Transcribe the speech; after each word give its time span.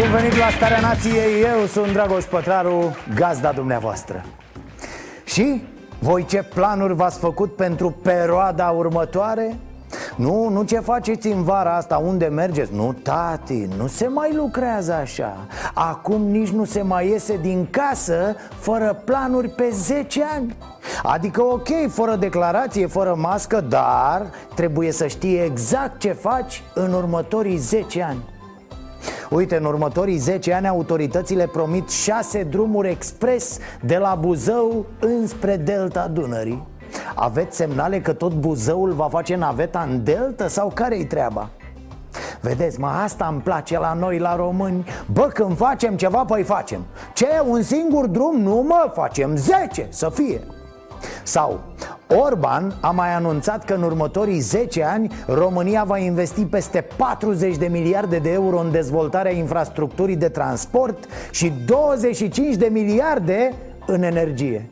Bun 0.00 0.10
venit 0.10 0.36
la 0.36 0.48
Starea 0.56 0.80
Nației, 0.80 1.42
eu 1.42 1.66
sunt 1.66 1.92
Dragoș 1.92 2.24
Pătraru, 2.24 2.96
gazda 3.14 3.52
dumneavoastră 3.52 4.24
Și 5.24 5.62
voi 5.98 6.24
ce 6.24 6.42
planuri 6.42 6.94
v-ați 6.94 7.18
făcut 7.18 7.54
pentru 7.54 7.90
perioada 7.90 8.68
următoare? 8.68 9.56
Nu, 10.16 10.48
nu 10.48 10.62
ce 10.62 10.78
faceți 10.78 11.26
în 11.26 11.42
vara 11.42 11.76
asta, 11.76 11.96
unde 11.96 12.26
mergeți? 12.26 12.74
Nu, 12.74 12.96
tati, 13.02 13.68
nu 13.76 13.86
se 13.86 14.06
mai 14.06 14.34
lucrează 14.34 14.92
așa 14.92 15.36
Acum 15.74 16.22
nici 16.22 16.50
nu 16.50 16.64
se 16.64 16.82
mai 16.82 17.08
iese 17.08 17.38
din 17.42 17.66
casă 17.70 18.36
fără 18.58 19.02
planuri 19.04 19.48
pe 19.48 19.68
10 19.72 20.24
ani 20.34 20.56
Adică 21.02 21.42
ok, 21.42 21.68
fără 21.88 22.16
declarație, 22.16 22.86
fără 22.86 23.14
mască, 23.18 23.60
dar 23.60 24.26
trebuie 24.54 24.92
să 24.92 25.06
știi 25.06 25.38
exact 25.38 25.98
ce 25.98 26.12
faci 26.12 26.62
în 26.74 26.92
următorii 26.92 27.56
10 27.56 28.02
ani 28.02 28.34
Uite, 29.30 29.56
în 29.56 29.64
următorii 29.64 30.16
10 30.16 30.52
ani 30.52 30.68
autoritățile 30.68 31.46
promit 31.46 31.88
6 31.88 32.42
drumuri 32.42 32.90
expres 32.90 33.58
de 33.80 33.96
la 33.96 34.14
Buzău 34.14 34.86
înspre 35.00 35.56
Delta 35.56 36.08
Dunării. 36.08 36.66
Aveți 37.14 37.56
semnale 37.56 38.00
că 38.00 38.12
tot 38.12 38.32
Buzăul 38.32 38.92
va 38.92 39.08
face 39.08 39.36
naveta 39.36 39.86
în 39.90 40.04
Delta 40.04 40.48
sau 40.48 40.70
care-i 40.74 41.04
treaba? 41.06 41.50
Vedeți, 42.40 42.80
mă, 42.80 42.86
asta 42.86 43.28
îmi 43.30 43.40
place 43.40 43.78
la 43.78 43.92
noi, 43.92 44.18
la 44.18 44.36
români. 44.36 44.84
Bă, 45.12 45.22
când 45.22 45.56
facem 45.56 45.96
ceva, 45.96 46.24
păi 46.24 46.42
facem. 46.42 46.84
Ce, 47.14 47.28
un 47.46 47.62
singur 47.62 48.06
drum? 48.06 48.40
Nu, 48.40 48.64
mă, 48.68 48.90
facem 48.94 49.36
10, 49.36 49.86
să 49.88 50.10
fie. 50.10 50.40
Sau 51.22 51.60
Orban 52.08 52.74
a 52.80 52.90
mai 52.90 53.14
anunțat 53.14 53.64
că 53.64 53.74
în 53.74 53.82
următorii 53.82 54.38
10 54.38 54.84
ani 54.84 55.12
România 55.26 55.84
va 55.84 55.98
investi 55.98 56.44
peste 56.44 56.86
40 56.96 57.56
de 57.56 57.66
miliarde 57.66 58.18
de 58.18 58.32
euro 58.32 58.58
în 58.58 58.70
dezvoltarea 58.70 59.32
infrastructurii 59.32 60.16
de 60.16 60.28
transport 60.28 61.04
și 61.30 61.52
25 61.66 62.54
de 62.54 62.68
miliarde 62.72 63.52
în 63.86 64.02
energie. 64.02 64.68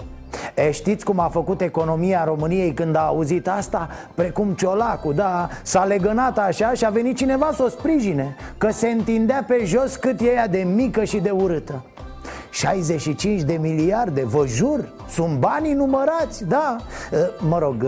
E, 0.54 0.70
știți 0.70 1.04
cum 1.04 1.18
a 1.18 1.28
făcut 1.28 1.60
economia 1.60 2.24
României 2.24 2.72
când 2.72 2.96
a 2.96 3.06
auzit 3.06 3.48
asta? 3.48 3.88
Precum 4.14 4.52
Ciolacu, 4.52 5.12
da, 5.12 5.48
s-a 5.62 5.84
legănat 5.84 6.38
așa 6.38 6.72
și 6.72 6.84
a 6.84 6.90
venit 6.90 7.16
cineva 7.16 7.50
să 7.54 7.62
o 7.62 7.68
sprijine 7.68 8.36
Că 8.58 8.70
se 8.70 8.88
întindea 8.88 9.44
pe 9.46 9.62
jos 9.64 9.96
cât 9.96 10.20
e 10.20 10.24
ea 10.24 10.48
de 10.48 10.66
mică 10.74 11.04
și 11.04 11.18
de 11.18 11.30
urâtă 11.30 11.82
65 12.54 13.42
de 13.42 13.58
miliarde, 13.60 14.24
vă 14.24 14.46
jur, 14.46 14.88
sunt 15.08 15.38
banii 15.38 15.72
numărați, 15.72 16.44
da. 16.44 16.76
Mă 17.48 17.58
rog, 17.58 17.86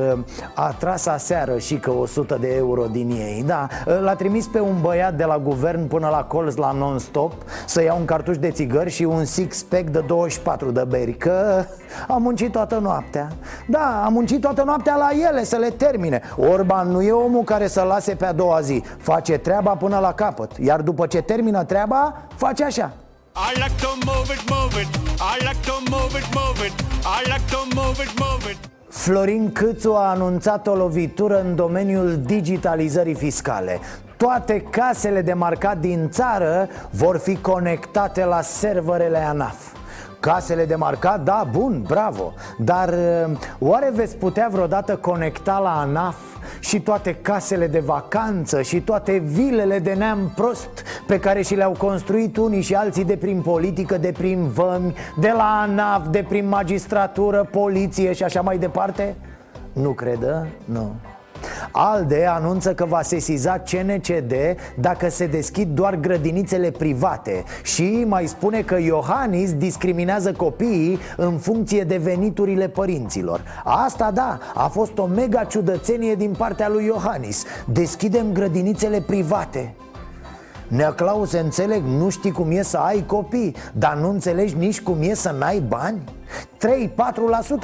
a 0.55 0.75
tras 0.79 1.07
aseară 1.07 1.59
și 1.59 1.77
că 1.77 1.91
100 1.91 2.37
de 2.41 2.55
euro 2.55 2.85
din 2.85 3.11
ei, 3.11 3.43
da. 3.47 3.69
L-a 4.01 4.15
trimis 4.15 4.47
pe 4.47 4.61
un 4.61 4.81
băiat 4.81 5.15
de 5.15 5.25
la 5.25 5.39
guvern 5.39 5.87
până 5.87 6.09
la 6.09 6.25
colț 6.25 6.55
la 6.55 6.73
non-stop 6.73 7.33
Să 7.67 7.83
ia 7.83 7.95
un 7.95 8.05
cartuș 8.05 8.39
de 8.39 8.51
țigări 8.51 8.91
și 8.91 9.03
un 9.03 9.25
six-pack 9.25 9.91
de 9.91 10.05
24 10.07 10.71
de 10.71 10.85
beri 10.89 11.17
Că 11.17 11.65
a 12.09 12.17
muncit 12.17 12.53
toată 12.53 12.79
noaptea. 12.79 13.29
Da, 13.69 14.03
a 14.05 14.09
muncit 14.09 14.41
toată 14.41 14.63
noaptea 14.63 14.97
la 14.97 15.09
ele 15.29 15.45
să 15.45 15.57
le 15.57 15.71
termine. 15.71 16.21
Orban 16.37 16.89
nu 16.89 17.03
e 17.03 17.13
omul 17.13 17.43
care 17.43 17.67
să 17.67 17.83
lase 17.83 18.15
pe 18.15 18.27
a 18.27 18.33
doua 18.33 18.61
zi. 18.61 18.83
Face 18.99 19.39
treaba 19.39 19.71
până 19.71 19.99
la 19.99 20.13
capăt 20.13 20.51
Iar 20.59 20.81
după 20.81 21.07
ce 21.07 21.21
termină 21.21 21.65
treaba, 21.65 22.27
face 22.37 22.65
așa 22.65 22.93
I 23.39 23.53
like 23.59 23.77
to 23.83 23.89
move 24.07 24.31
it, 24.35 24.51
move 24.51 24.81
it. 24.83 24.89
I 25.21 25.45
like 25.45 25.61
to 25.67 25.75
move 25.91 26.15
it, 26.21 26.27
move 26.35 26.67
it. 26.67 26.73
I 27.05 27.23
like 27.29 27.47
to 27.51 27.67
move 27.75 28.01
it, 28.05 28.19
move 28.19 28.51
it. 28.51 28.57
Florin 28.89 29.53
Câțu 29.53 29.95
a 29.95 30.11
anunțat 30.11 30.67
o 30.67 30.75
lovitură 30.75 31.41
în 31.41 31.55
domeniul 31.55 32.17
digitalizării 32.17 33.15
fiscale 33.15 33.79
Toate 34.17 34.61
casele 34.71 35.23
de 35.23 35.33
marcat 35.33 35.79
din 35.79 36.11
țară 36.11 36.69
vor 36.91 37.19
fi 37.19 37.37
conectate 37.37 38.25
la 38.25 38.41
serverele 38.41 39.19
ANAF 39.19 39.75
Casele 40.21 40.65
de 40.65 40.75
marcat, 40.75 41.21
da, 41.21 41.47
bun, 41.51 41.83
bravo 41.87 42.35
Dar 42.59 42.95
oare 43.59 43.91
veți 43.95 44.17
putea 44.17 44.49
vreodată 44.51 44.97
conecta 44.97 45.59
la 45.59 45.81
ANAF 45.81 46.17
și 46.61 46.81
toate 46.81 47.15
casele 47.15 47.67
de 47.67 47.79
vacanță 47.79 48.63
și 48.63 48.81
toate 48.81 49.19
vilele 49.19 49.79
de 49.79 49.93
neam 49.93 50.33
prost 50.35 50.83
pe 51.07 51.19
care 51.19 51.43
și 51.43 51.55
le-au 51.55 51.75
construit 51.79 52.37
unii 52.37 52.63
și 52.63 52.75
alții 52.75 53.05
de 53.05 53.17
prin 53.17 53.41
politică, 53.41 53.99
de 53.99 54.13
prin 54.13 54.49
vămi, 54.49 54.95
de 55.21 55.33
la 55.37 55.61
ANAF, 55.61 56.09
de 56.09 56.25
prin 56.29 56.49
magistratură, 56.49 57.49
poliție 57.51 58.13
și 58.13 58.23
așa 58.23 58.41
mai 58.41 58.59
departe? 58.59 59.15
Nu 59.73 59.91
credă? 59.91 60.47
Nu. 60.65 60.95
ALDE 61.71 62.27
anunță 62.29 62.75
că 62.75 62.85
va 62.85 63.03
sesiza 63.03 63.59
CNCD 63.59 64.33
dacă 64.81 65.09
se 65.09 65.27
deschid 65.27 65.69
doar 65.69 65.95
grădinițele 65.95 66.71
private 66.71 67.45
Și 67.63 68.05
mai 68.07 68.27
spune 68.27 68.61
că 68.61 68.79
Iohannis 68.79 69.53
discriminează 69.53 70.33
copiii 70.33 70.99
în 71.17 71.39
funcție 71.39 71.83
de 71.83 71.97
veniturile 71.97 72.69
părinților. 72.69 73.41
Asta 73.65 74.11
da, 74.11 74.39
a 74.55 74.69
fost 74.69 74.99
o 74.99 75.07
mega 75.07 75.45
ciudățenie 75.45 76.15
din 76.15 76.35
partea 76.39 76.69
lui 76.69 76.85
Iohannis. 76.85 77.45
Deschidem 77.65 78.33
grădinițele 78.33 79.01
private 79.01 79.75
Nea 80.69 80.93
Claus, 80.93 81.33
înțeleg, 81.33 81.83
nu 81.85 82.09
știi 82.09 82.31
cum 82.31 82.51
e 82.51 82.63
să 82.63 82.77
ai 82.77 83.05
copii 83.07 83.55
Dar 83.73 83.97
nu 83.97 84.09
înțelegi 84.09 84.57
nici 84.57 84.81
cum 84.81 84.97
e 85.01 85.15
să 85.15 85.35
n-ai 85.39 85.61
bani? 85.69 86.03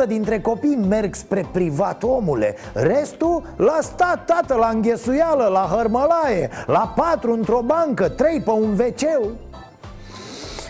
3-4% 0.04 0.06
dintre 0.06 0.40
copii 0.40 0.78
merg 0.88 1.14
spre 1.14 1.46
privat, 1.52 2.02
omule. 2.02 2.56
Restul 2.72 3.42
la 3.56 3.78
stat, 3.80 4.24
tată, 4.24 4.54
la 4.54 4.70
înghesuială, 4.72 5.46
la 5.46 5.68
hărmălaie. 5.76 6.50
La 6.66 6.92
patru 6.96 7.32
într-o 7.32 7.60
bancă, 7.64 8.08
trei 8.08 8.40
pe 8.40 8.50
un 8.50 8.70
wc 8.78 9.32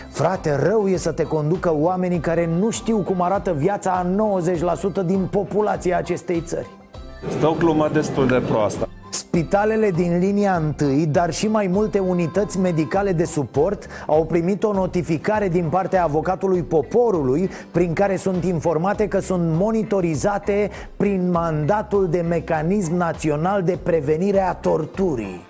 Frate, 0.09 0.55
rău 0.55 0.87
e 0.87 0.97
să 0.97 1.11
te 1.11 1.23
conducă 1.23 1.73
oamenii 1.75 2.19
care 2.19 2.49
nu 2.59 2.69
știu 2.69 2.97
cum 2.97 3.21
arată 3.21 3.53
viața 3.53 3.91
a 3.91 4.05
90% 5.03 5.05
din 5.05 5.27
populația 5.31 5.97
acestei 5.97 6.41
țări. 6.41 6.69
Stau 7.37 7.55
glumă 7.59 7.89
destul 7.93 8.27
de 8.27 8.41
proastă 8.47 8.87
Spitalele 9.35 9.91
din 9.91 10.19
linia 10.19 10.55
întâi, 10.55 11.05
dar 11.05 11.33
și 11.33 11.47
mai 11.47 11.67
multe 11.67 11.99
unități 11.99 12.59
medicale 12.59 13.11
de 13.11 13.25
suport 13.25 13.87
au 14.07 14.25
primit 14.25 14.63
o 14.63 14.73
notificare 14.73 15.47
din 15.47 15.69
partea 15.69 16.03
avocatului 16.03 16.63
poporului 16.63 17.49
prin 17.71 17.93
care 17.93 18.15
sunt 18.15 18.43
informate 18.43 19.07
că 19.07 19.19
sunt 19.19 19.41
monitorizate 19.55 20.69
prin 20.97 21.31
mandatul 21.31 22.07
de 22.09 22.21
mecanism 22.21 22.95
național 22.95 23.63
de 23.63 23.77
prevenire 23.83 24.41
a 24.41 24.53
torturii. 24.53 25.41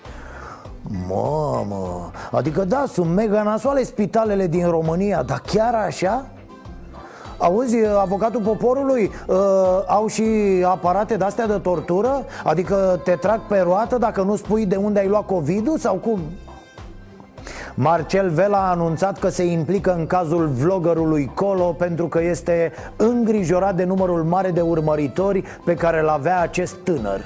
Mamă, 1.08 2.10
adică 2.30 2.64
da, 2.64 2.84
sunt 2.92 3.14
mega 3.14 3.42
nasoale 3.42 3.82
spitalele 3.82 4.46
din 4.46 4.66
România, 4.68 5.22
dar 5.22 5.42
chiar 5.46 5.74
așa? 5.74 6.26
Auzi, 7.38 7.76
avocatul 8.00 8.40
poporului, 8.40 9.10
uh, 9.26 9.36
au 9.86 10.06
și 10.06 10.24
aparate 10.64 11.16
de-astea 11.16 11.46
de 11.46 11.58
tortură? 11.58 12.24
Adică 12.44 13.00
te 13.04 13.12
trag 13.12 13.40
pe 13.48 13.58
roată 13.58 13.98
dacă 13.98 14.22
nu 14.22 14.36
spui 14.36 14.66
de 14.66 14.76
unde 14.76 14.98
ai 14.98 15.08
luat 15.08 15.26
covid 15.26 15.78
sau 15.78 15.94
cum? 15.94 16.20
Marcel 17.74 18.30
Vela 18.30 18.58
a 18.58 18.70
anunțat 18.70 19.18
că 19.18 19.28
se 19.28 19.44
implică 19.44 19.94
în 19.94 20.06
cazul 20.06 20.46
vloggerului 20.46 21.30
Colo 21.34 21.64
pentru 21.64 22.08
că 22.08 22.22
este 22.22 22.72
îngrijorat 22.96 23.74
de 23.74 23.84
numărul 23.84 24.22
mare 24.22 24.50
de 24.50 24.60
urmăritori 24.60 25.44
pe 25.64 25.74
care 25.74 26.00
îl 26.00 26.08
avea 26.08 26.40
acest 26.40 26.74
tânăr. 26.74 27.20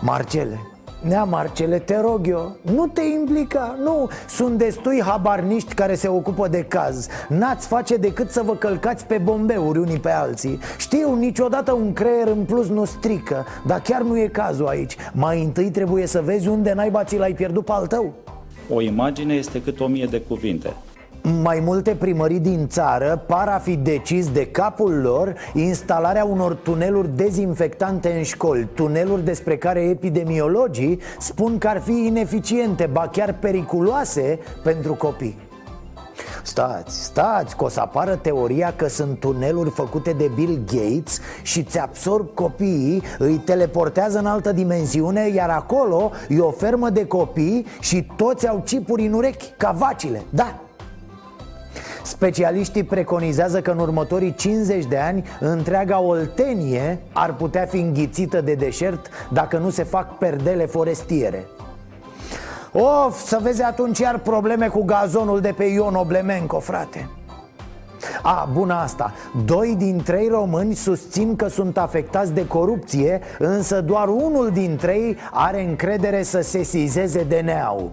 Marcele, 0.00 0.60
Nea 1.08 1.24
Marcele, 1.24 1.78
te 1.78 2.00
rog 2.00 2.26
eu, 2.26 2.56
nu 2.60 2.86
te 2.86 3.02
implica, 3.02 3.78
nu. 3.82 4.08
Sunt 4.28 4.58
destui 4.58 5.02
habarniști 5.02 5.74
care 5.74 5.94
se 5.94 6.08
ocupă 6.08 6.48
de 6.48 6.64
caz. 6.68 7.06
N-ați 7.28 7.66
face 7.66 7.96
decât 7.96 8.30
să 8.30 8.42
vă 8.42 8.54
călcați 8.54 9.06
pe 9.06 9.18
bombeuri 9.18 9.78
unii 9.78 9.98
pe 9.98 10.10
alții. 10.10 10.58
Știu, 10.78 11.14
niciodată 11.14 11.72
un 11.72 11.92
creier 11.92 12.26
în 12.26 12.44
plus 12.44 12.68
nu 12.68 12.84
strică 12.84 13.46
Dar 13.66 13.80
chiar 13.80 14.02
nu 14.02 14.18
e 14.18 14.26
cazul 14.26 14.66
aici. 14.66 14.96
Mai 15.12 15.42
întâi 15.42 15.70
trebuie 15.70 16.06
să 16.06 16.22
vezi 16.24 16.48
unde 16.48 16.72
naiba 16.72 17.04
ți 17.04 17.16
l-ai 17.16 17.32
pierdut 17.32 17.64
pe 17.64 17.72
al 17.72 17.86
tău. 17.86 18.12
O 18.68 18.80
imagine 18.80 19.34
este 19.34 19.62
cât 19.62 19.80
o 19.80 19.86
mie 19.86 20.06
de 20.10 20.20
cuvinte 20.20 20.72
Mai 21.32 21.60
multe 21.60 21.94
primării 21.94 22.40
din 22.40 22.68
țară 22.68 23.22
par 23.26 23.48
a 23.48 23.58
fi 23.58 23.76
decis 23.76 24.30
de 24.30 24.46
capul 24.46 25.00
lor 25.00 25.34
instalarea 25.54 26.24
unor 26.24 26.54
tuneluri 26.54 27.16
dezinfectante 27.16 28.12
în 28.16 28.22
școli 28.22 28.68
Tuneluri 28.74 29.24
despre 29.24 29.56
care 29.56 29.80
epidemiologii 29.80 31.00
spun 31.18 31.58
că 31.58 31.68
ar 31.68 31.80
fi 31.80 32.06
ineficiente, 32.06 32.88
ba 32.92 33.08
chiar 33.12 33.32
periculoase 33.40 34.38
pentru 34.62 34.94
copii. 34.94 35.38
Stați, 36.42 37.04
stați, 37.04 37.56
că 37.56 37.64
o 37.64 37.68
să 37.68 37.80
apară 37.80 38.14
teoria 38.16 38.72
că 38.76 38.88
sunt 38.88 39.20
tuneluri 39.20 39.70
făcute 39.70 40.12
de 40.12 40.30
Bill 40.34 40.60
Gates 40.66 41.20
și 41.42 41.62
ți 41.62 41.78
absorb 41.78 42.34
copiii, 42.34 43.02
îi 43.18 43.36
teleportează 43.36 44.18
în 44.18 44.26
altă 44.26 44.52
dimensiune, 44.52 45.28
iar 45.28 45.50
acolo 45.50 46.10
e 46.28 46.40
o 46.40 46.50
fermă 46.50 46.90
de 46.90 47.06
copii 47.06 47.66
și 47.80 48.06
toți 48.16 48.48
au 48.48 48.62
chipuri 48.64 49.06
în 49.06 49.12
urechi, 49.12 49.52
ca 49.56 49.70
vacile, 49.70 50.22
da, 50.30 50.58
Specialiștii 52.02 52.84
preconizează 52.84 53.60
că 53.60 53.70
în 53.70 53.78
următorii 53.78 54.34
50 54.34 54.84
de 54.84 54.98
ani 54.98 55.24
întreaga 55.40 56.00
Oltenie 56.00 56.98
ar 57.12 57.34
putea 57.34 57.66
fi 57.66 57.76
înghițită 57.76 58.40
de 58.40 58.54
deșert 58.54 59.08
dacă 59.32 59.58
nu 59.58 59.70
se 59.70 59.82
fac 59.82 60.18
perdele 60.18 60.66
forestiere. 60.66 61.44
Of, 62.72 63.24
să 63.26 63.38
vezi 63.42 63.62
atunci 63.62 63.98
iar 63.98 64.18
probleme 64.18 64.68
cu 64.68 64.84
gazonul 64.84 65.40
de 65.40 65.54
pe 65.56 65.64
Ion 65.64 65.94
Oblemenco, 65.94 66.58
frate. 66.58 67.08
A, 68.22 68.48
bună 68.52 68.74
asta. 68.74 69.12
Doi 69.44 69.74
din 69.78 70.02
trei 70.04 70.28
români 70.28 70.74
susțin 70.74 71.36
că 71.36 71.48
sunt 71.48 71.78
afectați 71.78 72.32
de 72.32 72.46
corupție 72.46 73.20
Însă 73.38 73.80
doar 73.80 74.08
unul 74.08 74.50
dintre 74.52 74.92
ei 74.92 75.16
are 75.32 75.64
încredere 75.64 76.22
să 76.22 76.40
se 76.40 76.62
sizeze 76.62 77.22
DNA-ul 77.22 77.90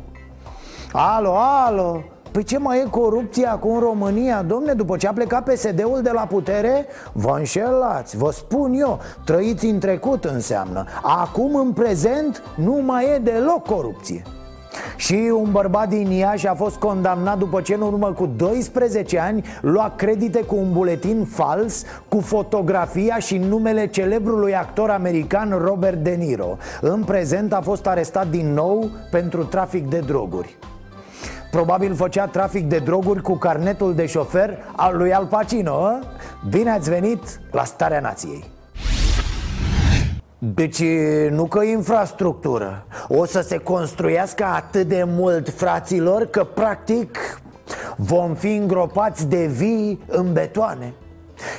Alo, 0.92 1.36
alo 1.38 2.04
Păi 2.32 2.44
ce 2.44 2.58
mai 2.58 2.80
e 2.80 2.88
corupție 2.90 3.46
acum 3.46 3.74
în 3.74 3.80
România, 3.80 4.42
domne? 4.42 4.74
După 4.74 4.98
ce 4.98 5.08
a 5.08 5.14
plecat 5.14 5.54
PSD-ul 5.54 6.00
de 6.04 6.12
la 6.14 6.22
putere? 6.22 6.86
Vă 7.14 7.36
înșelați, 7.38 8.18
vă 8.18 8.32
spun 8.32 8.74
eu 8.74 9.00
Trăiți 9.26 9.66
în 9.66 9.80
trecut 9.80 10.26
înseamnă 10.26 10.86
Acum, 11.02 11.56
în 11.56 11.72
prezent, 11.72 12.44
nu 12.56 12.82
mai 12.86 13.06
e 13.06 13.18
deloc 13.18 13.66
corupție 13.66 14.24
și 14.96 15.32
un 15.34 15.52
bărbat 15.52 15.90
din 15.90 16.12
Iași 16.12 16.48
a 16.48 16.54
fost 16.54 16.76
condamnat 16.76 17.38
după 17.38 17.62
ce 17.62 17.74
în 17.74 17.82
urmă 17.82 18.14
cu 18.14 18.26
12 18.36 19.20
ani 19.20 19.46
lua 19.62 19.94
credite 19.96 20.44
cu 20.44 20.56
un 20.56 20.72
buletin 20.72 21.26
fals 21.26 21.84
cu 22.08 22.20
fotografia 22.20 23.20
și 23.20 23.38
numele 23.38 23.88
celebrului 23.88 24.56
actor 24.56 24.90
american 24.90 25.50
Robert 25.64 26.04
De 26.04 26.12
Niro. 26.12 26.58
În 26.82 27.04
prezent 27.04 27.54
a 27.54 27.62
fost 27.62 27.88
arestat 27.88 28.28
din 28.28 28.54
nou 28.54 28.90
pentru 29.12 29.44
trafic 29.44 29.90
de 29.90 30.00
droguri. 30.00 30.58
Probabil 31.52 31.96
făcea 31.96 32.26
trafic 32.26 32.68
de 32.68 32.80
droguri 32.80 33.22
cu 33.22 33.36
carnetul 33.36 33.96
de 33.96 34.06
șofer 34.06 34.58
al 34.76 34.98
lui 34.98 35.14
Al 35.14 35.26
Pacino 35.26 35.74
a? 35.74 36.00
Bine 36.50 36.72
ați 36.72 36.90
venit 36.90 37.40
la 37.52 37.64
Starea 37.64 38.00
Nației. 38.00 38.44
Deci 40.38 40.84
nu 41.30 41.46
că 41.46 41.64
infrastructură. 41.64 42.86
O 43.08 43.26
să 43.26 43.42
se 43.42 43.58
construiască 43.58 44.46
atât 44.46 44.88
de 44.88 45.04
mult, 45.08 45.50
fraților, 45.50 46.26
că 46.26 46.44
practic 46.44 47.18
vom 47.96 48.34
fi 48.34 48.56
îngropați 48.56 49.28
de 49.28 49.46
vii 49.46 50.04
în 50.08 50.34
betoane 50.34 50.94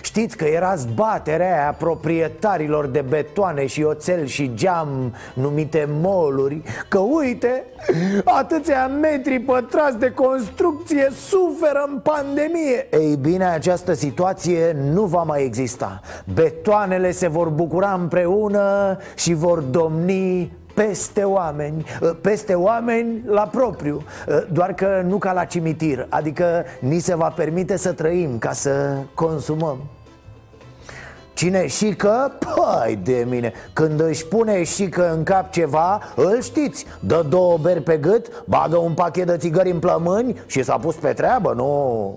Știți 0.02 0.36
că 0.36 0.44
era 0.44 0.74
zbaterea 0.74 1.60
aia 1.60 1.74
proprietarilor 1.78 2.86
de 2.86 3.04
betoane 3.08 3.66
și 3.66 3.82
oțel 3.82 4.26
și 4.26 4.50
geam 4.54 5.14
numite 5.34 5.88
moluri 6.00 6.62
Că 6.88 6.98
uite, 6.98 7.64
atâția 8.24 8.86
metri 8.86 9.40
pătrați 9.40 9.98
de 9.98 10.10
construcție 10.10 11.08
suferă 11.14 11.84
în 11.86 11.98
pandemie. 11.98 12.88
Ei 12.90 13.16
bine, 13.16 13.44
această 13.44 13.92
situație 13.92 14.76
nu 14.92 15.02
va 15.02 15.22
mai 15.22 15.44
exista. 15.44 16.00
Betoanele 16.34 17.10
se 17.10 17.28
vor 17.28 17.48
bucura 17.48 17.92
împreună 17.92 18.98
și 19.14 19.34
vor 19.34 19.58
domni 19.58 20.52
peste 20.74 21.22
oameni, 21.22 21.84
ă, 22.02 22.06
peste 22.06 22.54
oameni 22.54 23.22
la 23.26 23.42
propriu 23.42 24.02
ă, 24.28 24.44
Doar 24.52 24.74
că 24.74 25.02
nu 25.06 25.18
ca 25.18 25.32
la 25.32 25.44
cimitir, 25.44 26.06
adică 26.08 26.64
ni 26.80 26.98
se 26.98 27.14
va 27.14 27.28
permite 27.28 27.76
să 27.76 27.92
trăim 27.92 28.38
ca 28.38 28.52
să 28.52 28.96
consumăm 29.14 29.78
Cine 31.34 31.66
șică? 31.66 32.32
Păi 32.38 32.98
de 33.02 33.26
mine 33.28 33.52
Când 33.72 34.00
își 34.00 34.26
pune 34.26 34.62
șică 34.62 35.12
în 35.12 35.22
cap 35.22 35.50
ceva 35.50 36.00
Îl 36.16 36.42
știți 36.42 36.86
Dă 37.00 37.24
două 37.28 37.58
beri 37.58 37.82
pe 37.82 37.96
gât 37.96 38.44
Bagă 38.46 38.76
un 38.76 38.94
pachet 38.94 39.26
de 39.26 39.36
țigări 39.36 39.70
în 39.70 39.78
plămâni 39.78 40.40
Și 40.46 40.62
s-a 40.62 40.76
pus 40.76 40.94
pe 40.94 41.12
treabă, 41.12 41.52
nu 41.56 42.14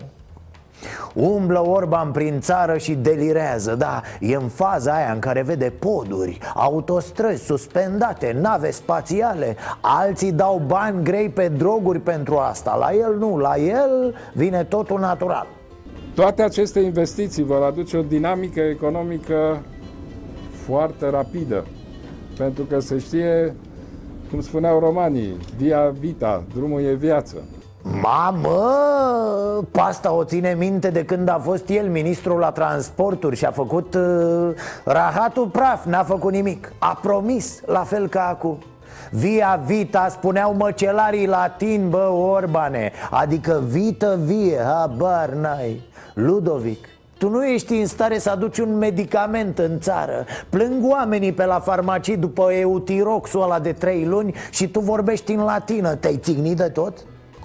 Umblă 1.14 1.68
Orban 1.68 2.12
prin 2.12 2.40
țară 2.40 2.78
și 2.78 2.94
delirează, 2.94 3.76
da, 3.76 4.02
e 4.20 4.36
în 4.36 4.48
faza 4.48 4.94
aia 4.94 5.12
în 5.14 5.20
care 5.20 5.42
vede 5.42 5.74
poduri, 5.80 6.38
autostrăzi 6.54 7.46
suspendate, 7.46 8.38
nave 8.42 8.72
spațiale 8.72 9.56
Alții 9.82 10.32
dau 10.32 10.62
bani 10.68 11.04
grei 11.04 11.30
pe 11.30 11.48
droguri 11.48 12.00
pentru 12.00 12.38
asta, 12.38 12.76
la 12.76 12.94
el 12.94 13.16
nu, 13.18 13.38
la 13.38 13.58
el 13.58 14.16
vine 14.34 14.64
totul 14.64 15.00
natural. 15.00 15.48
Toate 16.16 16.42
aceste 16.42 16.80
investiții 16.80 17.44
vor 17.44 17.64
aduce 17.64 17.98
o 17.98 18.02
dinamică 18.02 18.60
economică 18.60 19.62
foarte 20.66 21.10
rapidă 21.10 21.66
Pentru 22.38 22.64
că 22.64 22.80
se 22.80 22.98
știe, 22.98 23.56
cum 24.30 24.42
spuneau 24.42 24.80
romanii, 24.80 25.38
via 25.58 25.94
vita, 26.00 26.44
drumul 26.54 26.82
e 26.82 26.94
viață 26.94 27.36
Mamă, 27.88 29.64
pasta 29.72 30.14
o 30.14 30.24
ține 30.24 30.56
minte 30.58 30.90
de 30.90 31.06
când 31.06 31.28
a 31.28 31.40
fost 31.44 31.70
el 31.70 31.90
ministrul 31.90 32.40
la 32.40 32.52
transporturi 32.52 33.36
și 33.36 33.46
a 33.46 33.52
făcut 33.52 33.94
uh, 33.94 34.50
rahatul 34.84 35.48
praf, 35.48 35.86
n-a 35.86 36.04
făcut 36.04 36.32
nimic. 36.32 36.72
A 36.78 37.00
promis, 37.02 37.62
la 37.66 37.80
fel 37.80 38.08
ca 38.08 38.28
acum. 38.28 38.58
Via 39.12 39.62
vita, 39.66 40.08
spuneau 40.10 40.54
măcelarii 40.54 41.28
latin, 41.28 41.90
bă, 41.90 42.08
Orbane. 42.08 42.92
Adică 43.12 43.64
vită 43.68 44.20
vie, 44.24 44.60
habar 44.64 45.30
n-ai. 45.30 45.82
Ludovic, 46.14 46.88
tu 47.18 47.30
nu 47.30 47.46
ești 47.46 47.74
în 47.74 47.86
stare 47.86 48.20
să 48.20 48.30
aduci 48.30 48.58
un 48.58 48.78
medicament 48.78 49.60
în 49.60 49.80
țară. 49.80 50.26
Plâng 50.50 50.92
oamenii 50.92 51.34
pe 51.34 51.46
la 51.46 51.60
farmacii 51.60 52.18
după 52.18 52.52
eutiroxul 52.52 53.42
ăla 53.42 53.60
de 53.60 53.72
trei 53.72 54.06
luni 54.06 54.34
Și 54.52 54.68
tu 54.68 54.80
vorbești 54.80 55.32
în 55.32 55.44
latină, 55.44 55.96
te-ai 55.96 56.18
țignit 56.18 56.58
de 56.58 56.70
tot? 56.70 56.94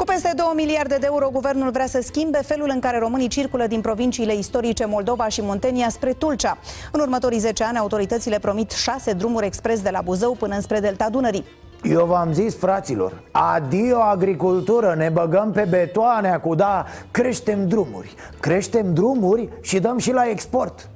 Cu 0.00 0.06
peste 0.06 0.32
2 0.36 0.46
miliarde 0.54 0.96
de 1.00 1.06
euro, 1.06 1.28
guvernul 1.32 1.70
vrea 1.70 1.86
să 1.86 2.00
schimbe 2.02 2.38
felul 2.38 2.70
în 2.72 2.80
care 2.80 2.98
românii 2.98 3.28
circulă 3.28 3.66
din 3.66 3.80
provinciile 3.80 4.34
istorice 4.34 4.84
Moldova 4.84 5.28
și 5.28 5.42
Muntenia 5.42 5.88
spre 5.88 6.12
Tulcea. 6.12 6.58
În 6.92 7.00
următorii 7.00 7.38
10 7.38 7.64
ani, 7.64 7.78
autoritățile 7.78 8.38
promit 8.38 8.70
6 8.70 9.12
drumuri 9.12 9.46
expres 9.46 9.80
de 9.80 9.90
la 9.90 10.00
Buzău 10.00 10.32
până 10.32 10.60
spre 10.60 10.80
Delta 10.80 11.08
Dunării. 11.10 11.44
Eu 11.82 12.04
v-am 12.04 12.32
zis, 12.32 12.56
fraților, 12.56 13.22
adio 13.30 13.96
agricultură, 13.96 14.94
ne 14.96 15.08
băgăm 15.08 15.52
pe 15.52 15.66
betoane 15.70 16.38
cu 16.42 16.54
da, 16.54 16.84
creștem 17.10 17.68
drumuri 17.68 18.14
Creștem 18.40 18.94
drumuri 18.94 19.48
și 19.60 19.78
dăm 19.78 19.98
și 19.98 20.12
la 20.12 20.28
export 20.28 20.88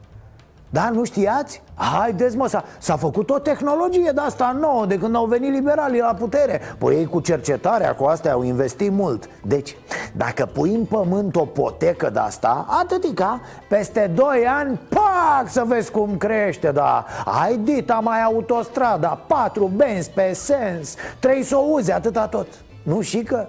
da, 0.74 0.90
nu 0.90 1.04
știați? 1.04 1.62
Haideți 1.74 2.36
mă, 2.36 2.46
s-a, 2.46 2.64
s-a 2.78 2.96
făcut 2.96 3.30
o 3.30 3.38
tehnologie 3.38 4.10
de 4.14 4.20
asta 4.20 4.56
nouă 4.60 4.86
de 4.86 4.98
când 4.98 5.14
au 5.14 5.26
venit 5.26 5.52
liberalii 5.52 6.00
la 6.00 6.14
putere. 6.14 6.60
Păi 6.78 6.94
ei 6.94 7.06
cu 7.06 7.20
cercetarea, 7.20 7.94
cu 7.94 8.04
astea 8.04 8.32
au 8.32 8.42
investit 8.42 8.92
mult. 8.92 9.28
Deci, 9.42 9.76
dacă 10.12 10.46
pui 10.52 10.74
în 10.74 10.84
pământ 10.84 11.36
o 11.36 11.44
potecă 11.44 12.10
de 12.10 12.18
asta, 12.18 12.66
atâtica 12.80 13.40
Peste 13.68 14.10
2 14.14 14.26
ani, 14.46 14.80
pac, 14.88 15.48
să 15.48 15.64
vezi 15.66 15.90
cum 15.90 16.16
crește, 16.16 16.70
da. 16.70 17.04
Ai 17.42 17.56
dita 17.56 18.00
mai 18.02 18.22
autostrada, 18.22 19.20
patru 19.26 19.70
benzi 19.76 20.10
pe 20.10 20.32
sens, 20.32 20.94
trei 21.18 21.42
să 21.42 21.56
o 21.56 21.64
uzi, 21.70 21.92
atâta 21.92 22.26
tot. 22.26 22.46
Nu 22.82 23.00
și 23.00 23.22
că 23.22 23.46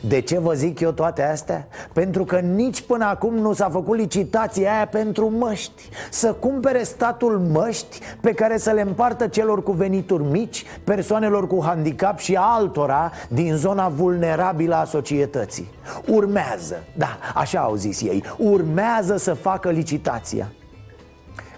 de 0.00 0.20
ce 0.20 0.38
vă 0.38 0.52
zic 0.52 0.80
eu 0.80 0.90
toate 0.90 1.22
astea? 1.22 1.66
Pentru 1.92 2.24
că 2.24 2.38
nici 2.38 2.80
până 2.80 3.04
acum 3.04 3.34
nu 3.34 3.52
s-a 3.52 3.68
făcut 3.68 3.96
licitația 3.96 4.74
aia 4.74 4.86
pentru 4.86 5.30
măști. 5.30 5.88
Să 6.10 6.32
cumpere 6.32 6.82
statul 6.82 7.38
măști 7.38 7.98
pe 8.20 8.32
care 8.32 8.58
să 8.58 8.70
le 8.70 8.80
împartă 8.80 9.26
celor 9.26 9.62
cu 9.62 9.72
venituri 9.72 10.22
mici 10.22 10.64
Persoanelor 10.84 11.46
cu 11.46 11.62
handicap 11.64 12.18
și 12.18 12.36
altora 12.40 13.12
din 13.28 13.54
zona 13.56 13.88
vulnerabilă 13.88 14.74
a 14.74 14.84
societății. 14.84 15.70
Urmează, 16.06 16.82
da, 16.96 17.18
așa 17.34 17.60
au 17.60 17.74
zis 17.74 18.00
ei 18.00 18.24
Urmează 18.36 19.16
să 19.16 19.34
facă 19.34 19.70
licitația 19.70 20.48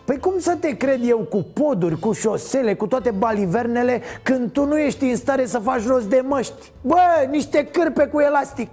Păi 0.05 0.19
cum 0.19 0.35
să 0.39 0.57
te 0.61 0.77
cred 0.77 1.01
eu 1.05 1.19
cu 1.19 1.47
poduri, 1.53 1.99
cu 1.99 2.13
șosele, 2.13 2.75
cu 2.75 2.87
toate 2.87 3.11
balivernele 3.11 4.03
Când 4.23 4.53
tu 4.53 4.65
nu 4.65 4.79
ești 4.79 5.05
în 5.05 5.17
stare 5.17 5.47
să 5.47 5.59
faci 5.59 5.87
rost 5.87 6.07
de 6.07 6.23
măști? 6.29 6.71
Bă, 6.81 6.97
niște 7.31 7.65
cârpe 7.65 8.07
cu 8.07 8.21
elastic. 8.21 8.69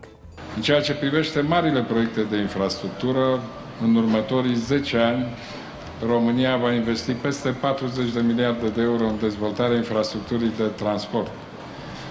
În 0.55 0.61
ceea 0.61 0.81
ce 0.81 0.93
privește 0.93 1.41
marile 1.41 1.81
proiecte 1.81 2.21
de 2.21 2.37
infrastructură 2.37 3.39
În 3.83 3.95
următorii 3.95 4.55
10 4.55 4.97
ani 4.97 5.25
România 6.07 6.57
va 6.57 6.71
investi 6.71 7.11
peste 7.11 7.49
40 7.49 8.11
de 8.11 8.21
miliarde 8.21 8.67
de 8.67 8.81
euro 8.81 9.05
în 9.05 9.19
dezvoltarea 9.19 9.77
infrastructurii 9.77 10.51
de 10.57 10.63
transport. 10.63 11.31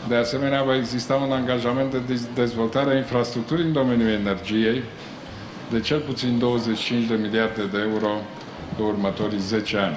De 0.08 0.14
asemenea, 0.14 0.62
va 0.62 0.76
exista 0.76 1.14
un 1.14 1.32
angajament 1.32 1.90
de 1.90 2.20
dezvoltare 2.34 2.90
a 2.90 2.96
infrastructurii 2.96 3.64
în 3.64 3.72
domeniul 3.72 4.08
energiei 4.08 4.82
de 5.70 5.80
cel 5.80 6.00
puțin 6.00 6.38
25 6.38 7.04
de 7.04 7.14
miliarde 7.14 7.62
de 7.72 7.78
euro 7.92 8.08
pe 8.76 8.82
următorii 8.82 9.38
10 9.38 9.76
ani. 9.76 9.96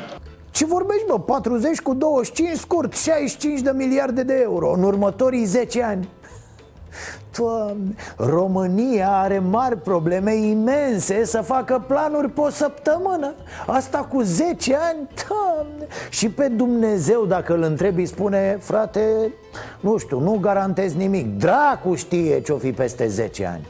Ce 0.51 0.65
vorbești, 0.65 1.05
bă? 1.07 1.19
40 1.19 1.79
cu 1.81 1.93
25 1.93 2.57
scurt, 2.57 2.95
65 2.95 3.59
de 3.59 3.71
miliarde 3.75 4.23
de 4.23 4.39
euro 4.41 4.71
în 4.71 4.83
următorii 4.83 5.45
10 5.45 5.83
ani. 5.83 6.09
Doamne, 7.37 7.93
România 8.17 9.11
are 9.11 9.39
mari 9.39 9.77
probleme 9.77 10.35
imense 10.35 11.25
să 11.25 11.41
facă 11.41 11.83
planuri 11.87 12.29
pe 12.29 12.41
o 12.41 12.49
săptămână 12.49 13.33
Asta 13.67 13.97
cu 13.97 14.21
10 14.21 14.75
ani, 14.75 15.07
doamne 15.27 15.87
Și 16.09 16.29
pe 16.29 16.47
Dumnezeu 16.47 17.25
dacă 17.25 17.53
îl 17.53 17.61
întrebi 17.61 18.05
spune 18.05 18.57
Frate, 18.61 19.33
nu 19.79 19.97
știu, 19.97 20.19
nu 20.19 20.37
garantez 20.41 20.93
nimic 20.93 21.37
Dracu 21.37 21.95
știe 21.95 22.41
ce-o 22.41 22.57
fi 22.57 22.71
peste 22.71 23.07
10 23.07 23.45
ani 23.45 23.67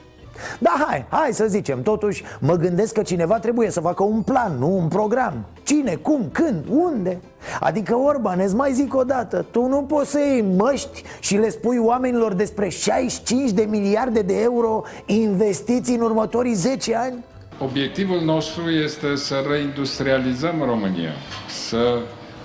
da, 0.60 0.86
hai, 0.88 1.05
hai 1.10 1.29
să 1.33 1.45
zicem, 1.48 1.81
totuși 1.81 2.24
mă 2.39 2.55
gândesc 2.55 2.93
că 2.93 3.01
cineva 3.01 3.39
trebuie 3.39 3.69
să 3.69 3.79
facă 3.79 4.03
un 4.03 4.21
plan, 4.21 4.57
nu 4.60 4.77
un 4.77 4.88
program 4.88 5.45
Cine, 5.63 5.95
cum, 5.95 6.29
când, 6.31 6.65
unde? 6.69 7.21
Adică, 7.60 7.95
Orban, 7.95 8.39
îți 8.39 8.55
mai 8.55 8.74
zic 8.74 8.95
o 8.95 9.03
dată 9.03 9.45
Tu 9.51 9.67
nu 9.67 9.81
poți 9.81 10.10
să 10.10 10.19
iei 10.19 10.41
măști 10.57 11.03
și 11.19 11.38
le 11.38 11.50
spui 11.50 11.77
oamenilor 11.77 12.33
despre 12.33 12.69
65 12.69 13.51
de 13.51 13.67
miliarde 13.69 14.21
de 14.21 14.41
euro 14.41 14.83
investiții 15.05 15.95
în 15.95 16.01
următorii 16.01 16.53
10 16.53 16.95
ani? 16.95 17.24
Obiectivul 17.60 18.21
nostru 18.21 18.69
este 18.69 19.15
să 19.15 19.43
reindustrializăm 19.50 20.63
România, 20.65 21.12
să 21.69 22.00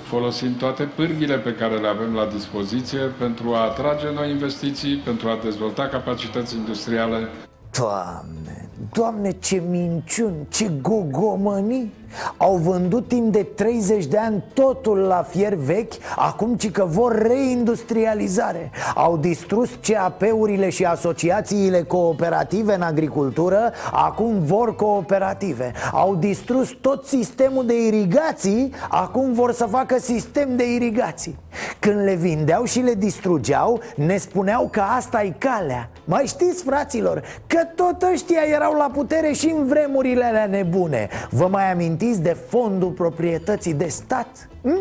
folosim 0.09 0.57
toate 0.57 0.83
pârghile 0.83 1.39
pe 1.39 1.55
care 1.55 1.77
le 1.77 1.89
avem 1.89 2.15
la 2.15 2.27
dispoziție 2.27 2.99
pentru 2.99 3.55
a 3.55 3.61
atrage 3.61 4.07
noi 4.15 4.31
investiții, 4.31 4.97
pentru 4.97 5.29
a 5.29 5.39
dezvolta 5.43 5.87
capacități 5.87 6.57
industriale 6.57 7.29
Doamne, 7.77 8.71
Doamne, 8.93 9.31
ce 9.31 9.63
minciuni, 9.69 10.47
ce 10.49 10.71
gogomănii! 10.83 11.93
Au 12.37 12.57
vândut 12.57 13.09
timp 13.09 13.33
de 13.33 13.43
30 13.43 14.07
de 14.07 14.19
ani 14.19 14.45
totul 14.53 14.99
la 14.99 15.27
fier 15.29 15.55
vechi 15.55 15.93
Acum 16.17 16.55
ci 16.55 16.71
că 16.71 16.85
vor 16.85 17.23
reindustrializare. 17.23 18.71
Au 18.95 19.17
distrus 19.17 19.71
CAP-urile 19.83 20.69
și 20.69 20.85
asociațiile 20.85 21.83
cooperative 21.83 22.75
în 22.75 22.83
agricultură 22.83 23.73
Acum 23.93 24.45
vor 24.45 24.75
cooperative. 24.75 25.73
Au 25.93 26.15
distrus 26.15 26.71
tot 26.81 27.05
sistemul 27.07 27.67
de 27.67 27.87
irigații 27.87 28.73
Acum 28.89 29.33
vor 29.33 29.53
să 29.53 29.65
facă 29.65 29.99
sistem 29.99 30.57
de 30.57 30.75
irigații. 30.75 31.39
Când 31.79 32.03
le 32.03 32.15
vindeau 32.15 32.65
și 32.65 32.81
le 32.81 32.95
distrugeau 32.95 33.81
Ne 33.97 34.17
spuneau 34.17 34.69
că 34.73 34.81
asta 34.81 35.23
e 35.23 35.35
calea. 35.39 35.91
Mai 36.05 36.25
știți, 36.27 36.63
fraților, 36.63 37.23
că 37.47 37.59
tot 37.75 38.03
ăștia 38.13 38.41
erau 38.55 38.66
la 38.75 38.91
putere 38.93 39.33
și 39.33 39.55
în 39.57 39.67
vremurile 39.67 40.25
alea 40.25 40.47
nebune 40.47 41.09
Vă 41.31 41.47
mai 41.47 41.73
amintiți 41.73 42.23
de 42.23 42.37
fondul 42.49 42.91
proprietății 42.91 43.75
de 43.75 43.87
stat? 43.87 44.49
Hm? 44.63 44.81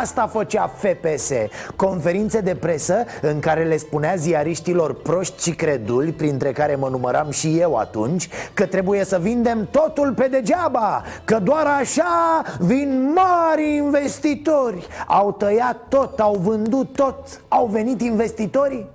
Asta 0.00 0.26
făcea 0.26 0.66
FPS 0.66 1.30
Conferințe 1.76 2.40
de 2.40 2.54
presă 2.54 3.04
în 3.20 3.40
care 3.40 3.64
le 3.64 3.76
spunea 3.76 4.14
ziariștilor 4.14 4.94
proști 4.94 5.42
și 5.42 5.50
creduli 5.50 6.12
Printre 6.12 6.52
care 6.52 6.74
mă 6.74 6.88
număram 6.88 7.30
și 7.30 7.58
eu 7.58 7.76
atunci 7.76 8.28
Că 8.54 8.66
trebuie 8.66 9.04
să 9.04 9.18
vindem 9.18 9.68
totul 9.70 10.12
pe 10.12 10.28
degeaba 10.28 11.02
Că 11.24 11.38
doar 11.38 11.66
așa 11.66 12.42
vin 12.58 13.12
mari 13.14 13.74
investitori 13.76 14.86
Au 15.06 15.32
tăiat 15.32 15.88
tot, 15.88 16.20
au 16.20 16.34
vândut 16.34 16.92
tot 16.92 17.40
Au 17.48 17.66
venit 17.66 18.00
investitorii 18.00 18.86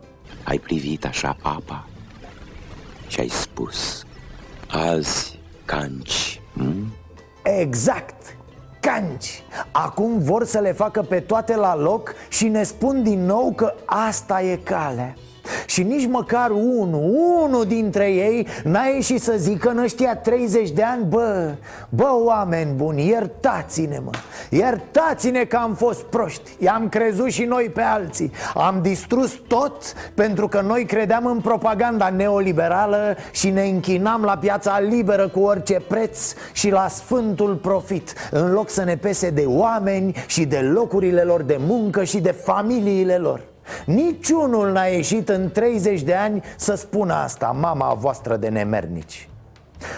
Ai 0.43 0.57
privit 0.57 1.05
așa 1.05 1.35
apa 1.41 1.87
și 3.07 3.19
ai 3.19 3.27
spus 3.27 4.05
Azi 4.71 5.39
canci. 5.65 6.41
Hm? 6.53 6.93
Exact, 7.43 8.35
canci. 8.79 9.43
Acum 9.71 10.19
vor 10.19 10.45
să 10.45 10.59
le 10.59 10.71
facă 10.71 11.01
pe 11.01 11.19
toate 11.19 11.55
la 11.55 11.75
loc 11.75 12.13
și 12.29 12.47
ne 12.47 12.63
spun 12.63 13.03
din 13.03 13.25
nou 13.25 13.53
că 13.55 13.73
asta 13.85 14.41
e 14.41 14.55
calea 14.55 15.15
și 15.65 15.83
nici 15.83 16.07
măcar 16.07 16.49
unul, 16.49 17.15
unul 17.43 17.65
dintre 17.65 18.11
ei 18.11 18.47
N-a 18.63 18.85
ieșit 18.85 19.21
să 19.21 19.33
zică 19.37 19.69
în 19.69 19.77
ăștia 19.77 20.15
30 20.15 20.69
de 20.69 20.83
ani 20.83 21.03
Bă, 21.09 21.51
bă, 21.89 22.09
oameni 22.23 22.71
buni, 22.75 23.07
iertați-ne 23.07 23.99
mă 24.03 24.11
Iertați-ne 24.49 25.43
că 25.43 25.55
am 25.55 25.73
fost 25.73 26.01
proști. 26.01 26.51
I-am 26.59 26.89
crezut 26.89 27.31
și 27.31 27.43
noi 27.43 27.71
pe 27.73 27.81
alții. 27.81 28.31
Am 28.53 28.79
distrus 28.81 29.41
tot 29.47 29.93
pentru 30.13 30.47
că 30.47 30.61
noi 30.61 30.85
credeam 30.85 31.25
în 31.25 31.39
propaganda 31.39 32.09
neoliberală 32.09 33.15
Și 33.31 33.49
ne 33.49 33.63
închinam 33.63 34.23
la 34.23 34.37
piața 34.37 34.79
liberă 34.79 35.27
cu 35.27 35.39
orice 35.39 35.81
preț 35.87 36.33
Și 36.53 36.69
la 36.69 36.87
sfântul 36.87 37.55
profit 37.55 38.13
În 38.31 38.51
loc 38.51 38.69
să 38.69 38.83
ne 38.83 38.97
pese 38.97 39.29
de 39.29 39.43
oameni 39.47 40.15
și 40.27 40.45
de 40.45 40.59
locurile 40.59 41.21
lor 41.21 41.41
de 41.41 41.59
muncă 41.59 42.03
și 42.03 42.19
de 42.19 42.31
familiile 42.31 43.17
lor 43.17 43.41
Niciunul 43.85 44.71
n-a 44.71 44.83
ieșit 44.85 45.29
în 45.29 45.49
30 45.51 46.01
de 46.01 46.15
ani 46.15 46.43
să 46.57 46.75
spună 46.75 47.13
asta 47.13 47.55
Mama 47.59 47.93
voastră 47.93 48.35
de 48.35 48.47
nemernici 48.47 49.29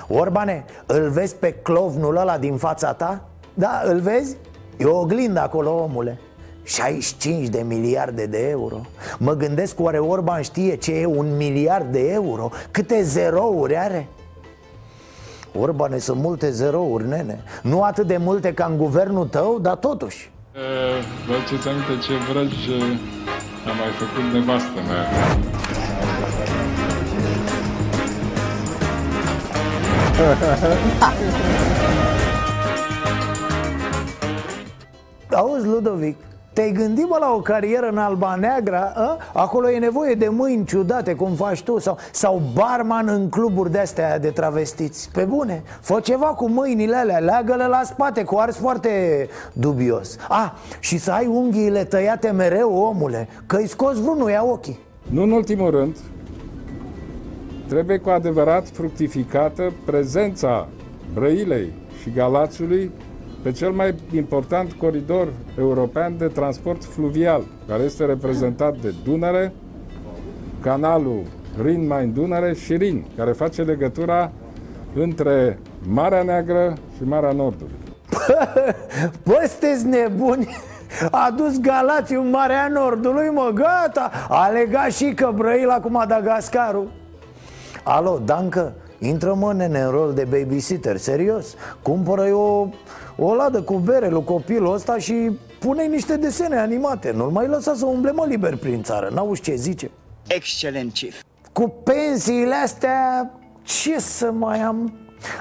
Orbane, 0.07 0.65
îl 0.85 1.09
vezi 1.09 1.35
pe 1.35 1.51
clovnul 1.51 2.15
ăla 2.15 2.37
din 2.37 2.57
fața 2.57 2.93
ta? 2.93 3.21
Da, 3.53 3.81
îl 3.85 3.99
vezi? 3.99 4.35
E 4.77 4.85
o 4.85 4.99
oglindă 4.99 5.39
acolo, 5.39 5.83
omule 5.83 6.19
65 6.63 7.47
de 7.47 7.61
miliarde 7.67 8.25
de 8.25 8.49
euro 8.49 8.81
Mă 9.17 9.33
gândesc 9.33 9.79
oare 9.79 9.99
Orban 9.99 10.41
știe 10.41 10.75
ce 10.75 10.91
e 10.91 11.05
un 11.05 11.35
miliard 11.37 11.91
de 11.91 12.11
euro? 12.11 12.49
Câte 12.71 13.01
zerouri 13.01 13.77
are? 13.77 14.07
Orbane, 15.59 15.97
sunt 15.97 16.21
multe 16.21 16.51
zerouri, 16.51 17.07
nene 17.07 17.43
Nu 17.63 17.81
atât 17.81 18.07
de 18.07 18.17
multe 18.17 18.53
ca 18.53 18.65
în 18.65 18.77
guvernul 18.77 19.25
tău, 19.25 19.59
dar 19.59 19.75
totuși 19.75 20.31
Vă 21.27 21.57
ce 21.61 21.69
aminte 21.69 22.05
ce 22.07 22.13
vrăj 22.31 22.53
am 23.69 23.75
mai 23.77 23.91
făcut 23.97 24.33
nevastă 24.33 24.81
mea. 24.87 25.05
Auzi, 35.31 35.65
Ludovic, 35.65 36.17
te-ai 36.53 36.71
gândit 36.71 37.09
mă, 37.09 37.17
la 37.19 37.33
o 37.33 37.39
carieră 37.39 37.87
în 37.87 37.97
Alba 37.97 38.35
Neagra? 38.35 38.91
A? 38.95 39.17
Acolo 39.33 39.69
e 39.69 39.77
nevoie 39.77 40.13
de 40.13 40.29
mâini 40.29 40.65
ciudate, 40.65 41.15
cum 41.15 41.33
faci 41.33 41.61
tu 41.61 41.79
Sau, 41.79 41.97
sau 42.11 42.41
barman 42.53 43.07
în 43.07 43.29
cluburi 43.29 43.71
de-astea 43.71 44.19
de 44.19 44.29
travestiți 44.29 45.09
Pe 45.13 45.23
bune, 45.23 45.63
fă 45.79 45.99
ceva 45.99 46.25
cu 46.25 46.49
mâinile 46.49 46.95
alea, 46.95 47.19
leagă-le 47.19 47.67
la 47.67 47.81
spate 47.83 48.23
Cu 48.23 48.35
ars 48.35 48.57
foarte 48.57 48.89
dubios 49.53 50.17
Ah, 50.29 50.51
și 50.79 50.97
să 50.97 51.11
ai 51.11 51.25
unghiile 51.27 51.83
tăiate 51.83 52.29
mereu, 52.29 52.73
omule 52.73 53.27
Că-i 53.45 53.67
scos 53.67 54.01
vreunul, 54.01 54.29
ia 54.29 54.43
ochii 54.43 54.79
Nu 55.09 55.21
în 55.21 55.31
ultimul 55.31 55.69
rând, 55.69 55.97
trebuie 57.67 57.97
cu 57.97 58.09
adevărat 58.09 58.67
fructificată 58.67 59.73
prezența 59.85 60.67
Brăilei 61.13 61.73
și 62.01 62.11
Galațiului 62.11 62.91
pe 63.43 63.51
cel 63.51 63.71
mai 63.71 63.95
important 64.15 64.71
coridor 64.71 65.27
european 65.57 66.17
de 66.17 66.27
transport 66.27 66.83
fluvial, 66.83 67.43
care 67.67 67.83
este 67.83 68.05
reprezentat 68.05 68.77
de 68.77 68.93
Dunăre, 69.03 69.53
canalul 70.61 71.23
Rin-Main-Dunăre 71.61 72.53
și 72.53 72.75
Rin, 72.75 73.05
care 73.17 73.31
face 73.31 73.61
legătura 73.61 74.31
între 74.93 75.59
Marea 75.87 76.23
Neagră 76.23 76.73
și 76.97 77.03
Marea 77.03 77.31
Nordului. 77.31 77.75
Bă, 79.25 79.45
sunteți 79.47 79.85
nebuni? 79.85 80.47
A 81.11 81.33
dus 81.37 81.59
Galații 81.59 82.15
în 82.15 82.29
Marea 82.29 82.67
Nordului, 82.67 83.29
mă, 83.29 83.51
gata 83.53 84.11
A 84.29 84.47
legat 84.47 84.91
și 84.91 85.13
că 85.13 85.31
Brăila 85.35 85.79
cu 85.79 85.91
Madagascarul 85.91 86.91
Alo, 87.83 88.21
Dancă, 88.25 88.73
intră 88.99 89.33
mă 89.33 89.53
nene 89.53 89.79
în 89.79 89.89
rol 89.89 90.13
de 90.13 90.27
babysitter, 90.29 90.97
serios 90.97 91.55
Cumpără 91.81 92.25
eu 92.25 92.73
o 93.17 93.33
ladă 93.33 93.61
cu 93.61 93.73
bere 93.73 94.09
lui 94.09 94.23
copilul 94.23 94.73
ăsta 94.73 94.97
și 94.97 95.39
pune 95.59 95.85
niște 95.85 96.17
desene 96.17 96.57
animate. 96.57 97.11
Nu-l 97.11 97.29
mai 97.29 97.47
lăsa 97.47 97.73
să 97.73 97.85
umble 97.85 98.11
mă 98.11 98.25
liber 98.27 98.55
prin 98.55 98.83
țară, 98.83 99.09
n-auzi 99.13 99.41
ce 99.41 99.55
zice? 99.55 99.91
Excelent, 100.27 100.93
chief. 100.93 101.21
Cu 101.51 101.73
pensiile 101.83 102.55
astea, 102.55 103.31
ce 103.63 103.99
să 103.99 104.31
mai 104.31 104.59
am? 104.59 104.93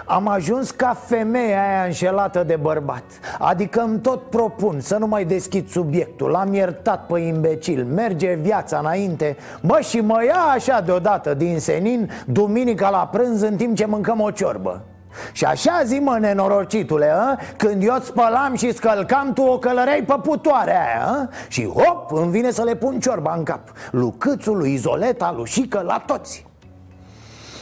Am 0.04 0.28
ajuns 0.28 0.70
ca 0.70 0.94
femeia 0.94 1.68
aia 1.68 1.84
înșelată 1.84 2.44
de 2.46 2.56
bărbat. 2.56 3.04
Adică 3.38 3.80
îmi 3.80 4.00
tot 4.00 4.22
propun 4.22 4.80
să 4.80 4.96
nu 4.96 5.06
mai 5.06 5.24
deschid 5.24 5.68
subiectul. 5.68 6.30
L-am 6.30 6.54
iertat 6.54 7.06
pe 7.06 7.18
imbecil, 7.18 7.84
merge 7.84 8.34
viața 8.34 8.78
înainte. 8.78 9.36
Bă, 9.62 9.78
și 9.80 10.00
mă 10.00 10.24
ia 10.24 10.40
așa 10.54 10.80
deodată 10.80 11.34
din 11.34 11.58
senin 11.58 12.10
Duminica 12.26 12.90
la 12.90 13.08
prânz 13.12 13.40
în 13.40 13.56
timp 13.56 13.76
ce 13.76 13.84
mâncăm 13.84 14.20
o 14.20 14.30
ciorbă 14.30 14.84
Și 15.32 15.44
așa 15.44 15.82
zi 15.84 15.98
mă, 15.98 16.18
nenorocitule, 16.20 17.10
a? 17.10 17.36
când 17.56 17.82
eu 17.82 17.98
spălam 18.02 18.54
și 18.54 18.72
scălcam, 18.72 19.32
tu 19.32 19.42
o 19.42 19.58
călăreai 19.58 20.02
pe 20.02 20.14
putoarea 20.22 20.80
aia 20.80 21.06
a? 21.06 21.28
Și 21.48 21.66
hop, 21.66 22.12
îmi 22.12 22.30
vine 22.30 22.50
să 22.50 22.62
le 22.62 22.76
pun 22.76 23.00
ciorba 23.00 23.34
în 23.36 23.42
cap 23.42 23.60
Lui 23.90 24.14
Câțu, 24.18 24.52
lui 24.52 24.72
Izoleta, 24.72 25.32
lui 25.36 25.46
Șică, 25.46 25.82
la 25.86 26.02
toți 26.06 26.46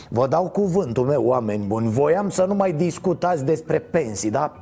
Vă 0.08 0.26
dau 0.26 0.48
cuvântul 0.48 1.06
meu, 1.06 1.24
oameni 1.24 1.64
buni 1.64 1.90
Voiam 1.90 2.30
să 2.30 2.44
nu 2.44 2.54
mai 2.54 2.72
discutați 2.72 3.44
despre 3.44 3.78
pensii, 3.78 4.30
da? 4.30 4.52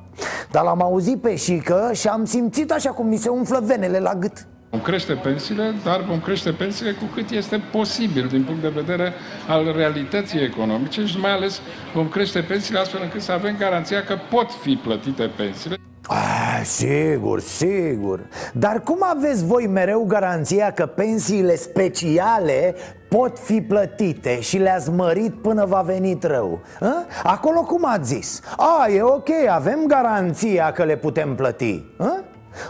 Dar 0.51 0.65
l-am 0.65 0.83
auzit 0.83 1.21
pe 1.21 1.37
Șică 1.37 1.91
și 1.93 2.09
am 2.09 2.25
simțit 2.25 2.73
așa 2.73 2.91
cum 2.91 3.07
mi 3.07 3.17
se 3.17 3.29
umflă 3.29 3.61
venele 3.65 3.99
la 3.99 4.15
gât 4.15 4.47
Vom 4.77 4.85
crește 4.85 5.13
pensiile, 5.13 5.75
dar 5.85 6.01
vom 6.01 6.21
crește 6.21 6.51
pensiile 6.51 6.93
cu 6.93 7.05
cât 7.15 7.31
este 7.31 7.63
posibil 7.73 8.27
din 8.27 8.45
punct 8.45 8.63
de 8.63 8.69
vedere 8.69 9.13
al 9.49 9.73
realității 9.77 10.43
economice 10.43 11.05
și 11.05 11.19
mai 11.19 11.31
ales 11.31 11.61
vom 11.95 12.09
crește 12.09 12.41
pensiile 12.41 12.79
astfel 12.79 13.01
încât 13.03 13.21
să 13.21 13.33
avem 13.33 13.57
garanția 13.59 14.05
că 14.05 14.19
pot 14.31 14.51
fi 14.63 14.75
plătite 14.75 15.31
pensiile. 15.37 15.77
Ah, 16.09 16.61
sigur, 16.65 17.41
sigur 17.41 18.21
Dar 18.53 18.83
cum 18.83 18.99
aveți 19.01 19.45
voi 19.45 19.67
mereu 19.67 20.05
garanția 20.05 20.71
că 20.71 20.87
pensiile 20.87 21.57
speciale 21.57 22.75
pot 23.09 23.39
fi 23.39 23.61
plătite 23.61 24.41
și 24.41 24.59
le-ați 24.59 24.91
mărit 24.91 25.35
până 25.35 25.65
va 25.65 25.81
venit 25.81 26.25
rău? 26.25 26.61
A? 26.81 27.07
Acolo 27.23 27.61
cum 27.61 27.85
ați 27.85 28.15
zis? 28.15 28.41
A, 28.57 28.89
e 28.89 29.03
ok, 29.03 29.29
avem 29.49 29.85
garanția 29.87 30.73
că 30.73 30.85
le 30.85 30.97
putem 30.97 31.35
plăti 31.35 31.85
a? 31.99 32.25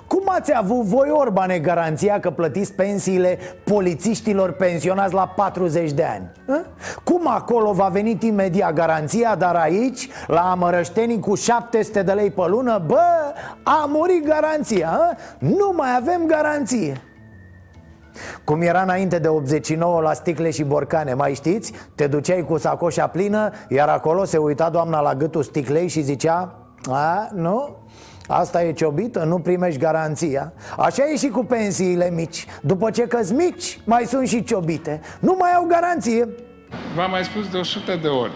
Cum 0.06 0.22
ați 0.24 0.56
avut 0.56 0.82
voi, 0.82 1.08
Orbane, 1.10 1.58
garanția 1.58 2.20
că 2.20 2.30
plătiți 2.30 2.72
pensiile 2.72 3.38
polițiștilor 3.64 4.52
pensionați 4.52 5.14
la 5.14 5.26
40 5.26 5.92
de 5.92 6.04
ani? 6.04 6.32
A? 6.48 6.66
Cum 7.04 7.28
acolo 7.28 7.72
va 7.72 7.88
venit 7.88 8.22
imediat 8.22 8.72
garanția, 8.72 9.34
dar 9.34 9.54
aici, 9.54 10.08
la 10.26 10.50
amărăștenii 10.50 11.20
cu 11.20 11.34
700 11.34 12.02
de 12.02 12.12
lei 12.12 12.30
pe 12.30 12.42
lună, 12.46 12.82
bă, 12.86 13.34
a 13.62 13.84
murit 13.88 14.26
garanția, 14.26 14.88
a? 14.88 15.16
nu 15.38 15.72
mai 15.76 15.96
avem 15.96 16.26
garanție 16.26 17.00
cum 18.44 18.60
era 18.60 18.82
înainte 18.82 19.18
de 19.18 19.28
89 19.28 20.00
la 20.00 20.12
sticle 20.12 20.50
și 20.50 20.64
borcane, 20.64 21.14
mai 21.14 21.34
știți? 21.34 21.72
Te 21.94 22.06
duceai 22.06 22.44
cu 22.44 22.58
sacoșa 22.58 23.06
plină, 23.06 23.50
iar 23.68 23.88
acolo 23.88 24.24
se 24.24 24.36
uita 24.36 24.70
doamna 24.70 25.00
la 25.00 25.14
gâtul 25.14 25.42
sticlei 25.42 25.88
și 25.88 26.00
zicea 26.02 26.58
A, 26.90 27.28
nu? 27.34 27.76
Asta 28.28 28.62
e 28.62 28.72
ciobită, 28.72 29.24
nu 29.24 29.38
primești 29.38 29.80
garanția. 29.80 30.52
Așa 30.76 31.04
e 31.12 31.16
și 31.16 31.28
cu 31.28 31.44
pensiile 31.44 32.10
mici. 32.10 32.46
După 32.62 32.90
ce 32.90 33.02
că 33.02 33.20
mici, 33.34 33.80
mai 33.84 34.04
sunt 34.04 34.28
și 34.28 34.44
ciobite. 34.44 35.00
Nu 35.20 35.36
mai 35.38 35.52
au 35.52 35.64
garanție. 35.68 36.28
V-am 36.96 37.10
mai 37.10 37.24
spus 37.24 37.50
de 37.50 37.56
100 37.56 37.98
de 38.02 38.08
ori. 38.08 38.32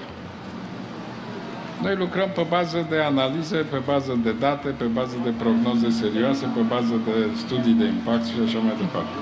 Noi 1.83 1.97
lucrăm 1.97 2.31
pe 2.35 2.47
bază 2.49 2.87
de 2.91 2.97
analize, 2.97 3.57
pe 3.57 3.81
bază 3.87 4.19
de 4.23 4.33
date, 4.41 4.69
pe 4.69 4.85
bază 4.85 5.17
de 5.25 5.33
prognoze 5.39 5.91
serioase, 5.91 6.47
pe 6.55 6.61
bază 6.69 6.95
de 7.05 7.15
studii 7.47 7.73
de 7.73 7.85
impact 7.85 8.25
și 8.25 8.35
așa 8.47 8.59
mai 8.59 8.77
departe. 8.81 9.15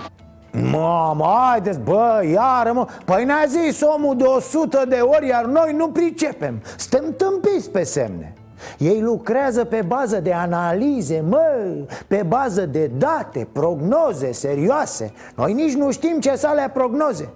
Mamă, 0.76 1.24
haideți, 1.24 1.80
bă, 1.80 2.28
iară 2.32 2.72
mă. 2.72 2.86
Păi 3.04 3.24
ne-a 3.24 3.44
zis 3.46 3.80
omul 3.80 4.16
de 4.16 4.24
100 4.24 4.84
de 4.88 4.96
ori, 4.96 5.26
iar 5.26 5.44
noi 5.44 5.72
nu 5.76 5.88
pricepem. 5.88 6.62
Suntem 6.76 7.14
tâmpiți 7.16 7.70
pe 7.70 7.82
semne 7.82 8.34
ei 8.78 9.00
lucrează 9.00 9.64
pe 9.64 9.82
bază 9.86 10.20
de 10.20 10.32
analize, 10.32 11.24
mă, 11.28 11.74
pe 12.06 12.24
bază 12.28 12.66
de 12.66 12.90
date, 12.98 13.48
prognoze 13.52 14.32
serioase. 14.32 15.12
Noi 15.36 15.52
nici 15.52 15.74
nu 15.74 15.90
știm 15.90 16.20
ce 16.20 16.36
să 16.36 16.46
alea 16.46 16.70
prognoze. 16.70 17.28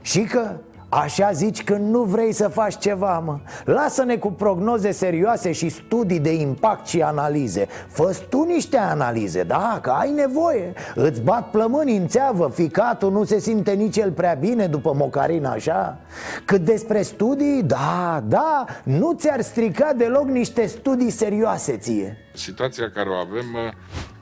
Și 0.00 0.20
că 0.20 0.50
Așa 1.02 1.32
zici 1.32 1.64
când 1.64 1.90
nu 1.90 2.02
vrei 2.02 2.32
să 2.32 2.48
faci 2.48 2.78
ceva, 2.78 3.18
mă. 3.18 3.38
Lasă-ne 3.64 4.16
cu 4.16 4.32
prognoze 4.32 4.90
serioase 4.90 5.52
și 5.52 5.68
studii 5.68 6.20
de 6.20 6.32
impact 6.32 6.86
și 6.86 7.02
analize. 7.02 7.66
Fă 7.88 8.16
tu 8.28 8.42
niște 8.42 8.76
analize, 8.76 9.42
da, 9.42 9.78
că 9.82 9.90
ai 9.90 10.10
nevoie. 10.10 10.72
Îți 10.94 11.20
bat 11.20 11.50
plămâni 11.50 11.96
în 11.96 12.06
țeavă, 12.06 12.50
ficatul 12.54 13.12
nu 13.12 13.24
se 13.24 13.38
simte 13.38 13.72
nici 13.72 13.96
el 13.96 14.12
prea 14.12 14.34
bine 14.34 14.66
după 14.66 14.92
mocarin, 14.96 15.44
așa? 15.44 15.98
Cât 16.44 16.60
despre 16.60 17.02
studii, 17.02 17.62
da, 17.62 18.22
da, 18.28 18.64
nu 18.84 19.12
ți-ar 19.12 19.40
strica 19.40 19.92
deloc 19.96 20.24
niște 20.24 20.66
studii 20.66 21.10
serioase 21.10 21.76
ție. 21.76 22.16
Situația 22.34 22.90
care 22.94 23.08
o 23.08 23.14
avem 23.14 23.46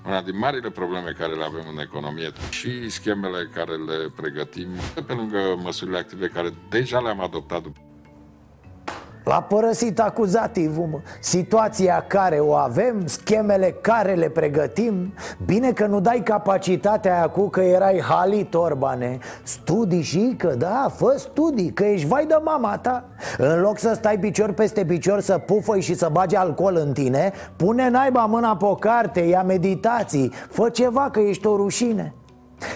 una 0.07 0.23
din 0.23 0.39
marile 0.39 0.71
probleme 0.71 1.11
care 1.11 1.35
le 1.35 1.45
avem 1.45 1.65
în 1.73 1.79
economie 1.79 2.33
și 2.51 2.89
schemele 2.89 3.51
care 3.55 3.77
le 3.77 4.13
pregătim, 4.17 4.69
pe 5.07 5.13
lângă 5.13 5.59
măsurile 5.63 5.99
active 5.99 6.27
care 6.27 6.55
deja 6.69 7.01
le-am 7.01 7.21
adoptat 7.21 7.63
L-a 9.25 9.41
părăsit 9.43 10.01
acuzativul, 10.01 10.89
mă. 10.91 10.99
Situația 11.21 12.05
care 12.07 12.39
o 12.39 12.55
avem, 12.55 13.07
schemele 13.07 13.75
care 13.81 14.15
le 14.15 14.29
pregătim 14.29 15.15
Bine 15.45 15.73
că 15.73 15.87
nu 15.87 16.01
dai 16.01 16.21
capacitatea 16.25 17.15
aia 17.15 17.29
cu 17.29 17.49
că 17.49 17.61
erai 17.61 18.01
halit, 18.01 18.55
Orbane. 18.55 19.19
Studii 19.43 20.03
și 20.03 20.35
că, 20.39 20.55
da, 20.59 20.93
fă 20.97 21.15
studii, 21.17 21.73
că 21.73 21.85
ești 21.85 22.07
vai 22.07 22.27
de 22.27 22.39
mama 22.45 22.79
ta. 22.79 23.05
În 23.39 23.61
loc 23.61 23.79
să 23.79 23.93
stai 23.95 24.19
picior 24.19 24.53
peste 24.53 24.85
picior, 24.85 25.21
să 25.21 25.39
pufăi 25.39 25.81
și 25.81 25.95
să 25.95 26.09
bagi 26.13 26.37
alcool 26.37 26.77
în 26.77 26.93
tine 26.93 27.33
Pune 27.57 27.89
naiba 27.89 28.25
mâna 28.25 28.57
pe 28.57 28.65
o 28.65 28.75
carte, 28.75 29.21
ia 29.21 29.43
meditații 29.43 30.33
Fă 30.49 30.69
ceva 30.69 31.09
că 31.11 31.21
ești 31.21 31.47
o 31.47 31.57
rușine 31.57 32.15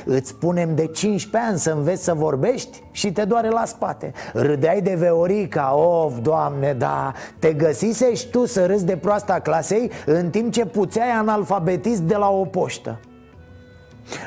Îți 0.04 0.28
spunem 0.28 0.74
de 0.74 0.86
15 0.86 1.50
ani 1.50 1.58
să 1.58 1.70
înveți 1.70 2.04
să 2.04 2.14
vorbești 2.14 2.82
și 2.90 3.12
te 3.12 3.24
doare 3.24 3.48
la 3.48 3.64
spate. 3.64 4.12
Râdeai 4.32 4.80
de 4.80 4.94
Veorica, 4.94 5.74
of, 5.74 6.18
doamne, 6.22 6.72
da. 6.72 7.12
Te 7.38 7.52
găsisești 7.52 8.30
tu 8.30 8.46
să 8.46 8.66
râzi 8.66 8.84
de 8.84 8.96
proasta 8.96 9.38
clasei 9.38 9.90
În 10.06 10.30
timp 10.30 10.52
ce 10.52 10.66
puțeai 10.66 11.10
analfabetist 11.10 12.00
de 12.00 12.16
la 12.16 12.30
o 12.30 12.44
poștă. 12.44 13.00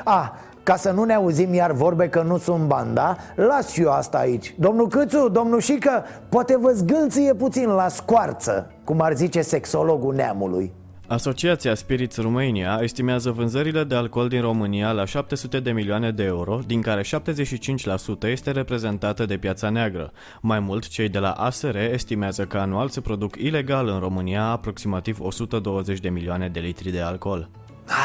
A, 0.04 0.34
ca 0.62 0.76
să 0.76 0.90
nu 0.90 1.04
ne 1.04 1.14
auzim 1.14 1.54
iar 1.54 1.72
vorbe 1.72 2.08
că 2.08 2.22
nu 2.22 2.38
sunt 2.38 2.64
banda 2.64 3.16
Las 3.34 3.68
și 3.68 3.82
eu 3.82 3.90
asta 3.90 4.18
aici. 4.18 4.54
Domnul 4.58 4.88
Câțu, 4.88 5.28
domnul 5.28 5.60
Șică, 5.60 6.04
poate 6.28 6.56
vă 6.56 6.70
zgâlție 6.70 7.34
puțin 7.34 7.68
la 7.68 7.88
scoarță 7.88 8.70
Cum 8.84 9.00
ar 9.00 9.16
zice 9.16 9.42
sexologul 9.42 10.14
neamului 10.14 10.72
Asociația 11.10 11.74
Spirits 11.74 12.16
Romania 12.16 12.78
estimează 12.82 13.30
vânzările 13.30 13.84
de 13.84 13.94
alcool 13.94 14.28
din 14.28 14.40
România 14.40 14.92
la 14.92 15.04
700 15.04 15.60
de 15.60 15.70
milioane 15.70 16.10
de 16.10 16.22
euro, 16.22 16.60
din 16.66 16.82
care 16.82 17.02
75% 17.02 18.22
este 18.22 18.50
reprezentată 18.50 19.26
de 19.26 19.36
piața 19.36 19.70
neagră. 19.70 20.12
Mai 20.40 20.60
mult, 20.60 20.88
cei 20.88 21.08
de 21.08 21.18
la 21.18 21.30
ASR 21.30 21.76
estimează 21.76 22.44
că 22.44 22.58
anual 22.58 22.88
se 22.88 23.00
produc 23.00 23.36
ilegal 23.36 23.88
în 23.88 23.98
România 23.98 24.44
aproximativ 24.44 25.20
120 25.20 26.00
de 26.00 26.08
milioane 26.08 26.48
de 26.48 26.60
litri 26.60 26.90
de 26.90 27.00
alcool. 27.00 27.48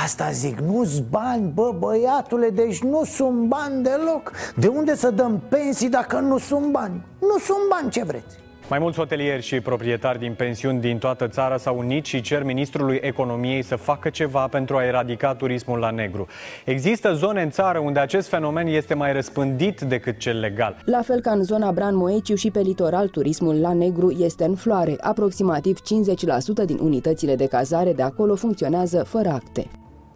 Asta 0.03 0.31
zic, 0.31 0.59
nu-s 0.59 0.99
bani, 0.99 1.51
bă, 1.53 1.75
băiatule, 1.79 2.49
deci 2.49 2.81
nu 2.81 3.03
sunt 3.03 3.47
bani 3.47 3.83
deloc 3.83 4.31
De 4.55 4.67
unde 4.67 4.95
să 4.95 5.11
dăm 5.11 5.41
pensii 5.49 5.89
dacă 5.89 6.19
nu 6.19 6.37
sunt 6.37 6.71
bani? 6.71 7.05
Nu 7.19 7.37
sunt 7.39 7.69
bani, 7.69 7.91
ce 7.91 8.03
vreți? 8.03 8.44
Mai 8.69 8.79
mulți 8.79 8.97
hotelieri 8.97 9.41
și 9.41 9.59
proprietari 9.59 10.19
din 10.19 10.33
pensiuni 10.33 10.79
din 10.79 10.97
toată 10.97 11.27
țara 11.27 11.57
s-au 11.57 11.77
unit 11.77 12.05
și 12.05 12.21
cer 12.21 12.43
ministrului 12.43 12.99
economiei 13.01 13.63
să 13.63 13.75
facă 13.75 14.09
ceva 14.09 14.47
pentru 14.47 14.77
a 14.77 14.83
eradica 14.83 15.33
turismul 15.33 15.79
la 15.79 15.89
negru. 15.89 16.27
Există 16.65 17.13
zone 17.13 17.41
în 17.41 17.49
țară 17.49 17.79
unde 17.79 17.99
acest 17.99 18.27
fenomen 18.27 18.67
este 18.67 18.93
mai 18.93 19.13
răspândit 19.13 19.81
decât 19.81 20.17
cel 20.17 20.39
legal. 20.39 20.81
La 20.85 21.01
fel 21.01 21.21
ca 21.21 21.31
în 21.31 21.43
zona 21.43 21.71
Bran 21.71 21.95
Moeciu 21.95 22.35
și 22.35 22.51
pe 22.51 22.59
litoral, 22.59 23.07
turismul 23.07 23.59
la 23.59 23.73
negru 23.73 24.11
este 24.11 24.43
în 24.43 24.55
floare. 24.55 24.95
Aproximativ 24.99 25.79
50% 25.79 26.65
din 26.65 26.77
unitățile 26.81 27.35
de 27.35 27.47
cazare 27.47 27.93
de 27.93 28.01
acolo 28.01 28.35
funcționează 28.35 29.03
fără 29.03 29.29
acte. 29.29 29.67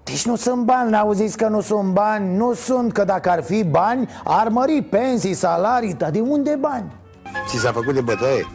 Deci 0.04 0.26
nu 0.26 0.36
sunt 0.36 0.64
bani, 0.64 0.90
n-auziți 0.90 1.38
că 1.38 1.48
nu 1.48 1.62
sunt 1.62 1.94
bani? 1.94 2.38
Nu 2.38 2.54
sunt, 2.54 2.92
că 2.92 3.04
dacă 3.04 3.30
ar 3.30 3.44
fi 3.44 3.64
bani, 3.64 4.08
ar 4.24 4.48
mări 4.48 4.82
pensii, 4.82 5.34
salarii, 5.34 5.94
dar 5.94 6.12
de 6.12 6.20
unde 6.20 6.58
bani? 6.60 6.99
Ți 7.48 7.58
s-a 7.58 7.72
făcut 7.72 7.94
de 7.94 8.02
bătaie? 8.02 8.46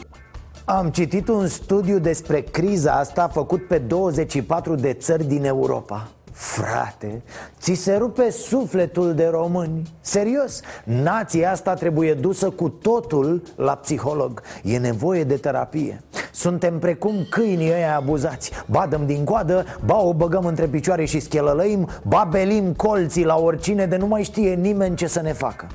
Am 0.65 0.91
citit 0.91 1.29
un 1.29 1.47
studiu 1.47 1.99
despre 1.99 2.41
criza 2.41 2.93
asta 2.93 3.29
făcut 3.29 3.67
pe 3.67 3.79
24 3.79 4.75
de 4.75 4.93
țări 4.93 5.25
din 5.25 5.45
Europa. 5.45 6.09
Frate, 6.33 7.23
ți 7.61 7.75
se 7.75 7.97
rupe 7.97 8.31
sufletul 8.31 9.15
de 9.15 9.27
români. 9.27 9.83
Serios, 10.01 10.61
nația 10.85 11.51
asta 11.51 11.75
trebuie 11.75 12.15
dusă 12.15 12.51
cu 12.51 12.69
totul 12.69 13.43
la 13.57 13.75
psiholog. 13.75 14.43
E 14.63 14.79
nevoie 14.79 15.25
de 15.25 15.37
terapie. 15.37 16.01
Suntem 16.33 16.79
precum 16.79 17.27
câinii 17.31 17.73
ăia 17.73 17.97
abuzați. 17.97 18.51
Ba 18.67 18.87
dăm 18.87 19.07
din 19.07 19.25
coadă, 19.25 19.65
ba 19.85 20.01
o 20.01 20.15
băgăm 20.15 20.45
între 20.45 20.67
picioare 20.67 21.05
și 21.05 21.21
schelălăim 21.21 21.89
Ba 22.03 22.29
belim 22.31 22.73
colții 22.73 23.25
la 23.25 23.37
oricine 23.37 23.87
de 23.87 23.97
nu 23.97 24.07
mai 24.07 24.23
știe 24.23 24.55
nimeni 24.55 24.97
ce 24.97 25.07
să 25.07 25.21
ne 25.21 25.33
facă 25.33 25.67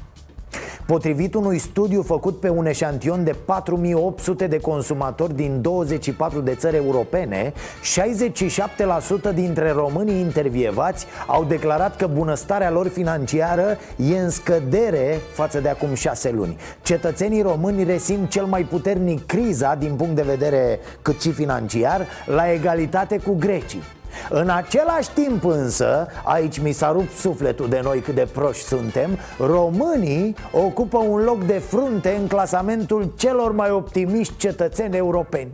Potrivit 0.90 1.34
unui 1.34 1.58
studiu 1.58 2.02
făcut 2.02 2.40
pe 2.40 2.50
un 2.50 2.66
eșantion 2.66 3.24
de 3.24 3.36
4800 3.46 4.48
de 4.48 4.60
consumatori 4.60 5.36
din 5.36 5.62
24 5.62 6.40
de 6.40 6.56
țări 6.56 6.76
europene 6.76 7.54
67% 9.32 9.34
dintre 9.34 9.72
românii 9.72 10.20
intervievați 10.20 11.06
au 11.28 11.44
declarat 11.44 11.96
că 11.96 12.08
bunăstarea 12.08 12.72
lor 12.72 12.88
financiară 12.88 13.78
e 13.96 14.18
în 14.20 14.30
scădere 14.30 15.20
față 15.34 15.60
de 15.60 15.70
acum 15.70 15.94
șase 15.94 16.32
luni. 16.32 16.58
Cetățenii 16.82 17.42
români 17.42 17.84
resimt 17.84 18.30
cel 18.30 18.46
mai 18.46 18.64
puternic 18.64 19.26
criza 19.26 19.76
din 19.76 19.96
punct 19.96 20.16
de 20.16 20.22
vedere 20.22 20.80
cât 21.02 21.22
și 21.22 21.32
financiar 21.32 22.08
la 22.26 22.52
egalitate 22.52 23.18
cu 23.18 23.36
grecii 23.40 23.84
în 24.30 24.50
același 24.50 25.10
timp 25.14 25.46
însă, 25.46 26.08
aici 26.24 26.60
mi 26.60 26.72
s-a 26.72 26.92
rupt 26.92 27.12
sufletul 27.12 27.70
de 27.70 27.80
noi 27.84 28.00
cât 28.00 28.16
de 28.16 28.28
proști 28.34 28.64
suntem. 28.64 29.18
Românii 29.40 30.36
ocupă 30.52 30.98
un 30.98 31.24
loc 31.24 31.46
de 31.46 31.58
frunte 31.58 32.18
în 32.20 32.28
clasamentul 32.28 33.14
celor 33.18 33.52
mai 33.52 33.72
optimiști 33.72 34.38
cetățeni 34.38 34.96
europeni. 34.96 35.52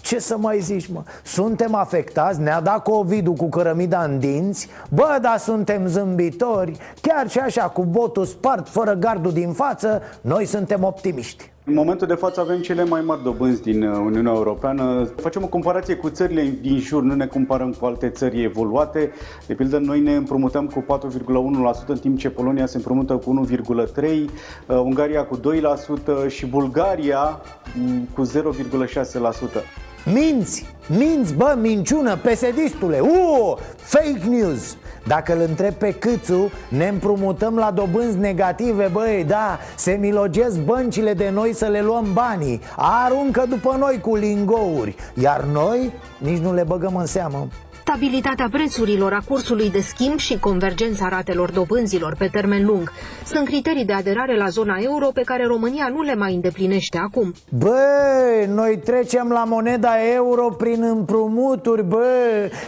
Ce 0.00 0.18
să 0.18 0.36
mai 0.38 0.60
zici, 0.60 0.86
mă? 0.86 1.02
Suntem 1.22 1.74
afectați, 1.74 2.40
ne-a 2.40 2.60
dat 2.60 2.82
covid 2.82 3.36
cu 3.36 3.48
cărămida 3.48 4.02
în 4.02 4.18
dinți? 4.18 4.68
Bă, 4.90 5.18
dar 5.22 5.38
suntem 5.38 5.86
zâmbitori. 5.86 6.76
Chiar 7.00 7.28
și 7.28 7.38
așa, 7.38 7.62
cu 7.62 7.84
botul 7.84 8.24
spart, 8.24 8.68
fără 8.68 8.92
gardul 8.92 9.32
din 9.32 9.52
față 9.52 10.02
Noi 10.20 10.44
suntem 10.44 10.84
optimiști 10.84 11.52
în 11.66 11.74
momentul 11.74 12.06
de 12.06 12.14
față 12.14 12.40
avem 12.40 12.60
cele 12.60 12.84
mai 12.84 13.00
mari 13.00 13.22
dobânzi 13.22 13.62
din 13.62 13.82
uh, 13.82 13.96
Uniunea 13.96 14.32
Europeană. 14.32 15.08
Facem 15.16 15.42
o 15.42 15.46
comparație 15.46 15.94
cu 15.94 16.08
țările 16.08 16.54
din 16.60 16.78
jur, 16.78 17.02
nu 17.02 17.14
ne 17.14 17.26
comparăm 17.26 17.72
cu 17.72 17.84
alte 17.84 18.08
țări 18.08 18.42
evoluate. 18.42 19.12
De 19.46 19.54
pildă, 19.54 19.78
noi 19.78 20.00
ne 20.00 20.14
împrumutăm 20.14 20.66
cu 20.66 20.84
4,1%, 20.98 21.86
în 21.86 21.98
timp 21.98 22.18
ce 22.18 22.30
Polonia 22.30 22.66
se 22.66 22.76
împrumută 22.76 23.16
cu 23.16 23.46
1,3%, 23.46 24.30
uh, 24.66 24.76
Ungaria 24.76 25.24
cu 25.24 25.40
2% 26.26 26.28
și 26.28 26.46
Bulgaria 26.46 27.40
mm, 27.76 28.08
cu 28.14 28.26
0,6%. 28.26 29.84
Minți, 30.14 30.73
minți, 30.88 31.34
bă, 31.34 31.56
minciună, 31.60 32.16
pesedistule 32.16 33.00
Uuu, 33.00 33.58
fake 33.76 34.20
news. 34.28 34.76
Dacă 35.06 35.34
îl 35.34 35.40
întreb 35.40 35.72
pe 35.72 35.92
Câțu, 35.92 36.50
ne 36.68 36.88
împrumutăm 36.88 37.56
la 37.56 37.70
dobânzi 37.70 38.18
negative, 38.18 38.88
băi, 38.92 39.24
da 39.26 39.58
Se 39.76 39.92
milogesc 39.92 40.58
băncile 40.58 41.14
de 41.14 41.30
noi 41.30 41.54
să 41.54 41.66
le 41.66 41.80
luăm 41.80 42.06
banii. 42.12 42.60
Aruncă 42.76 43.44
după 43.48 43.76
noi 43.78 44.00
cu 44.00 44.14
lingouri 44.14 44.96
Iar 45.14 45.44
noi 45.52 45.92
nici 46.18 46.38
nu 46.38 46.54
le 46.54 46.62
băgăm 46.62 46.96
în 46.96 47.06
seamă 47.06 47.48
Stabilitatea 47.86 48.48
prețurilor, 48.50 49.12
a 49.12 49.22
cursului 49.28 49.70
de 49.70 49.80
schimb 49.80 50.18
și 50.18 50.38
convergența 50.38 51.08
ratelor 51.08 51.50
dobânzilor 51.50 52.14
pe 52.18 52.28
termen 52.32 52.64
lung 52.66 52.92
sunt 53.26 53.46
criterii 53.46 53.84
de 53.84 53.92
aderare 53.92 54.36
la 54.36 54.48
zona 54.48 54.76
euro 54.80 55.06
pe 55.14 55.20
care 55.20 55.46
România 55.46 55.88
nu 55.90 56.02
le 56.02 56.14
mai 56.14 56.34
îndeplinește 56.34 56.98
acum. 56.98 57.32
Bă, 57.48 57.76
noi 58.48 58.78
trecem 58.84 59.28
la 59.28 59.44
moneda 59.44 59.90
euro 60.14 60.48
prin 60.48 60.82
împrumuturi, 60.82 61.84
bă, 61.84 62.06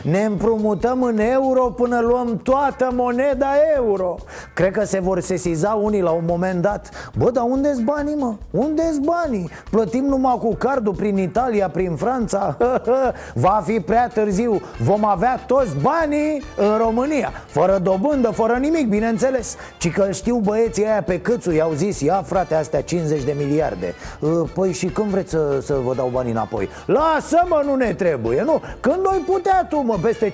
ne 0.02 0.24
împrumutăm 0.24 1.02
în 1.02 1.18
euro 1.18 1.64
până 1.64 2.00
luăm 2.00 2.40
toată 2.42 2.90
moneda 2.92 3.52
euro. 3.76 4.14
Cred 4.54 4.72
că 4.72 4.84
se 4.84 5.00
vor 5.00 5.20
sesiza 5.20 5.70
unii 5.82 6.02
la 6.02 6.10
un 6.10 6.24
moment 6.26 6.62
dat. 6.62 7.10
Bă, 7.18 7.30
dar 7.30 7.44
unde-s 7.48 7.78
banii, 7.80 8.14
mă? 8.14 8.34
Unde-s 8.50 8.98
banii? 8.98 9.50
Plătim 9.70 10.04
numai 10.04 10.38
cu 10.38 10.54
cardul 10.54 10.94
prin 10.94 11.16
Italia, 11.16 11.68
prin 11.68 11.94
Franța? 11.96 12.56
Va 13.34 13.62
fi 13.64 13.80
prea 13.80 14.08
târziu. 14.08 14.60
Vom 14.78 15.04
avea 15.06 15.40
toți 15.46 15.76
banii 15.82 16.42
în 16.56 16.76
România 16.76 17.32
Fără 17.46 17.78
dobândă, 17.78 18.30
fără 18.30 18.52
nimic, 18.52 18.88
bineînțeles 18.88 19.56
Ci 19.78 19.92
că 19.92 20.10
știu 20.10 20.36
băieții 20.36 20.86
aia 20.86 21.02
pe 21.02 21.20
câțu 21.20 21.52
I-au 21.52 21.72
zis, 21.72 22.00
ia 22.00 22.22
frate, 22.26 22.54
astea 22.54 22.82
50 22.82 23.22
de 23.22 23.34
miliarde 23.38 23.94
ă, 24.22 24.28
Păi 24.54 24.72
și 24.72 24.86
când 24.86 25.08
vreți 25.08 25.30
să, 25.30 25.60
să 25.62 25.74
vă 25.84 25.94
dau 25.94 26.08
banii 26.12 26.32
înapoi? 26.32 26.68
Lasă-mă, 26.86 27.62
nu 27.64 27.74
ne 27.74 27.94
trebuie, 27.94 28.42
nu? 28.42 28.60
Când 28.80 28.96
noi 29.04 29.22
putea 29.26 29.66
tu, 29.68 29.80
mă, 29.80 29.98
peste 30.02 30.32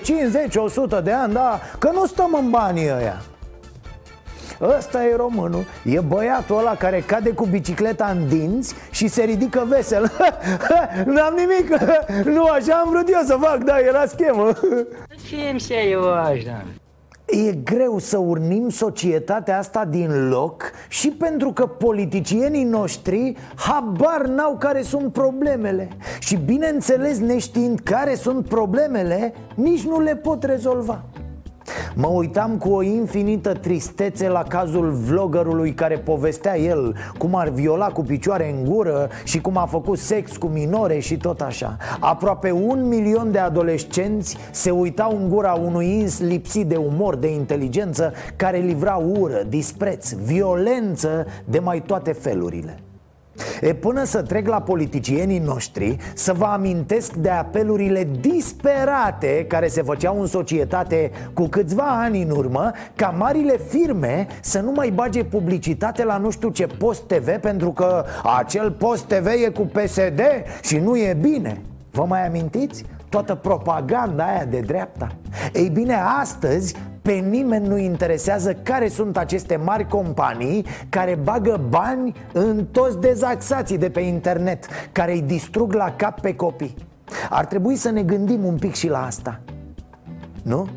50-100 0.99 1.03
de 1.03 1.11
ani, 1.11 1.33
da? 1.33 1.59
Că 1.79 1.89
nu 1.93 2.05
stăm 2.05 2.37
în 2.39 2.49
banii 2.49 2.91
ăia 2.97 3.21
Ăsta 4.77 5.05
e 5.05 5.15
românul. 5.15 5.63
E 5.83 5.99
băiatul 5.99 6.57
ăla 6.57 6.75
care 6.75 7.03
cade 7.05 7.29
cu 7.29 7.45
bicicleta 7.45 8.15
în 8.17 8.27
dinți 8.27 8.75
Și 8.91 9.07
se 9.07 9.23
ridică 9.23 9.65
vesel. 9.67 10.11
N-am 11.13 11.35
nimic. 11.37 11.81
Nu 12.25 12.43
așa 12.43 12.73
am 12.73 12.89
vrut 12.89 13.09
eu 13.09 13.21
să 13.25 13.37
fac, 13.39 13.57
da, 13.57 13.79
era 13.79 14.05
schemă. 14.05 14.53
Ce 15.65 15.89
eu 15.89 16.13
așa? 16.13 16.65
E 17.25 17.51
greu 17.51 17.99
să 17.99 18.17
urnim 18.17 18.69
societatea 18.69 19.57
asta 19.57 19.85
din 19.85 20.29
loc 20.29 20.71
și 20.87 21.09
pentru 21.09 21.51
că 21.51 21.65
politicienii 21.65 22.63
noștri 22.63 23.35
habar 23.55 24.25
n-au 24.25 24.57
care 24.59 24.81
sunt 24.81 25.13
problemele. 25.13 25.87
Și 26.19 26.35
bineînțeles 26.35 27.19
neștiind 27.19 27.79
care 27.79 28.15
sunt 28.15 28.47
problemele, 28.47 29.33
nici 29.55 29.83
nu 29.83 29.99
le 29.99 30.15
pot 30.15 30.43
rezolva 30.43 31.03
Mă 31.95 32.07
uitam 32.07 32.57
cu 32.57 32.69
o 32.69 32.81
infinită 32.81 33.53
tristețe 33.53 34.29
la 34.29 34.43
cazul 34.43 34.91
vloggerului 34.91 35.73
care 35.73 35.97
povestea 35.97 36.59
el 36.59 36.95
Cum 37.17 37.35
ar 37.35 37.49
viola 37.49 37.87
cu 37.87 38.01
picioare 38.01 38.55
în 38.57 38.71
gură 38.71 39.09
și 39.23 39.41
cum 39.41 39.57
a 39.57 39.65
făcut 39.65 39.97
sex 39.97 40.37
cu 40.37 40.47
minore 40.47 40.99
și 40.99 41.17
tot 41.17 41.41
așa. 41.41 41.77
Aproape 41.99 42.51
un 42.51 42.87
milion 42.87 43.31
de 43.31 43.39
adolescenți 43.39 44.37
se 44.51 44.71
uitau 44.71 45.17
în 45.17 45.29
gura 45.29 45.51
unui 45.53 45.99
ins 45.99 46.19
lipsit 46.19 46.67
de 46.67 46.75
umor, 46.75 47.15
de 47.15 47.27
inteligență 47.27 48.13
Care 48.35 48.57
livra 48.57 48.95
ură, 48.95 49.43
dispreț, 49.49 50.11
violență 50.11 51.25
de 51.45 51.59
mai 51.59 51.81
toate 51.81 52.11
felurile 52.11 52.77
E 53.61 53.73
până 53.73 54.03
să 54.03 54.21
trec 54.21 54.47
la 54.47 54.61
politicienii 54.61 55.39
noștri 55.39 55.97
Să 56.13 56.33
vă 56.33 56.45
amintesc 56.45 57.13
de 57.13 57.29
apelurile 57.29 58.07
disperate 58.19 59.45
Care 59.47 59.67
se 59.67 59.81
făceau 59.81 60.21
în 60.21 60.27
societate 60.27 61.11
cu 61.33 61.47
câțiva 61.47 62.01
ani 62.03 62.21
în 62.21 62.29
urmă 62.29 62.71
Ca 62.95 63.07
marile 63.17 63.57
firme 63.67 64.27
să 64.41 64.59
nu 64.59 64.71
mai 64.71 64.89
bage 64.89 65.23
publicitate 65.23 66.03
la 66.03 66.17
nu 66.17 66.29
știu 66.29 66.49
ce 66.49 66.67
post 66.67 67.01
TV 67.01 67.37
Pentru 67.37 67.71
că 67.71 68.05
acel 68.37 68.71
post 68.71 69.03
TV 69.03 69.27
e 69.27 69.49
cu 69.49 69.61
PSD 69.61 70.21
și 70.61 70.77
nu 70.77 70.97
e 70.97 71.17
bine 71.21 71.61
Vă 71.91 72.05
mai 72.07 72.27
amintiți? 72.27 72.85
Toată 73.09 73.35
propaganda 73.35 74.23
aia 74.23 74.45
de 74.45 74.59
dreapta 74.59 75.07
Ei 75.53 75.69
bine, 75.69 75.95
astăzi 76.19 76.75
pe 77.03 77.11
nimeni 77.11 77.67
nu 77.67 77.77
interesează 77.77 78.53
care 78.53 78.87
sunt 78.87 79.17
aceste 79.17 79.55
mari 79.55 79.87
companii 79.87 80.65
care 80.89 81.19
bagă 81.23 81.61
bani 81.69 82.15
în 82.33 82.65
toți 82.71 82.99
dezaxații 82.99 83.77
de 83.77 83.89
pe 83.89 83.99
internet, 83.99 84.65
care 84.91 85.11
îi 85.11 85.21
distrug 85.21 85.73
la 85.73 85.93
cap 85.95 86.21
pe 86.21 86.35
copii. 86.35 86.75
Ar 87.29 87.45
trebui 87.45 87.75
să 87.75 87.89
ne 87.89 88.03
gândim 88.03 88.45
un 88.45 88.55
pic 88.55 88.73
și 88.73 88.89
la 88.89 89.05
asta. 89.05 89.39
Nu? 90.43 90.67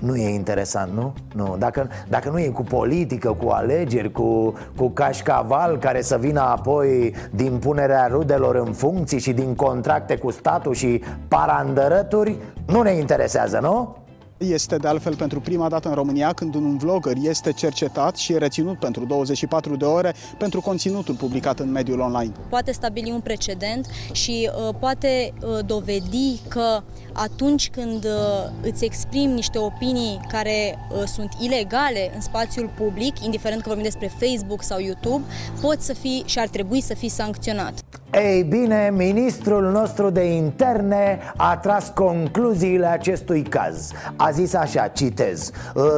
Nu 0.00 0.16
e 0.16 0.34
interesant, 0.34 0.92
nu? 0.92 1.12
Nu, 1.34 1.56
dacă, 1.58 1.88
dacă 2.08 2.30
nu 2.30 2.38
e 2.38 2.48
cu 2.48 2.62
politică, 2.62 3.36
cu 3.44 3.48
alegeri, 3.48 4.12
cu, 4.12 4.54
cu 4.76 4.88
cașcaval 4.88 5.78
care 5.78 6.02
să 6.02 6.16
vină 6.16 6.40
apoi 6.40 7.14
din 7.30 7.58
punerea 7.58 8.06
rudelor 8.06 8.54
în 8.54 8.72
funcții 8.72 9.18
și 9.18 9.32
din 9.32 9.54
contracte 9.54 10.16
cu 10.16 10.30
statul 10.30 10.74
și 10.74 11.02
parandărături, 11.28 12.36
nu 12.66 12.82
ne 12.82 12.90
interesează, 12.90 13.58
nu? 13.62 13.96
Este 14.42 14.76
de 14.76 14.88
altfel 14.88 15.16
pentru 15.16 15.40
prima 15.40 15.68
dată 15.68 15.88
în 15.88 15.94
România 15.94 16.32
când 16.32 16.54
un 16.54 16.78
vlogger 16.78 17.16
este 17.22 17.52
cercetat 17.52 18.16
și 18.16 18.38
reținut 18.38 18.78
pentru 18.78 19.04
24 19.04 19.76
de 19.76 19.84
ore 19.84 20.14
pentru 20.38 20.60
conținutul 20.60 21.14
publicat 21.14 21.60
în 21.60 21.70
mediul 21.70 22.00
online. 22.00 22.32
Poate 22.48 22.72
stabili 22.72 23.10
un 23.10 23.20
precedent 23.20 23.86
și 24.12 24.50
uh, 24.68 24.74
poate 24.78 25.32
uh, 25.40 25.58
dovedi 25.66 26.38
că 26.48 26.82
atunci 27.12 27.70
când 27.70 28.04
uh, 28.04 28.50
îți 28.62 28.84
exprimi 28.84 29.32
niște 29.32 29.58
opinii 29.58 30.20
care 30.28 30.78
uh, 30.90 31.02
sunt 31.06 31.32
ilegale 31.40 32.10
în 32.14 32.20
spațiul 32.20 32.70
public, 32.76 33.24
indiferent 33.24 33.60
că 33.60 33.66
vorbim 33.66 33.84
despre 33.84 34.12
Facebook 34.18 34.62
sau 34.62 34.80
YouTube, 34.80 35.24
poți 35.60 35.86
să 35.86 35.92
fii 35.94 36.22
și 36.26 36.38
ar 36.38 36.48
trebui 36.48 36.80
să 36.80 36.94
fii 36.94 37.08
sancționat. 37.08 37.74
Ei 38.14 38.42
bine, 38.42 38.92
ministrul 38.96 39.70
nostru 39.70 40.10
de 40.10 40.24
interne 40.24 41.18
a 41.36 41.56
tras 41.56 41.92
concluziile 41.94 42.86
acestui 42.86 43.42
caz 43.42 43.90
A 44.16 44.30
zis 44.30 44.54
așa, 44.54 44.86
citez 44.86 45.50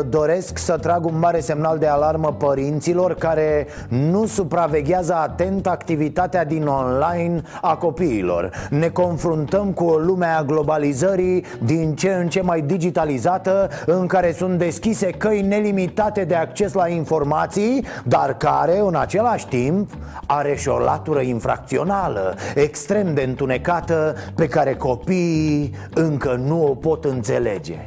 Doresc 0.08 0.58
să 0.58 0.76
trag 0.76 1.04
un 1.04 1.18
mare 1.18 1.40
semnal 1.40 1.78
de 1.78 1.86
alarmă 1.86 2.32
părinților 2.32 3.14
care 3.14 3.66
nu 3.88 4.26
supraveghează 4.26 5.14
atent 5.14 5.66
activitatea 5.66 6.44
din 6.44 6.66
online 6.66 7.42
a 7.60 7.76
copiilor 7.76 8.50
Ne 8.70 8.88
confruntăm 8.88 9.72
cu 9.72 9.84
o 9.84 9.96
lume 9.96 10.26
a 10.26 10.42
globalizării 10.42 11.03
din 11.62 11.94
ce 11.94 12.12
în 12.12 12.28
ce 12.28 12.40
mai 12.40 12.60
digitalizată 12.60 13.70
În 13.86 14.06
care 14.06 14.32
sunt 14.32 14.58
deschise 14.58 15.10
căi 15.10 15.42
nelimitate 15.42 16.24
de 16.24 16.34
acces 16.34 16.72
la 16.72 16.88
informații 16.88 17.84
Dar 18.04 18.36
care, 18.36 18.78
în 18.78 18.94
același 18.94 19.46
timp, 19.46 19.90
are 20.26 20.54
și 20.54 20.68
o 20.68 20.78
latură 20.78 21.20
infracțională 21.20 21.92
banală, 21.94 22.34
extrem 22.54 23.14
de 23.14 23.22
întunecată 23.22 24.14
Pe 24.34 24.46
care 24.46 24.74
copiii 24.74 25.74
încă 25.94 26.34
nu 26.44 26.66
o 26.66 26.74
pot 26.74 27.04
înțelege 27.04 27.84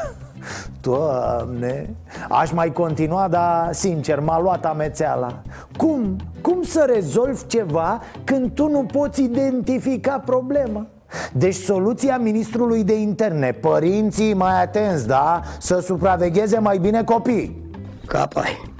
Doamne, 0.80 1.94
aș 2.28 2.52
mai 2.52 2.72
continua, 2.72 3.28
dar 3.28 3.72
sincer, 3.72 4.20
m-a 4.20 4.40
luat 4.40 4.64
amețeala 4.64 5.42
Cum? 5.76 6.16
Cum 6.40 6.62
să 6.62 6.90
rezolvi 6.94 7.46
ceva 7.46 8.00
când 8.24 8.50
tu 8.54 8.68
nu 8.68 8.84
poți 8.84 9.22
identifica 9.22 10.22
problema? 10.24 10.86
Deci 11.32 11.54
soluția 11.54 12.18
ministrului 12.18 12.84
de 12.84 13.00
interne. 13.00 13.52
Părinții 13.52 14.34
mai 14.34 14.62
atenți, 14.62 15.06
da? 15.06 15.40
Să 15.58 15.78
supravegheze 15.80 16.58
mai 16.58 16.78
bine 16.78 17.04
copii. 17.04 17.64
Capai 18.06 18.74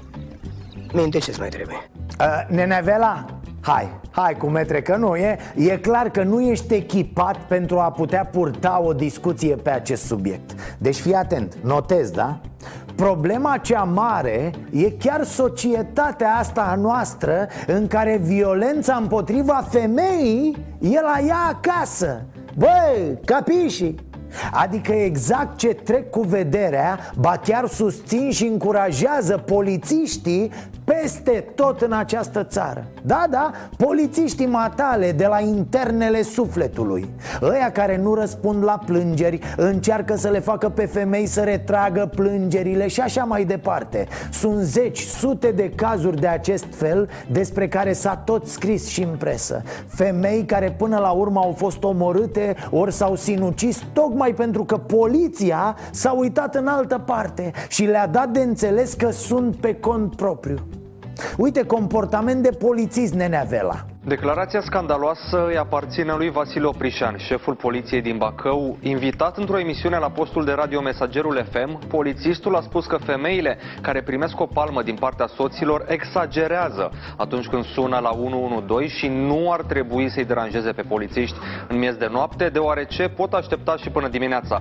Minte 0.93 1.19
ce 1.19 1.35
mai 1.39 1.49
trebuie. 1.49 1.77
Uh, 2.21 2.57
Nenevela, 2.57 3.25
hai, 3.61 3.89
hai 4.11 4.35
cu 4.35 4.47
metre 4.47 4.83
că 4.83 4.97
nu 4.97 5.17
e 5.17 5.39
E 5.55 5.79
clar 5.79 6.11
că 6.11 6.23
nu 6.23 6.41
ești 6.41 6.75
echipat 6.75 7.37
pentru 7.37 7.79
a 7.79 7.91
putea 7.91 8.25
purta 8.25 8.83
o 8.85 8.93
discuție 8.93 9.55
pe 9.55 9.71
acest 9.71 10.05
subiect. 10.05 10.55
Deci 10.79 10.97
fii 10.97 11.15
atent, 11.15 11.57
notez, 11.63 12.11
da? 12.11 12.41
Problema 12.97 13.57
cea 13.57 13.83
mare 13.83 14.51
e 14.73 14.91
chiar 14.91 15.25
societatea 15.25 16.35
asta 16.35 16.63
a 16.63 16.75
noastră 16.75 17.49
În 17.67 17.87
care 17.87 18.21
violența 18.23 18.95
împotriva 18.95 19.67
femeii 19.71 20.57
e 20.81 21.01
la 21.01 21.19
ea 21.27 21.39
acasă 21.49 22.25
Băi, 22.55 23.19
capiși? 23.25 23.95
Adică 24.53 24.93
exact 24.93 25.57
ce 25.57 25.69
trec 25.69 26.11
cu 26.11 26.21
vederea, 26.21 26.99
ba 27.19 27.41
chiar 27.45 27.67
susțin 27.67 28.31
și 28.31 28.47
încurajează 28.47 29.43
polițiștii 29.47 30.51
peste 30.87 31.45
tot 31.55 31.81
în 31.81 31.93
această 31.93 32.45
țară. 32.45 32.87
Da, 33.03 33.27
da, 33.31 33.51
polițiștii 33.77 34.47
matale 34.47 35.13
de 35.13 35.27
la 35.27 35.41
internele 35.41 36.23
sufletului. 36.23 37.09
Ăia 37.43 37.73
care 37.73 37.97
nu 37.97 38.15
răspund 38.15 38.65
la 38.65 38.81
plângeri 38.87 39.39
Încearcă 39.57 40.17
să 40.17 40.29
le 40.29 40.39
facă 40.39 40.69
pe 40.69 40.87
femei 40.87 41.27
să 41.27 41.41
retragă 41.41 42.11
plângerile 42.15 42.89
și 42.89 43.01
așa 43.01 43.25
mai 43.25 43.45
departe. 43.45 44.07
Sunt 44.33 44.57
zeci, 44.57 45.01
sute 45.01 45.51
de 45.51 45.71
cazuri 45.71 46.21
de 46.21 46.27
acest 46.27 46.67
fel 46.71 47.09
Despre 47.31 47.69
care 47.69 47.93
s-a 47.93 48.17
tot 48.17 48.47
scris 48.47 48.87
și 48.87 49.03
în 49.03 49.17
presă. 49.19 49.63
Femei 49.87 50.45
care 50.45 50.75
până 50.79 50.99
la 50.99 51.11
urmă 51.11 51.41
au 51.41 51.55
fost 51.57 51.85
omorâte 51.85 52.57
Ori 52.71 52.93
s-au 52.93 53.15
sinucis 53.15 53.83
tocmai 53.93 54.35
pentru 54.35 54.65
că 54.65 54.77
poliția 54.77 55.77
s-a 55.91 56.13
uitat 56.13 56.55
în 56.55 56.67
altă 56.67 56.99
parte 56.99 57.53
Și 57.69 57.85
le-a 57.85 58.07
dat 58.07 58.29
de 58.29 58.41
înțeles 58.41 58.95
că 58.95 59.11
sunt 59.11 59.57
pe 59.57 59.75
cont 59.75 60.17
propriu 60.17 60.59
Uite, 61.37 61.63
comportament 61.63 62.43
de 62.43 62.51
polițist, 62.51 63.15
nenea 63.15 63.43
Vela 63.43 63.87
Declarația 64.09 64.61
scandaloasă 64.61 65.47
îi 65.47 65.57
aparține 65.57 66.15
lui 66.17 66.31
Vasile 66.31 66.67
Oprișan, 66.67 67.17
șeful 67.17 67.55
poliției 67.55 68.03
din 68.03 68.17
Bacău. 68.17 68.77
Invitat 68.81 69.37
într-o 69.37 69.59
emisiune 69.59 69.99
la 69.99 70.11
postul 70.11 70.45
de 70.45 70.53
radio 70.53 70.81
Mesagerul 70.81 71.47
FM, 71.51 71.87
polițistul 71.87 72.57
a 72.57 72.61
spus 72.61 72.87
că 72.87 72.97
femeile 72.97 73.59
care 73.81 74.03
primesc 74.03 74.41
o 74.41 74.47
palmă 74.47 74.83
din 74.83 74.95
partea 74.95 75.27
soților 75.27 75.85
exagerează 75.89 76.91
atunci 77.17 77.47
când 77.47 77.65
sună 77.65 77.99
la 77.99 78.11
112 78.11 78.97
și 78.97 79.09
nu 79.09 79.53
ar 79.53 79.63
trebui 79.63 80.11
să-i 80.11 80.25
deranjeze 80.25 80.73
pe 80.73 80.83
polițiști 80.83 81.37
în 81.69 81.79
miez 81.79 81.95
de 81.95 82.09
noapte, 82.11 82.49
deoarece 82.49 83.09
pot 83.09 83.33
aștepta 83.33 83.77
și 83.77 83.91
până 83.91 84.09
dimineața. 84.09 84.61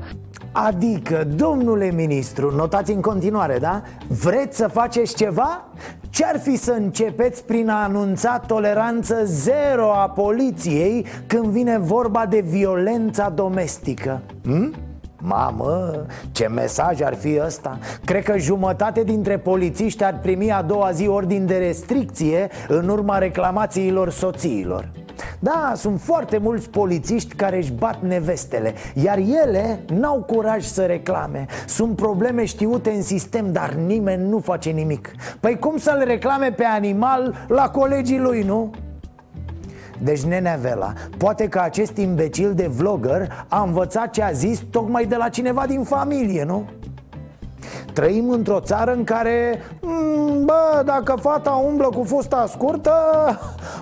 Adică, 0.51 1.23
domnule 1.35 1.91
ministru, 1.91 2.55
notați 2.55 2.91
în 2.91 3.01
continuare, 3.01 3.57
da? 3.57 3.81
Vreți 4.07 4.57
să 4.57 4.67
faceți 4.67 5.15
ceva? 5.15 5.65
Ce-ar 6.09 6.39
fi 6.39 6.55
să 6.55 6.71
începeți 6.71 7.45
prin 7.45 7.69
a 7.69 7.83
anunța 7.83 8.39
toleranță 8.39 9.23
zero 9.35 9.91
a 9.91 10.09
poliției 10.09 11.05
când 11.27 11.45
vine 11.45 11.77
vorba 11.77 12.25
de 12.25 12.39
violența 12.39 13.29
domestică? 13.29 14.21
Hm? 14.43 14.73
Mamă, 15.21 16.05
ce 16.31 16.47
mesaj 16.47 17.01
ar 17.01 17.15
fi 17.15 17.39
ăsta? 17.45 17.79
Cred 18.05 18.23
că 18.23 18.37
jumătate 18.37 19.03
dintre 19.03 19.37
polițiști 19.37 20.03
ar 20.03 20.19
primi 20.21 20.51
a 20.51 20.61
doua 20.61 20.91
zi 20.91 21.07
ordin 21.07 21.45
de 21.45 21.57
restricție 21.57 22.49
în 22.67 22.89
urma 22.89 23.17
reclamațiilor 23.17 24.09
soțiilor 24.09 24.89
da, 25.39 25.73
sunt 25.75 26.01
foarte 26.01 26.37
mulți 26.37 26.69
polițiști 26.69 27.35
care 27.35 27.57
își 27.57 27.71
bat 27.71 28.01
nevestele 28.01 28.73
Iar 28.93 29.17
ele 29.17 29.79
n-au 29.93 30.21
curaj 30.21 30.63
să 30.63 30.85
reclame 30.85 31.45
Sunt 31.67 31.95
probleme 31.95 32.45
știute 32.45 32.89
în 32.89 33.01
sistem, 33.01 33.51
dar 33.51 33.73
nimeni 33.73 34.29
nu 34.29 34.39
face 34.39 34.69
nimic 34.69 35.11
Păi 35.39 35.59
cum 35.59 35.77
să-l 35.77 36.03
reclame 36.05 36.51
pe 36.51 36.63
animal 36.63 37.35
la 37.47 37.69
colegii 37.69 38.19
lui, 38.19 38.43
nu? 38.43 38.71
Deci, 40.01 40.21
nenea 40.21 40.57
Vela, 40.61 40.93
poate 41.17 41.47
că 41.47 41.59
acest 41.59 41.97
imbecil 41.97 42.53
de 42.53 42.67
vlogger 42.67 43.45
a 43.47 43.61
învățat 43.61 44.09
ce 44.09 44.23
a 44.23 44.31
zis 44.31 44.61
tocmai 44.69 45.05
de 45.05 45.15
la 45.15 45.29
cineva 45.29 45.65
din 45.65 45.83
familie, 45.83 46.43
nu? 46.43 46.65
Trăim 47.93 48.29
într-o 48.29 48.59
țară 48.59 48.93
în 48.93 49.03
care, 49.03 49.61
mm, 49.81 50.45
bă, 50.45 50.81
dacă 50.85 51.15
fata 51.21 51.51
umblă 51.51 51.85
cu 51.85 52.03
fusta 52.03 52.45
scurtă 52.47 52.93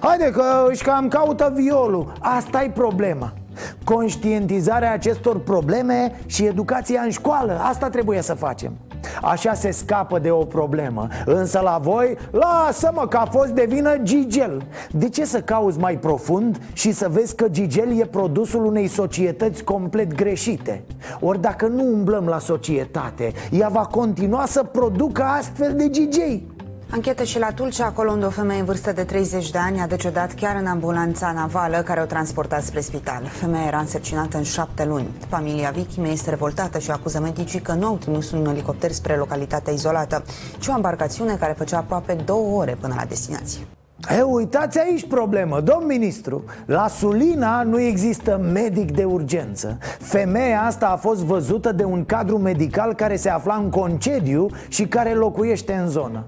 Haide 0.02 0.32
că 0.32 0.66
își 0.70 0.84
cam 0.84 1.08
caută 1.08 1.52
violul. 1.56 2.14
Asta 2.20 2.64
e 2.64 2.70
problema. 2.70 3.34
Conștientizarea 3.84 4.94
acestor 4.94 5.40
probleme 5.40 6.20
și 6.26 6.46
educația 6.46 7.02
în 7.02 7.10
școală. 7.10 7.60
Asta 7.62 7.90
trebuie 7.90 8.22
să 8.22 8.34
facem 8.34 8.72
Așa 9.22 9.54
se 9.54 9.72
scapă 9.72 10.20
de 10.20 10.32
o 10.32 10.44
problemă. 10.44 11.08
Însă 11.26 11.60
la 11.60 11.80
voi, 11.82 12.18
lasă-mă 12.32 13.08
că 13.08 13.18
a 13.18 13.26
fost 13.26 13.50
de 13.50 13.66
vină 13.70 13.98
Gigel. 13.98 14.64
De 14.92 15.10
ce 15.10 15.26
să 15.26 15.42
cauți 15.42 15.80
mai 15.80 15.98
profund 15.98 16.60
și 16.74 16.92
să 16.92 17.10
vezi 17.12 17.36
că 17.36 17.48
Gigel 17.48 18.00
e 18.00 18.06
produsul 18.06 18.66
unei 18.66 18.88
societăți 18.88 19.64
complet 19.64 20.16
greșite? 20.16 20.84
Ori 21.20 21.42
dacă 21.42 21.68
nu 21.68 21.84
umblăm 21.84 22.26
la 22.26 22.40
societate, 22.40 23.32
ea 23.52 23.68
va 23.68 23.86
continua 23.86 24.46
să 24.46 24.64
producă 24.64 25.24
astfel 25.24 25.74
de 25.76 25.90
Gigei 25.90 26.52
Anchetă 26.90 27.24
și 27.24 27.40
la 27.40 27.52
Tulcea, 27.52 27.86
acolo 27.86 28.12
unde 28.12 28.26
o 28.26 28.30
femeie 28.30 28.60
în 28.60 28.66
vârstă 28.66 28.92
de 28.92 29.04
30 29.04 29.50
de 29.52 29.58
ani 29.58 29.80
a 29.80 29.88
decedat 29.88 30.34
chiar 30.34 30.56
în 30.60 30.66
ambulanța 30.66 31.32
navală 31.32 31.78
care 31.78 32.02
o 32.02 32.06
transporta 32.06 32.60
spre 32.60 32.80
spital. 32.80 33.24
Femeia 33.26 33.66
era 33.68 33.78
însărcinată 33.78 34.38
în 34.38 34.44
șapte 34.44 34.86
luni. 34.86 35.08
Familia 35.28 35.70
victimei 35.70 36.12
este 36.12 36.30
revoltată 36.30 36.80
și 36.80 36.92
acuză 36.92 37.20
medicii 37.20 37.60
că 37.60 37.74
nu 37.74 37.88
au 37.88 37.96
trimis 37.96 38.32
un 38.32 38.46
elicopter 38.46 38.92
spre 38.92 39.16
localitatea 39.16 39.74
izolată, 39.74 40.24
ci 40.60 40.68
o 40.68 40.74
embarcațiune 40.76 41.36
care 41.36 41.54
făcea 41.58 41.78
aproape 41.78 42.14
două 42.14 42.58
ore 42.58 42.78
până 42.80 42.94
la 42.98 43.06
destinație. 43.06 43.62
E, 44.18 44.22
uitați 44.22 44.80
aici 44.80 45.08
problemă, 45.08 45.62
domn 45.62 45.86
ministru 45.86 46.44
La 46.66 46.88
Sulina 46.88 47.64
nu 47.64 47.80
există 47.80 48.38
medic 48.54 48.92
de 48.92 49.04
urgență 49.04 49.78
Femeia 50.00 50.62
asta 50.62 50.88
a 50.88 50.96
fost 50.96 51.24
văzută 51.24 51.72
de 51.72 51.84
un 51.84 52.06
cadru 52.06 52.38
medical 52.38 52.94
care 52.94 53.16
se 53.16 53.30
afla 53.30 53.56
în 53.56 53.70
concediu 53.70 54.50
și 54.68 54.88
care 54.88 55.14
locuiește 55.14 55.74
în 55.74 55.90
zonă 55.90 56.26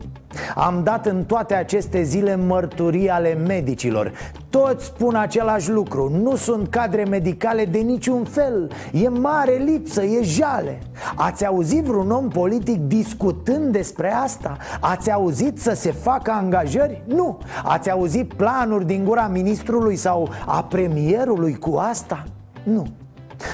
am 0.56 0.82
dat 0.84 1.06
în 1.06 1.24
toate 1.24 1.54
aceste 1.54 2.04
zile 2.04 2.36
mărturii 2.36 3.10
ale 3.10 3.34
medicilor 3.48 4.12
Toți 4.50 4.86
spun 4.86 5.16
același 5.16 5.72
lucru 5.72 6.10
Nu 6.24 6.36
sunt 6.36 6.68
cadre 6.68 7.04
medicale 7.04 7.66
de 7.66 7.78
niciun 7.78 8.24
fel 8.24 8.72
E 8.92 9.10
mare 9.10 9.54
lipsă, 9.54 10.04
e 10.04 10.22
jale 10.24 10.80
Ați 11.16 11.46
auzit 11.46 11.84
vreun 11.84 12.12
om 12.12 12.28
politic 12.28 12.80
discutând 12.80 13.72
despre 13.72 14.14
asta? 14.14 14.58
Ați 14.80 15.12
auzit 15.12 15.60
să 15.60 15.74
se 15.74 15.92
facă 15.92 16.32
angajări? 16.32 17.04
Nu 17.08 17.38
Ați 17.64 17.92
auzit 17.92 18.34
planuri 18.34 18.86
din 18.86 19.04
gura 19.04 19.28
ministrului 19.28 19.96
sau 19.96 20.30
a 20.46 20.64
premierului 20.64 21.56
cu 21.56 21.76
asta? 21.76 22.24
Nu 22.64 22.88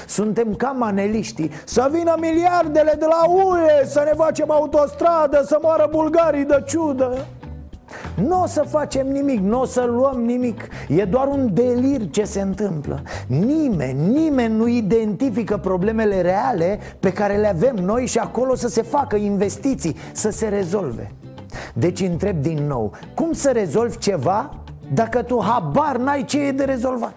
suntem 0.06 0.54
ca 0.54 0.68
maneliștii. 0.68 1.50
Să 1.64 1.88
vină 1.92 2.14
miliardele 2.20 2.94
de 2.98 3.06
la 3.06 3.32
UE 3.32 3.84
Să 3.86 4.02
ne 4.04 4.12
facem 4.16 4.50
autostradă 4.50 5.42
Să 5.46 5.58
moară 5.62 5.88
bulgarii 5.90 6.44
de 6.44 6.62
ciudă. 6.66 7.26
Nu 8.14 8.42
o 8.42 8.46
să 8.46 8.64
facem 8.68 9.08
nimic, 9.08 9.40
nu 9.40 9.60
o 9.60 9.64
să 9.64 9.84
luăm 9.84 10.20
nimic. 10.24 10.68
E 10.88 11.04
doar 11.04 11.26
un 11.26 11.54
delir 11.54 12.10
ce 12.10 12.24
se 12.24 12.40
întâmplă. 12.40 13.02
Nimeni, 13.26 14.08
nimeni 14.08 14.54
nu 14.54 14.66
identifică 14.66 15.56
problemele 15.56 16.20
reale 16.20 16.78
Pe 17.00 17.12
care 17.12 17.36
le 17.36 17.48
avem 17.48 17.74
noi 17.74 18.06
și 18.06 18.18
acolo 18.18 18.54
să 18.54 18.68
se 18.68 18.82
facă 18.82 19.16
investiții 19.16 19.96
Să 20.12 20.30
se 20.30 20.48
rezolve. 20.48 21.12
Deci 21.74 22.00
întreb 22.00 22.36
din 22.36 22.66
nou 22.66 22.92
Cum 23.14 23.32
să 23.32 23.50
rezolvi 23.50 23.98
ceva 23.98 24.56
dacă 24.92 25.22
tu 25.22 25.42
habar 25.42 25.96
n-ai 25.96 26.24
ce 26.24 26.40
e 26.40 26.52
de 26.52 26.64
rezolvat? 26.64 27.14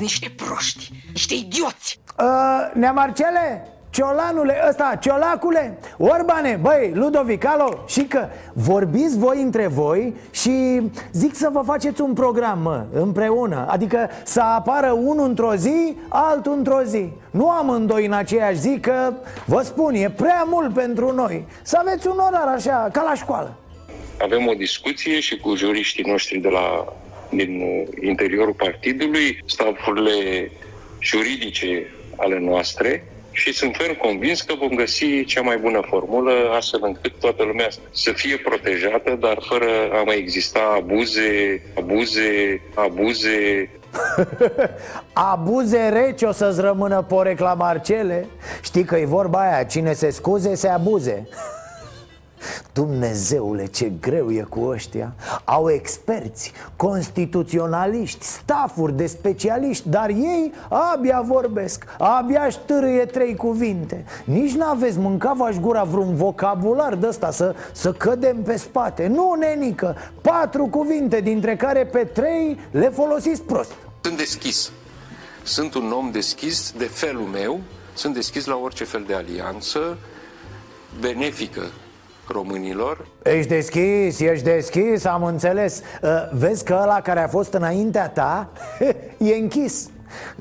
Niște 0.00 0.34
proști, 0.36 0.92
niște 1.12 1.34
idioți 1.34 2.00
Uh, 2.18 2.70
Neamarcele, 2.72 3.68
Ciolanule, 3.90 4.64
ăsta, 4.68 4.98
Ciolacule, 5.00 5.78
Orbane, 5.98 6.58
băi, 6.62 6.90
Ludovic, 6.94 7.46
alo, 7.46 7.84
și 7.86 8.02
că 8.02 8.28
vorbiți 8.52 9.18
voi 9.18 9.42
între 9.42 9.66
voi 9.66 10.14
și 10.30 10.80
zic 11.12 11.34
să 11.34 11.48
vă 11.52 11.62
faceți 11.64 12.00
un 12.00 12.12
program, 12.12 12.58
mă, 12.62 12.84
împreună. 12.92 13.66
Adică 13.68 14.10
să 14.24 14.40
apară 14.40 14.90
unul 14.90 15.28
într-o 15.28 15.54
zi, 15.54 15.96
altul 16.08 16.52
într-o 16.52 16.82
zi. 16.82 17.08
Nu 17.30 17.50
amândoi 17.50 18.06
în 18.06 18.12
aceeași 18.12 18.58
zi, 18.58 18.78
că 18.80 19.12
vă 19.46 19.62
spun, 19.62 19.94
e 19.94 20.10
prea 20.10 20.44
mult 20.46 20.74
pentru 20.74 21.12
noi. 21.12 21.44
Să 21.62 21.78
aveți 21.80 22.06
un 22.06 22.18
orar 22.18 22.46
așa, 22.54 22.88
ca 22.92 23.02
la 23.02 23.14
școală. 23.14 23.56
Avem 24.20 24.46
o 24.46 24.52
discuție 24.52 25.20
și 25.20 25.38
cu 25.38 25.54
juriștii 25.54 26.04
noștri 26.10 26.38
de 26.38 26.48
la, 26.48 26.92
din 27.30 27.62
interiorul 28.00 28.54
partidului, 28.54 29.42
stafurile 29.46 30.50
juridice 31.00 31.86
ale 32.16 32.38
noastre 32.38 33.04
și 33.34 33.52
sunt 33.52 33.76
ferm 33.76 33.96
convins 33.96 34.42
că 34.42 34.54
vom 34.58 34.68
găsi 34.68 35.24
cea 35.24 35.40
mai 35.40 35.56
bună 35.56 35.80
formulă 35.88 36.32
astfel 36.56 36.80
încât 36.82 37.12
toată 37.20 37.42
lumea 37.42 37.68
să 37.90 38.12
fie 38.12 38.36
protejată, 38.36 39.16
dar 39.20 39.38
fără 39.40 39.66
a 39.92 40.02
mai 40.02 40.16
exista 40.16 40.60
abuze, 40.76 41.62
abuze, 41.76 42.60
abuze. 42.74 43.70
abuze 45.32 45.88
reci 45.88 46.22
o 46.22 46.32
să-ți 46.32 46.60
rămână 46.60 47.02
porecla 47.08 47.54
Marcele 47.54 48.26
Știi 48.62 48.84
că 48.84 48.96
e 48.96 49.04
vorba 49.04 49.50
aia, 49.50 49.64
cine 49.64 49.92
se 49.92 50.10
scuze 50.10 50.54
se 50.54 50.68
abuze 50.68 51.28
Dumnezeule, 52.72 53.66
ce 53.66 53.92
greu 54.00 54.30
e 54.30 54.46
cu 54.48 54.60
ăștia. 54.60 55.14
Au 55.44 55.70
experți, 55.70 56.52
constituționaliști, 56.76 58.24
stafuri 58.24 58.96
de 58.96 59.06
specialiști 59.06 59.88
Dar 59.88 60.08
ei 60.08 60.52
abia 60.68 61.20
vorbesc, 61.26 61.84
abia 61.98 62.48
ștârâie 62.48 63.04
trei 63.04 63.36
cuvinte. 63.36 64.04
Nici 64.24 64.54
n-aveți 64.54 64.98
mânca 64.98 65.32
v 65.32 65.60
gura 65.60 65.82
vreun 65.82 66.14
vocabular 66.14 66.94
de 66.94 67.06
ăsta 67.06 67.30
să, 67.30 67.54
să 67.72 67.92
cădem 67.92 68.42
pe 68.42 68.56
spate. 68.56 69.06
Nu, 69.06 69.34
nenică, 69.38 69.96
patru 70.20 70.66
cuvinte 70.66 71.20
dintre 71.20 71.56
care 71.56 71.86
pe 71.86 72.04
trei 72.04 72.58
le 72.70 72.88
folosiți 72.88 73.42
prost. 73.42 73.72
Sunt 74.00 74.16
deschis. 74.16 74.70
Sunt 75.42 75.74
un 75.74 75.92
om 75.92 76.10
deschis 76.10 76.72
de 76.76 76.84
felul 76.84 77.22
meu 77.22 77.60
Sunt 77.94 78.14
deschis 78.14 78.44
la 78.44 78.56
orice 78.56 78.84
fel 78.84 79.04
de 79.06 79.14
alianță 79.14 79.98
benefică 81.00 81.70
românilor. 82.28 83.06
Ești 83.22 83.48
deschis, 83.48 84.20
ești 84.20 84.44
deschis, 84.44 85.04
am 85.04 85.24
înțeles. 85.24 85.82
Uh, 86.02 86.10
Vezi 86.32 86.64
că 86.64 86.78
ăla 86.82 87.00
care 87.00 87.20
a 87.20 87.28
fost 87.28 87.52
înaintea 87.52 88.08
ta 88.08 88.48
e 89.30 89.34
închis. 89.34 89.88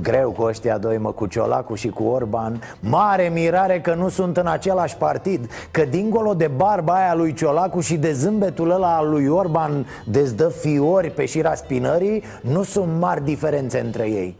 Greu 0.01 0.31
cu 0.31 0.41
ăștia 0.41 0.77
doi, 0.77 0.97
mă, 0.97 1.11
cu 1.11 1.25
Ciolacu 1.25 1.75
și 1.75 1.87
cu 1.87 2.03
Orban. 2.03 2.61
Mare 2.79 3.29
mirare 3.33 3.81
că 3.81 3.93
nu 3.93 4.09
sunt 4.09 4.37
în 4.37 4.47
același 4.47 4.97
partid 4.97 5.49
Că 5.71 5.85
dincolo 5.85 6.33
de 6.33 6.47
barba 6.47 6.93
aia 6.93 7.15
lui 7.15 7.33
Ciolacu 7.33 7.79
și 7.79 7.95
de 7.95 8.11
zâmbetul 8.11 8.71
ăla 8.71 8.97
al 8.97 9.09
lui 9.09 9.27
Orban 9.27 9.87
Dezdă 10.05 10.49
fiori 10.49 11.11
pe 11.11 11.25
șira 11.25 11.55
spinării 11.55 12.23
Nu 12.41 12.63
sunt 12.63 12.99
mari 12.99 13.23
diferențe 13.23 13.79
între 13.79 14.09
ei. 14.09 14.37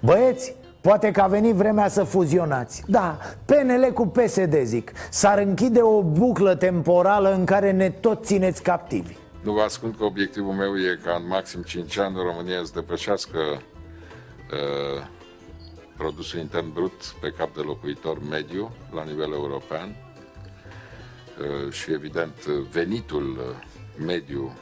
Băieți, 0.00 0.54
Poate 0.86 1.10
că 1.10 1.20
a 1.20 1.26
venit 1.26 1.54
vremea 1.54 1.88
să 1.88 2.04
fuzionați. 2.04 2.82
Da, 2.86 3.18
PNL 3.44 3.92
cu 3.94 4.06
PSD 4.06 4.62
zic. 4.62 4.92
S-ar 5.10 5.38
închide 5.38 5.82
o 5.82 6.02
buclă 6.02 6.54
temporală 6.54 7.34
în 7.34 7.44
care 7.44 7.72
ne 7.72 7.90
tot 7.90 8.24
țineți 8.24 8.62
captivi. 8.62 9.16
Nu 9.42 9.52
vă 9.52 9.60
ascund 9.60 9.96
că 9.96 10.04
obiectivul 10.04 10.52
meu 10.52 10.76
e 10.76 10.98
ca 11.04 11.14
în 11.20 11.26
maxim 11.26 11.62
5 11.62 11.98
ani 11.98 12.16
România 12.16 12.64
să 12.64 12.70
depășească 12.74 13.38
uh, 13.38 15.06
produsul 15.96 16.38
intern 16.38 16.72
brut 16.72 17.14
pe 17.20 17.34
cap 17.38 17.54
de 17.54 17.60
locuitor 17.60 18.18
mediu 18.30 18.70
la 18.94 19.04
nivel 19.04 19.32
european. 19.32 19.96
Uh, 21.40 21.72
și 21.72 21.92
evident 21.92 22.46
venitul 22.46 23.56
mediu 24.06 24.52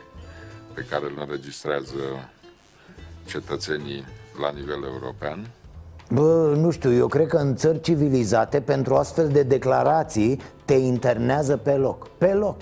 pe 0.74 0.87
care 0.90 1.04
îl 1.04 1.18
înregistrează 1.20 2.30
cetățenii 3.26 4.04
la 4.40 4.50
nivel 4.50 4.82
european 4.82 5.46
Bă, 6.14 6.55
nu 6.61 6.70
știu, 6.70 6.94
eu 6.94 7.07
cred 7.07 7.27
că 7.27 7.37
în 7.37 7.57
țări 7.57 7.81
civilizate 7.81 8.61
pentru 8.61 8.94
astfel 8.94 9.29
de 9.29 9.42
declarații 9.42 10.40
te 10.64 10.74
internează 10.74 11.57
pe 11.57 11.70
loc, 11.70 12.09
pe 12.18 12.27
loc. 12.27 12.57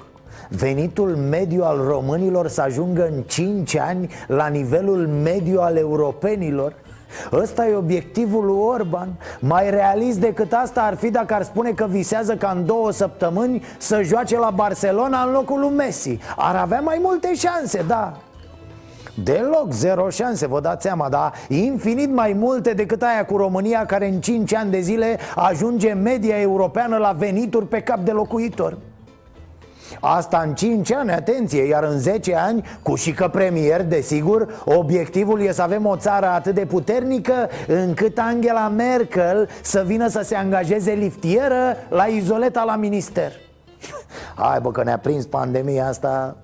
Venitul 0.48 1.16
mediu 1.16 1.62
al 1.62 1.76
românilor 1.86 2.48
să 2.48 2.60
ajungă 2.60 3.06
în 3.06 3.22
5 3.22 3.76
ani 3.76 4.10
la 4.26 4.46
nivelul 4.46 5.06
mediu 5.06 5.60
al 5.60 5.76
europenilor. 5.76 6.74
Ăsta 7.32 7.66
e 7.66 7.74
obiectivul 7.74 8.44
lui 8.44 8.58
Orban. 8.58 9.08
Mai 9.40 9.70
realist 9.70 10.18
decât 10.18 10.52
asta 10.52 10.82
ar 10.82 10.96
fi 10.96 11.10
dacă 11.10 11.34
ar 11.34 11.42
spune 11.42 11.70
că 11.70 11.86
visează 11.88 12.36
ca 12.36 12.52
în 12.56 12.66
două 12.66 12.90
săptămâni 12.90 13.62
să 13.78 14.02
joace 14.02 14.38
la 14.38 14.50
Barcelona 14.50 15.22
în 15.22 15.32
locul 15.32 15.60
lui 15.60 15.74
Messi. 15.76 16.18
Ar 16.36 16.56
avea 16.56 16.80
mai 16.80 16.98
multe 17.02 17.34
șanse, 17.34 17.84
da 17.86 18.16
Deloc, 19.14 19.72
zero 19.72 20.10
șanse, 20.10 20.46
vă 20.46 20.60
dați 20.60 20.82
seama, 20.82 21.08
dar 21.08 21.32
infinit 21.48 22.14
mai 22.14 22.32
multe 22.32 22.72
decât 22.72 23.02
aia 23.02 23.24
cu 23.24 23.36
România 23.36 23.86
Care 23.86 24.08
în 24.08 24.20
5 24.20 24.54
ani 24.54 24.70
de 24.70 24.80
zile 24.80 25.18
ajunge 25.34 25.92
media 25.92 26.40
europeană 26.40 26.96
la 26.96 27.14
venituri 27.18 27.66
pe 27.66 27.80
cap 27.80 27.98
de 27.98 28.10
locuitor. 28.10 28.78
Asta 30.00 30.42
în 30.46 30.54
5 30.54 30.92
ani, 30.92 31.10
atenție, 31.10 31.62
iar 31.62 31.84
în 31.84 31.98
10 31.98 32.36
ani, 32.36 32.64
cu 32.82 32.94
și 32.94 33.12
că 33.12 33.28
premier, 33.28 33.84
desigur 33.84 34.62
Obiectivul 34.64 35.40
e 35.40 35.52
să 35.52 35.62
avem 35.62 35.86
o 35.86 35.96
țară 35.96 36.26
atât 36.26 36.54
de 36.54 36.66
puternică 36.66 37.48
Încât 37.66 38.18
Angela 38.18 38.68
Merkel 38.68 39.48
să 39.62 39.82
vină 39.86 40.08
să 40.08 40.20
se 40.24 40.34
angajeze 40.34 40.92
liftieră 40.92 41.76
la 41.88 42.04
izoleta 42.04 42.64
la 42.64 42.76
minister. 42.76 43.32
Hai 44.36 44.60
bă 44.60 44.70
că 44.70 44.82
ne-a 44.82 44.98
prins 44.98 45.26
pandemia 45.26 45.86
asta 45.86 46.36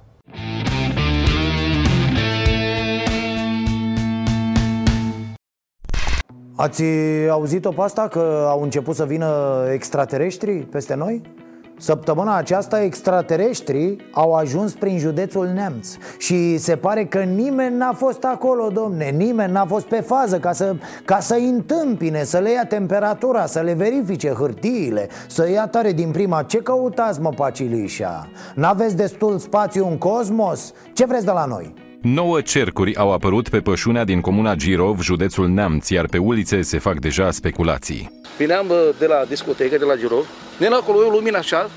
Ați 6.61 6.83
auzit-o 7.31 7.71
pe 7.71 7.81
asta 7.81 8.09
că 8.09 8.47
au 8.49 8.63
început 8.63 8.95
să 8.95 9.05
vină 9.05 9.29
extraterestri 9.73 10.53
peste 10.53 10.95
noi? 10.95 11.23
Săptămâna 11.77 12.37
aceasta 12.37 12.83
extraterestrii 12.83 14.01
au 14.13 14.33
ajuns 14.35 14.75
prin 14.75 14.99
județul 14.99 15.47
Neamț 15.47 15.89
Și 16.19 16.57
se 16.57 16.77
pare 16.77 17.05
că 17.05 17.19
nimeni 17.19 17.77
n-a 17.77 17.93
fost 17.93 18.25
acolo, 18.25 18.69
domne 18.69 19.11
Nimeni 19.11 19.53
n-a 19.53 19.65
fost 19.65 19.87
pe 19.87 20.01
fază 20.01 20.39
ca 20.39 20.53
să, 20.53 20.75
ca 21.05 21.21
să 21.21 21.35
întâmpine 21.35 22.25
Să 22.25 22.39
le 22.39 22.51
ia 22.51 22.65
temperatura, 22.65 23.47
să 23.47 23.61
le 23.61 23.73
verifice 23.73 24.29
hârtiile 24.29 25.09
Să 25.29 25.51
ia 25.51 25.67
tare 25.67 25.93
din 25.93 26.11
prima 26.11 26.43
Ce 26.43 26.59
căutați, 26.59 27.21
mă, 27.21 27.31
Pacilișa? 27.31 28.29
N-aveți 28.55 28.97
destul 28.97 29.39
spațiu 29.39 29.87
în 29.87 29.99
cosmos? 29.99 30.73
Ce 30.93 31.05
vreți 31.07 31.25
de 31.25 31.31
la 31.31 31.45
noi? 31.45 31.88
Nouă 32.15 32.41
cercuri 32.41 32.97
au 32.97 33.13
apărut 33.13 33.49
pe 33.49 33.61
pășunea 33.61 34.05
din 34.05 34.21
comuna 34.21 34.55
Girov, 34.55 35.01
județul 35.01 35.49
Neamț, 35.49 35.89
iar 35.89 36.07
pe 36.07 36.19
ulițe 36.19 36.63
se 36.63 36.79
fac 36.79 36.99
deja 36.99 37.31
speculații. 37.31 38.21
Vineam 38.37 38.73
de 38.99 39.07
la 39.07 39.25
discotecă, 39.29 39.79
de 39.79 39.85
la 39.85 39.97
Girov, 39.97 40.27
din 40.59 40.73
acolo 40.73 41.03
e 41.03 41.07
o 41.07 41.11
lumină 41.11 41.39
așa, 41.39 41.71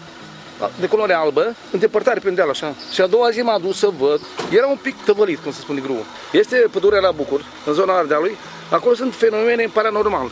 de 0.79 0.87
culoare 0.87 1.13
albă, 1.13 1.55
în 1.71 1.79
depărtare 1.79 2.19
prin 2.19 2.35
deal 2.35 2.49
așa. 2.49 2.75
Și 2.93 3.01
a 3.01 3.07
doua 3.07 3.29
zi 3.29 3.39
m-a 3.39 3.59
dus 3.59 3.77
să 3.77 3.89
văd, 3.99 4.21
era 4.51 4.67
un 4.67 4.77
pic 4.81 4.95
tăvălit, 5.05 5.39
cum 5.39 5.51
se 5.51 5.59
spune 5.59 5.79
gruvul. 5.79 6.05
Este 6.31 6.55
pădurea 6.71 6.99
la 6.99 7.11
Bucur, 7.11 7.45
în 7.65 7.73
zona 7.73 7.97
Ardealului, 7.97 8.35
acolo 8.69 8.95
sunt 8.95 9.13
fenomene 9.13 9.69
paranormal. 9.73 10.31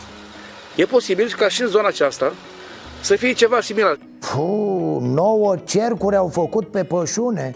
E 0.74 0.84
posibil 0.84 1.34
ca 1.36 1.48
și 1.48 1.62
în 1.62 1.68
zona 1.68 1.88
aceasta 1.88 2.32
să 3.00 3.16
fie 3.16 3.32
ceva 3.32 3.60
similar. 3.60 3.98
Puh, 4.18 4.98
nouă 5.00 5.56
cercuri 5.64 6.16
au 6.16 6.28
făcut 6.28 6.66
pe 6.66 6.84
pășune 6.84 7.54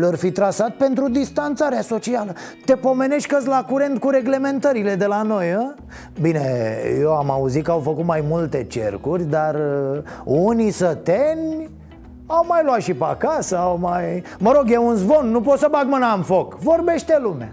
Le-ar 0.00 0.14
fi 0.14 0.30
trasat 0.30 0.76
pentru 0.76 1.08
distanțarea 1.08 1.82
socială 1.82 2.32
Te 2.64 2.74
pomenești 2.74 3.28
că 3.28 3.38
la 3.44 3.64
curent 3.68 4.00
cu 4.00 4.10
reglementările 4.10 4.94
de 4.94 5.06
la 5.06 5.22
noi, 5.22 5.52
a? 5.52 5.74
Bine, 6.20 6.76
eu 7.00 7.16
am 7.16 7.30
auzit 7.30 7.64
că 7.64 7.70
au 7.70 7.80
făcut 7.80 8.04
mai 8.04 8.24
multe 8.28 8.64
cercuri 8.64 9.24
Dar 9.24 9.54
uh, 9.54 10.02
unii 10.24 10.70
săteni 10.70 11.70
au 12.26 12.44
mai 12.48 12.62
luat 12.64 12.80
și 12.80 12.94
pe 12.94 13.04
acasă, 13.04 13.56
au 13.56 13.78
mai... 13.78 14.22
Mă 14.38 14.52
rog, 14.52 14.70
e 14.70 14.76
un 14.76 14.94
zvon, 14.94 15.30
nu 15.30 15.40
pot 15.40 15.58
să 15.58 15.68
bag 15.70 15.86
mâna 15.88 16.12
în 16.12 16.22
foc 16.22 16.58
Vorbește 16.58 17.18
lumea 17.22 17.52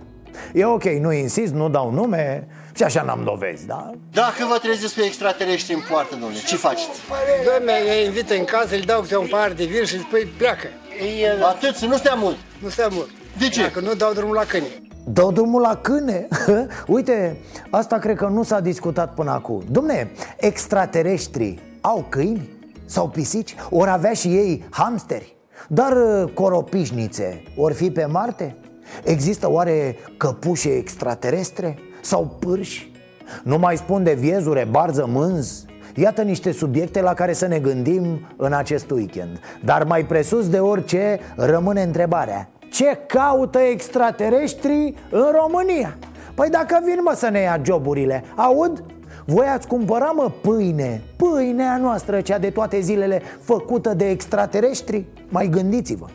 E 0.54 0.66
ok, 0.66 0.84
nu 0.84 1.14
insist, 1.14 1.54
nu 1.54 1.70
dau 1.70 1.92
nume 1.92 2.48
și 2.76 2.84
așa 2.84 3.02
n-am 3.02 3.24
dovezi, 3.24 3.66
da? 3.66 3.92
Dacă 4.12 4.46
vă 4.50 4.58
treziți 4.62 4.96
pe 4.96 5.02
extraterestri 5.02 5.74
în 5.74 5.82
poartă, 5.90 6.16
domnule, 6.20 6.42
ce 6.48 6.56
faceți? 6.56 7.00
Domnule, 7.46 8.00
îi 8.00 8.06
invită 8.06 8.34
în 8.34 8.44
casă, 8.44 8.76
îi 8.76 8.82
dau 8.82 9.02
câte 9.02 9.18
un 9.18 9.28
par 9.28 9.52
de 9.52 9.66
vin 9.66 9.84
și 9.84 10.00
spui 10.00 10.26
pleacă. 10.38 10.68
Ei, 11.02 11.26
Atât, 11.44 11.76
să 11.76 11.86
nu 11.86 11.96
stea 11.98 12.14
mult. 12.14 12.38
Nu 12.60 12.70
stea 12.70 12.88
mult. 12.92 13.10
De 13.38 13.50
ce? 13.50 13.62
Dacă 13.62 13.80
nu 13.80 13.94
dau 13.94 14.14
drumul 14.14 14.36
la 14.36 14.44
câine. 14.44 14.68
Dau 15.06 15.32
drumul 15.32 15.62
la 15.62 15.76
câine? 15.76 16.28
Uite, 16.88 17.38
asta 17.70 17.98
cred 17.98 18.16
că 18.16 18.26
nu 18.26 18.44
s-a 18.44 18.60
discutat 18.60 19.14
până 19.14 19.32
acum 19.32 19.64
Domne, 19.70 20.12
extraterestrii 20.38 21.60
au 21.82 22.06
câini? 22.10 22.50
Sau 22.86 23.08
pisici? 23.08 23.56
Ori 23.70 23.90
avea 23.90 24.14
și 24.14 24.28
ei 24.28 24.66
hamsteri? 24.70 25.36
Dar 25.68 25.92
uh, 25.92 26.32
coropișnițe 26.34 27.44
ori 27.58 27.74
fi 27.74 27.92
pe 27.92 28.06
Marte? 28.06 28.56
Există 29.04 29.52
oare 29.52 29.96
căpușe 30.18 30.70
extraterestre? 30.70 31.78
Sau 32.02 32.38
pârși? 32.40 32.92
Nu 33.44 33.58
mai 33.58 33.78
spun 33.78 34.04
de 34.04 34.14
viezure, 34.14 34.68
barză, 34.72 35.06
mânz 35.08 35.66
Iată 35.96 36.22
niște 36.22 36.52
subiecte 36.52 37.02
la 37.02 37.14
care 37.14 37.34
să 37.34 37.48
ne 37.48 37.60
gândim 37.60 38.28
în 38.36 38.54
acest 38.54 38.92
weekend 38.92 39.40
Dar 39.64 39.84
mai 39.84 40.06
presus 40.06 40.50
de 40.50 40.60
orice 40.60 41.20
rămâne 41.36 41.82
întrebarea 41.82 42.50
Ce 42.72 43.00
caută 43.08 43.60
extraterestrii 43.60 44.96
în 45.10 45.26
România? 45.42 45.98
Păi 46.36 46.50
dacă 46.50 46.80
vin 46.84 47.00
mă 47.04 47.14
să 47.16 47.30
ne 47.30 47.40
ia 47.40 47.62
joburile, 47.66 48.24
aud? 48.36 48.84
Voi 49.26 49.46
ați 49.46 49.68
cumpăra 49.68 50.12
mă 50.16 50.32
pâine, 50.42 51.02
pâinea 51.16 51.78
noastră, 51.78 52.22
cea 52.22 52.38
de 52.38 52.50
toate 52.50 52.80
zilele, 52.80 53.22
făcută 53.42 53.94
de 53.94 54.10
extraterestri? 54.10 55.06
Mai 55.30 55.48
gândiți-vă 55.48 56.06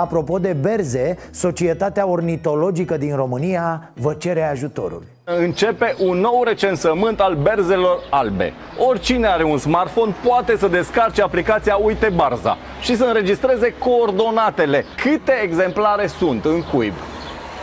Apropo 0.00 0.38
de 0.38 0.52
berze, 0.52 1.16
Societatea 1.30 2.06
Ornitologică 2.06 2.96
din 2.96 3.16
România 3.16 3.90
vă 3.94 4.14
cere 4.14 4.42
ajutorul 4.42 5.02
Începe 5.24 5.94
un 5.98 6.18
nou 6.18 6.42
recensământ 6.42 7.20
al 7.20 7.34
berzelor 7.34 7.98
albe. 8.10 8.52
Oricine 8.78 9.26
are 9.26 9.44
un 9.44 9.58
smartphone 9.58 10.14
poate 10.26 10.56
să 10.56 10.68
descarce 10.68 11.22
aplicația 11.22 11.76
Uite 11.76 12.12
Barza 12.14 12.56
și 12.80 12.96
să 12.96 13.04
înregistreze 13.04 13.74
coordonatele, 13.78 14.84
câte 15.02 15.32
exemplare 15.42 16.06
sunt 16.06 16.44
în 16.44 16.62
cuib. 16.62 16.92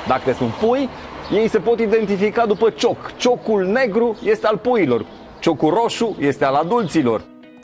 Dacă 0.08 0.34
sunt 0.34 0.50
pui, 0.50 0.90
ei 1.32 1.48
se 1.48 1.60
pot 1.60 1.80
identifica 1.80 2.46
după 2.46 2.70
cioc. 2.70 3.16
Ciocul 3.18 3.66
negru 3.66 4.18
este 4.24 4.48
al 4.48 4.58
puilor, 4.58 5.06
ciocul 5.40 5.74
roșu 5.74 6.16
este 6.20 6.46
al 6.46 6.54
adulților. 6.54 7.20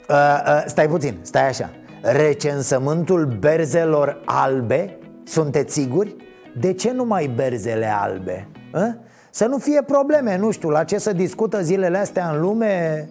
Uh, 0.10 0.16
uh, 0.16 0.64
stai 0.66 0.88
puțin, 0.88 1.18
stai 1.22 1.48
așa 1.48 1.70
Recensământul 2.12 3.38
berzelor 3.40 4.22
albe? 4.26 4.98
Sunteți 5.24 5.74
siguri? 5.74 6.16
De 6.60 6.74
ce 6.74 6.92
numai 6.92 7.32
berzele 7.36 7.94
albe? 8.02 8.48
Uh? 8.74 8.82
Să 9.30 9.46
nu 9.46 9.58
fie 9.58 9.82
probleme, 9.82 10.38
nu 10.38 10.52
știu, 10.52 10.70
la 10.70 10.84
ce 10.84 10.98
să 10.98 11.14
discută 11.14 11.62
zilele 11.62 11.98
astea 11.98 12.30
în 12.30 12.42
lume 12.42 13.08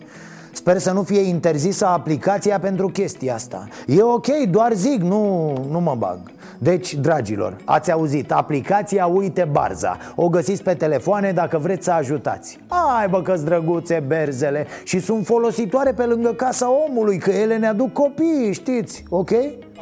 Sper 0.53 0.79
să 0.79 0.93
nu 0.93 1.03
fie 1.03 1.21
interzisă 1.21 1.87
aplicația 1.87 2.59
pentru 2.59 2.89
chestia 2.89 3.35
asta 3.35 3.69
E 3.87 4.03
ok, 4.03 4.27
doar 4.51 4.73
zic, 4.73 5.01
nu, 5.03 5.53
nu 5.71 5.81
mă 5.81 5.95
bag 5.99 6.19
Deci, 6.65 6.95
dragilor, 6.95 7.57
ați 7.65 7.93
auzit, 7.93 8.33
aplicația 8.33 9.07
Uite 9.07 9.49
Barza 9.51 9.99
O 10.15 10.29
găsiți 10.29 10.63
pe 10.63 10.75
telefoane 10.75 11.33
dacă 11.33 11.59
vreți 11.59 11.85
să 11.85 11.91
ajutați 11.91 12.59
Ai 12.99 13.09
bă 13.09 13.23
că 13.23 13.37
drăguțe 13.45 14.05
berzele 14.07 14.67
Și 14.85 14.99
sunt 14.99 15.27
folositoare 15.27 15.93
pe 15.93 16.05
lângă 16.05 16.33
casa 16.33 16.71
omului 16.89 17.19
Că 17.19 17.31
ele 17.31 17.57
ne 17.57 17.67
aduc 17.67 17.93
copii, 17.93 18.53
știți, 18.53 19.05
ok? 19.09 19.31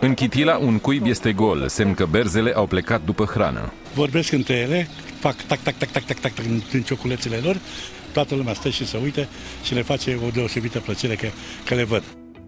În 0.01 0.15
Chitila 0.15 0.59
un 0.59 0.79
cuib 0.79 1.07
este 1.07 1.33
gol, 1.33 1.69
semn 1.69 1.95
că 1.95 2.07
berzele 2.11 2.53
au 2.55 2.67
plecat 2.67 3.01
după 3.05 3.25
hrană. 3.25 3.73
Vorbesc 3.95 4.33
între 4.33 4.55
ele, 4.55 4.87
fac 5.21 5.35
tac, 5.35 5.59
tac, 5.59 5.75
tac, 5.75 5.89
tac, 5.91 6.03
tac, 6.03 6.19
tac, 6.19 6.33
tac 6.33 6.45
în 6.73 6.81
cioculețele 6.81 7.37
lor, 7.43 7.57
toată 8.13 8.35
lumea 8.35 8.55
stă 8.55 8.69
și 8.69 8.87
se 8.87 8.99
uite 9.03 9.29
și 9.63 9.75
le 9.75 9.83
face 9.83 10.19
o 10.27 10.31
deosebită 10.31 10.79
plăcere 10.79 11.15
că, 11.15 11.27
că 11.65 11.75
le 11.75 11.85
văd. 11.85 12.03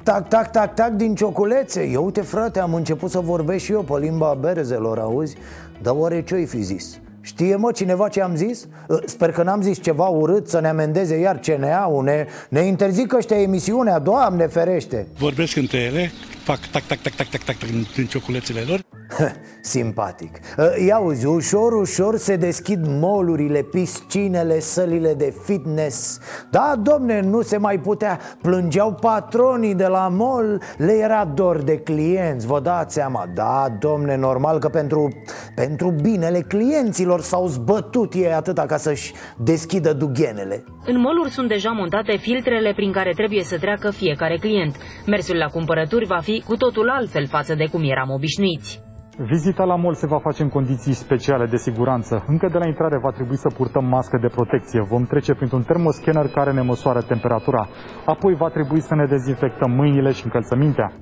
Tac, 0.05 0.29
tac, 0.29 0.51
tac, 0.51 0.75
tac 0.75 0.91
din 0.91 1.15
cioculețe 1.15 1.89
Eu 1.89 2.05
uite 2.05 2.21
frate, 2.21 2.61
am 2.61 2.75
început 2.75 3.11
să 3.11 3.19
vorbesc 3.19 3.65
și 3.65 3.73
eu 3.73 3.83
pe 3.83 3.99
limba 3.99 4.37
berzelor, 4.41 4.99
auzi? 4.99 5.37
Dar 5.83 5.95
oare 5.97 6.23
ce-i 6.23 6.47
fi 6.47 6.63
zis? 6.63 6.99
Știe 7.21 7.57
mă 7.57 7.73
cineva 7.73 8.09
ce 8.09 8.23
am 8.23 8.37
zis? 8.37 8.69
Sper 9.05 9.33
că 9.33 9.43
n-am 9.43 9.63
zis 9.63 9.83
ceva 9.83 10.07
urât 10.07 10.49
să 10.49 10.61
ne 10.61 10.69
amendeze 10.69 11.17
iar 11.17 11.39
CNA-ul 11.39 12.05
Ne, 12.05 12.27
ne 12.49 12.61
interzică 12.61 13.17
ăștia 13.17 13.41
emisiunea, 13.41 13.99
Doamne 13.99 14.47
ferește 14.47 15.07
Vorbesc 15.19 15.57
între 15.57 15.79
ele, 15.79 16.11
fac 16.45 16.59
tac, 16.59 16.83
tac, 16.83 16.99
tac, 16.99 17.15
tac, 17.15 17.29
tac, 17.29 17.43
tac, 17.43 17.57
tac 17.57 17.69
în 17.97 18.05
cioculețele 18.07 18.61
lor 18.69 18.81
Simpatic. 19.61 20.39
Ia 20.87 20.99
uzi, 20.99 21.27
ușor, 21.27 21.73
ușor 21.73 22.17
se 22.17 22.37
deschid 22.37 22.87
molurile, 22.87 23.63
piscinele, 23.63 24.61
sălile 24.61 25.15
de 25.15 25.35
fitness. 25.45 26.21
Da, 26.51 26.75
domne, 26.83 27.21
nu 27.21 27.43
se 27.43 27.57
mai 27.57 27.79
putea. 27.79 28.21
Plângeau 28.43 28.93
patronii 28.93 29.75
de 29.75 29.87
la 29.87 30.09
mol 30.09 30.61
Le 30.77 30.93
era 30.93 31.25
dor 31.25 31.63
de 31.63 31.79
clienți, 31.79 32.47
vă 32.47 32.61
dați 32.61 32.95
seama. 32.95 33.27
Da, 33.35 33.67
domne, 33.79 34.17
normal 34.17 34.59
că 34.59 34.69
pentru, 34.69 35.09
pentru 35.55 35.91
binele 36.03 36.41
clienților 36.41 37.21
S-au 37.21 37.47
zbătut 37.47 38.15
ei 38.15 38.33
atâta 38.33 38.67
ca 38.67 38.77
să-și 38.77 39.13
deschidă 39.37 39.93
dughenele. 39.93 40.65
În 40.87 41.01
moluri 41.01 41.31
sunt 41.31 41.49
deja 41.49 41.71
montate 41.71 42.17
filtrele 42.17 42.73
prin 42.73 42.93
care 42.93 43.13
trebuie 43.17 43.43
să 43.43 43.59
treacă 43.59 43.91
fiecare 43.91 44.37
client. 44.37 44.77
Mersul 45.07 45.37
la 45.37 45.47
cumpărături 45.47 46.05
va 46.05 46.19
fi 46.19 46.43
cu 46.47 46.57
totul 46.57 46.91
altfel 46.91 47.27
față 47.27 47.55
de 47.55 47.67
cum 47.71 47.83
eram 47.85 48.11
obișnuiți 48.11 48.84
Vizita 49.19 49.65
la 49.65 49.77
mall 49.77 49.95
se 49.95 50.07
va 50.07 50.19
face 50.19 50.43
în 50.43 50.49
condiții 50.49 50.93
speciale 50.93 51.47
de 51.47 51.57
siguranță. 51.57 52.25
Încă 52.27 52.49
de 52.49 52.59
la 52.59 52.67
intrare 52.67 52.99
va 52.99 53.11
trebui 53.11 53.37
să 53.37 53.49
purtăm 53.57 53.85
mască 53.85 54.19
de 54.21 54.27
protecție. 54.29 54.81
Vom 54.81 55.05
trece 55.05 55.35
printr-un 55.35 55.63
termoscanner 55.63 56.29
care 56.29 56.53
ne 56.53 56.61
măsoară 56.61 57.01
temperatura. 57.01 57.69
Apoi 58.07 58.35
va 58.35 58.49
trebui 58.49 58.81
să 58.81 58.95
ne 58.95 59.07
dezinfectăm 59.07 59.71
mâinile 59.71 60.13
și 60.13 60.25
încălțămintea. 60.25 60.93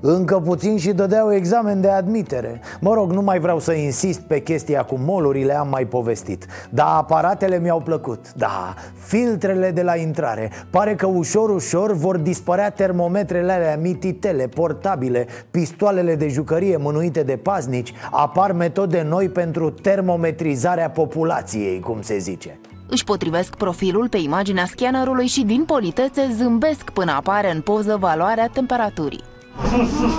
Încă 0.00 0.40
puțin 0.40 0.78
și 0.78 0.92
dădeau 0.92 1.32
examen 1.32 1.80
de 1.80 1.88
admitere. 1.88 2.60
Mă 2.80 2.94
rog, 2.94 3.12
nu 3.12 3.22
mai 3.22 3.38
vreau 3.38 3.58
să 3.58 3.72
insist 3.72 4.20
pe 4.20 4.40
chestia 4.40 4.82
cu 4.82 4.98
molurile, 5.04 5.58
am 5.58 5.68
mai 5.68 5.86
povestit. 5.86 6.46
Dar 6.70 6.86
aparatele 6.96 7.58
mi-au 7.58 7.80
plăcut. 7.80 8.32
Da, 8.32 8.74
filtrele 8.94 9.70
de 9.70 9.82
la 9.82 9.96
intrare. 9.96 10.50
Pare 10.70 10.94
că 10.94 11.06
ușor, 11.06 11.50
ușor 11.50 11.92
vor 11.92 12.16
dispărea 12.16 12.70
termometrele 12.70 13.52
alea 13.52 13.76
mititele, 13.76 14.46
portabile 14.46 15.26
Pistoalele 15.50 16.14
de 16.14 16.28
jucărie 16.28 16.76
mânuite 16.76 17.22
de 17.22 17.36
paznici. 17.36 17.92
Apar 18.10 18.52
metode 18.52 19.06
noi 19.08 19.28
pentru 19.28 19.70
termometrizarea 19.70 20.90
populației, 20.90 21.80
cum 21.80 22.02
se 22.02 22.18
zice. 22.18 22.60
Își 22.90 23.04
potrivesc 23.04 23.54
profilul 23.56 24.08
pe 24.08 24.18
imaginea 24.18 24.64
scannerului 24.66 25.26
și 25.26 25.44
din 25.44 25.64
politețe 25.64 26.30
zâmbesc 26.36 26.90
până 26.90 27.12
apare 27.12 27.52
în 27.52 27.60
poză 27.60 27.96
valoarea 28.00 28.50
temperaturii. 28.52 29.22
Sus, 29.56 29.88
sus, 29.98 30.12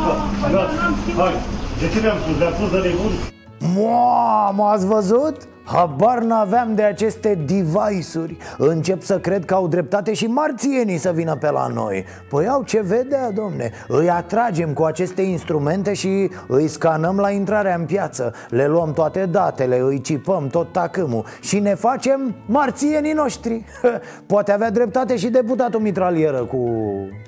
Hai, 1.18 1.34
de 1.80 1.88
ce 1.94 2.00
mi-am 2.02 2.18
spus? 2.20 2.38
Le-am 2.38 2.54
spus 2.54 2.72
de 2.72 3.39
nebun? 3.60 3.82
Mamă, 3.82 4.64
ați 4.64 4.86
văzut? 4.86 5.47
Habar 5.72 6.20
n-aveam 6.20 6.76
de 6.76 6.84
aceste 6.84 7.36
device-uri. 7.36 8.38
Încep 8.57 9.03
să 9.03 9.20
cred 9.20 9.45
că 9.45 9.53
au 9.53 9.68
dreptate 9.68 10.14
și 10.14 10.26
marțienii 10.26 10.97
să 10.97 11.12
vină 11.12 11.36
pe 11.36 11.51
la 11.51 11.68
noi. 11.68 12.05
Păi 12.30 12.47
au 12.47 12.64
ce 12.64 12.82
vedea, 12.82 13.32
domne. 13.32 13.72
Îi 13.88 14.10
atragem 14.10 14.74
cu 14.74 14.84
aceste 14.84 15.22
instrumente 15.22 15.93
și 15.93 16.30
îi 16.47 16.68
scanăm 16.68 17.20
la 17.20 17.30
intrarea 17.30 17.76
în 17.76 17.86
piață. 17.86 18.34
Le 18.49 18.68
luăm 18.68 18.93
toate 18.93 19.26
datele, 19.26 19.80
îi 19.80 20.01
cipăm 20.01 20.47
tot 20.47 20.72
tacâmul 20.72 21.26
Și 21.41 21.60
ne 21.60 21.76
facem 21.76 22.36
marțienii 22.45 23.14
noștri. 23.14 23.64
Poate 24.28 24.51
avea 24.51 24.72
dreptate 24.72 25.18
și 25.18 25.28
deputatul 25.28 25.80
mitralieră 25.80 26.45
cu... 26.45 26.57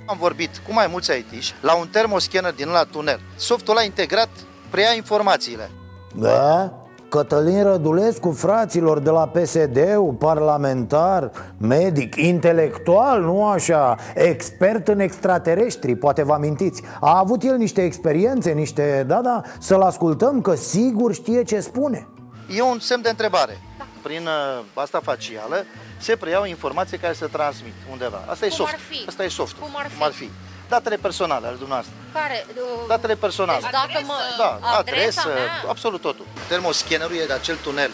Am 0.06 0.18
vorbit 0.20 0.50
cu 0.68 0.74
mai 0.74 0.88
mulți 0.92 1.12
IT 1.18 1.44
la 1.62 1.76
un 1.76 1.88
termoscanner 1.92 2.54
din 2.54 2.68
la 2.68 2.84
tunel. 2.84 3.20
Softul 3.36 3.78
a 3.78 3.84
integrat 3.84 4.30
preia 4.70 4.94
informațiile 4.96 5.70
Da? 6.16 6.74
Cătălin 7.10 7.64
Rădulescu, 7.64 8.32
fraților 8.32 9.00
de 9.00 9.10
la 9.10 9.28
PSD, 9.28 9.80
parlamentar, 10.20 11.32
medic, 11.58 12.16
intelectual, 12.16 13.22
nu 13.22 13.48
așa, 13.48 13.98
expert 14.16 14.88
în 14.88 15.00
extraterestri, 15.00 15.96
poate 15.96 16.24
vă 16.24 16.34
amintiți. 16.34 16.82
A 17.00 17.18
avut 17.18 17.44
el 17.44 17.58
niște 17.58 17.84
experiențe, 17.84 18.52
niște, 18.52 19.04
da, 19.08 19.22
da, 19.22 19.42
să-l 19.60 19.82
ascultăm 19.82 20.42
că 20.42 20.56
sigur 20.56 21.14
știe 21.14 21.44
ce 21.44 21.60
spune. 21.60 22.08
E 22.56 22.62
un 22.62 22.80
semn 22.80 23.02
de 23.02 23.10
întrebare. 23.10 23.58
Prin 24.04 24.22
uh, 24.22 24.64
asta 24.74 25.00
facială 25.04 25.66
se 26.00 26.16
preiau 26.16 26.46
informații 26.46 26.98
care 26.98 27.14
se 27.14 27.26
transmit 27.26 27.74
undeva. 27.92 28.18
Asta 28.18 28.36
Cum 28.36 28.48
e 28.48 28.50
soft, 28.50 28.76
asta 29.08 29.24
e 29.24 29.28
soft. 29.28 29.56
Cum 29.56 29.70
ar 29.76 29.88
fi? 29.88 29.98
Cum 29.98 30.06
ar 30.06 30.12
fi 30.12 30.30
datele 30.76 30.98
personale 31.08 31.46
ale 31.48 31.56
dumneavoastră. 31.64 31.94
Care? 32.14 32.46
Datele 32.88 33.16
personale. 33.16 33.60
Deci 33.62 33.72
dacă 33.72 34.00
mă... 34.06 34.18
Da, 34.38 34.78
adresă, 34.78 35.30
absolut 35.68 36.02
totul. 36.02 36.26
Termoscannerul 36.48 37.16
e 37.16 37.26
de 37.26 37.34
acel 37.34 37.58
tunel, 37.64 37.92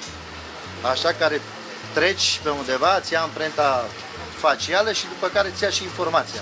așa 0.91 1.11
care 1.19 1.41
treci 1.93 2.39
pe 2.43 2.49
undeva, 2.49 2.95
îți 2.95 3.13
ia 3.13 3.21
amprenta 3.21 3.85
facială 4.37 4.91
și 4.91 5.05
după 5.13 5.27
care 5.27 5.47
îți 5.47 5.63
ia 5.63 5.69
și 5.69 5.83
informația. 5.83 6.41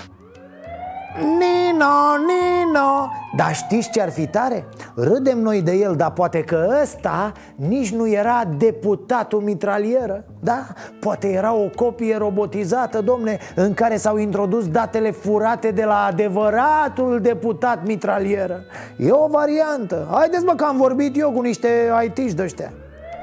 Nino, 1.18 2.18
Nino. 2.28 3.12
Dar 3.36 3.56
știți 3.56 3.90
ce 3.90 4.02
ar 4.02 4.12
fi 4.12 4.28
tare? 4.28 4.68
Râdem 4.96 5.40
noi 5.40 5.62
de 5.62 5.72
el, 5.72 5.96
dar 5.96 6.12
poate 6.12 6.42
că 6.44 6.80
ăsta 6.82 7.32
nici 7.56 7.92
nu 7.92 8.10
era 8.10 8.44
deputatul 8.58 9.42
mitralieră. 9.42 10.24
Da? 10.40 10.66
Poate 11.00 11.28
era 11.28 11.54
o 11.54 11.70
copie 11.76 12.18
robotizată, 12.18 13.02
domne 13.02 13.38
În 13.56 13.74
care 13.74 13.98
s-au 13.98 14.18
introdus 14.18 14.68
datele 14.68 15.12
furate 15.12 15.72
de 15.72 15.84
la 15.84 16.06
adevăratul 16.06 17.20
deputat 17.22 17.86
mitralieră. 17.86 18.64
E 18.98 19.12
o 19.12 19.28
variantă. 19.28 20.08
Haideți 20.12 20.44
mă 20.44 20.54
că 20.54 20.64
am 20.64 20.78
vorbit 20.78 21.18
eu 21.20 21.32
cu 21.32 21.42
niște 21.42 21.70
IT-și 22.06 22.36
de 22.36 22.44
ăștia. 22.44 22.74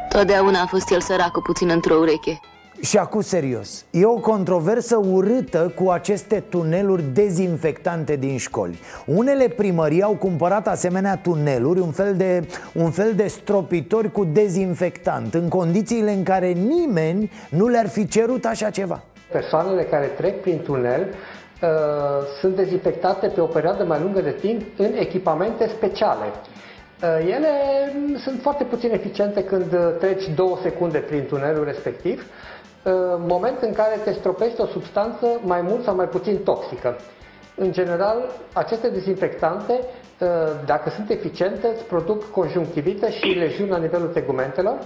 Totdeauna 0.09 0.61
a 0.61 0.67
fost 0.67 0.91
el 0.91 1.01
săracul 1.01 1.43
puțin 1.43 1.69
într-o 1.69 1.95
ureche 1.95 2.41
și 2.83 2.99
acum 2.99 3.21
serios, 3.21 3.85
e 3.91 4.05
o 4.05 4.15
controversă 4.15 4.97
urâtă 4.97 5.73
cu 5.77 5.91
aceste 5.91 6.43
tuneluri 6.49 7.03
dezinfectante 7.03 8.17
din 8.17 8.39
școli. 8.39 8.79
Unele 9.07 9.49
primării 9.49 10.03
au 10.03 10.13
cumpărat 10.13 10.69
asemenea 10.69 11.17
tuneluri, 11.17 11.81
un 11.81 11.91
fel 11.91 12.15
de, 12.17 12.47
un 12.75 12.91
fel 12.91 13.15
de 13.15 13.27
stropitori 13.27 14.13
cu 14.13 14.25
dezinfectant 14.25 15.35
În 15.35 15.49
condițiile 15.49 16.11
în 16.11 16.23
care 16.23 16.47
nimeni 16.47 17.31
nu 17.51 17.69
le-ar 17.69 17.89
fi 17.89 18.09
cerut 18.09 18.45
așa 18.45 18.71
ceva. 18.71 19.03
Persoanele 19.33 19.83
care 19.83 20.07
trec 20.07 20.41
prin 20.41 20.61
tunel 20.63 21.01
uh, 21.03 21.69
sunt 22.41 22.57
dezinfectate 22.57 23.27
pe 23.27 23.41
o 23.41 23.47
perioadă 23.47 23.85
mai 23.85 24.01
lungă 24.03 24.21
de 24.21 24.37
timp 24.41 24.61
în 24.77 24.93
echipamente 24.95 25.71
speciale. 25.77 26.25
Uh, 26.25 27.35
ele 27.35 27.49
sunt 28.25 28.41
foarte 28.41 28.65
puțin 28.65 28.93
eficiente 28.93 29.45
când 29.45 29.77
treci 29.99 30.29
două 30.35 30.59
secunde 30.63 30.99
prin 30.99 31.27
tunelul 31.29 31.65
respectiv 31.65 32.27
moment 33.27 33.59
în 33.63 33.73
care 33.73 33.97
te 34.05 34.13
stropește 34.13 34.63
o 34.63 34.67
substanță 34.67 35.27
mai 35.45 35.61
mult 35.61 35.83
sau 35.85 35.95
mai 35.95 36.09
puțin 36.09 36.37
toxică. 36.39 36.97
În 37.57 37.73
general, 37.73 38.23
aceste 38.53 38.89
dezinfectante, 38.89 39.81
ă, 40.21 40.27
dacă 40.67 40.91
sunt 40.91 41.11
eficiente, 41.11 41.67
îți 41.67 41.85
produc 41.85 42.31
conjunctivită 42.31 43.09
și 43.09 43.27
leziuni 43.27 43.71
la 43.71 43.79
nivelul 43.79 44.09
tegumentelor. 44.09 44.79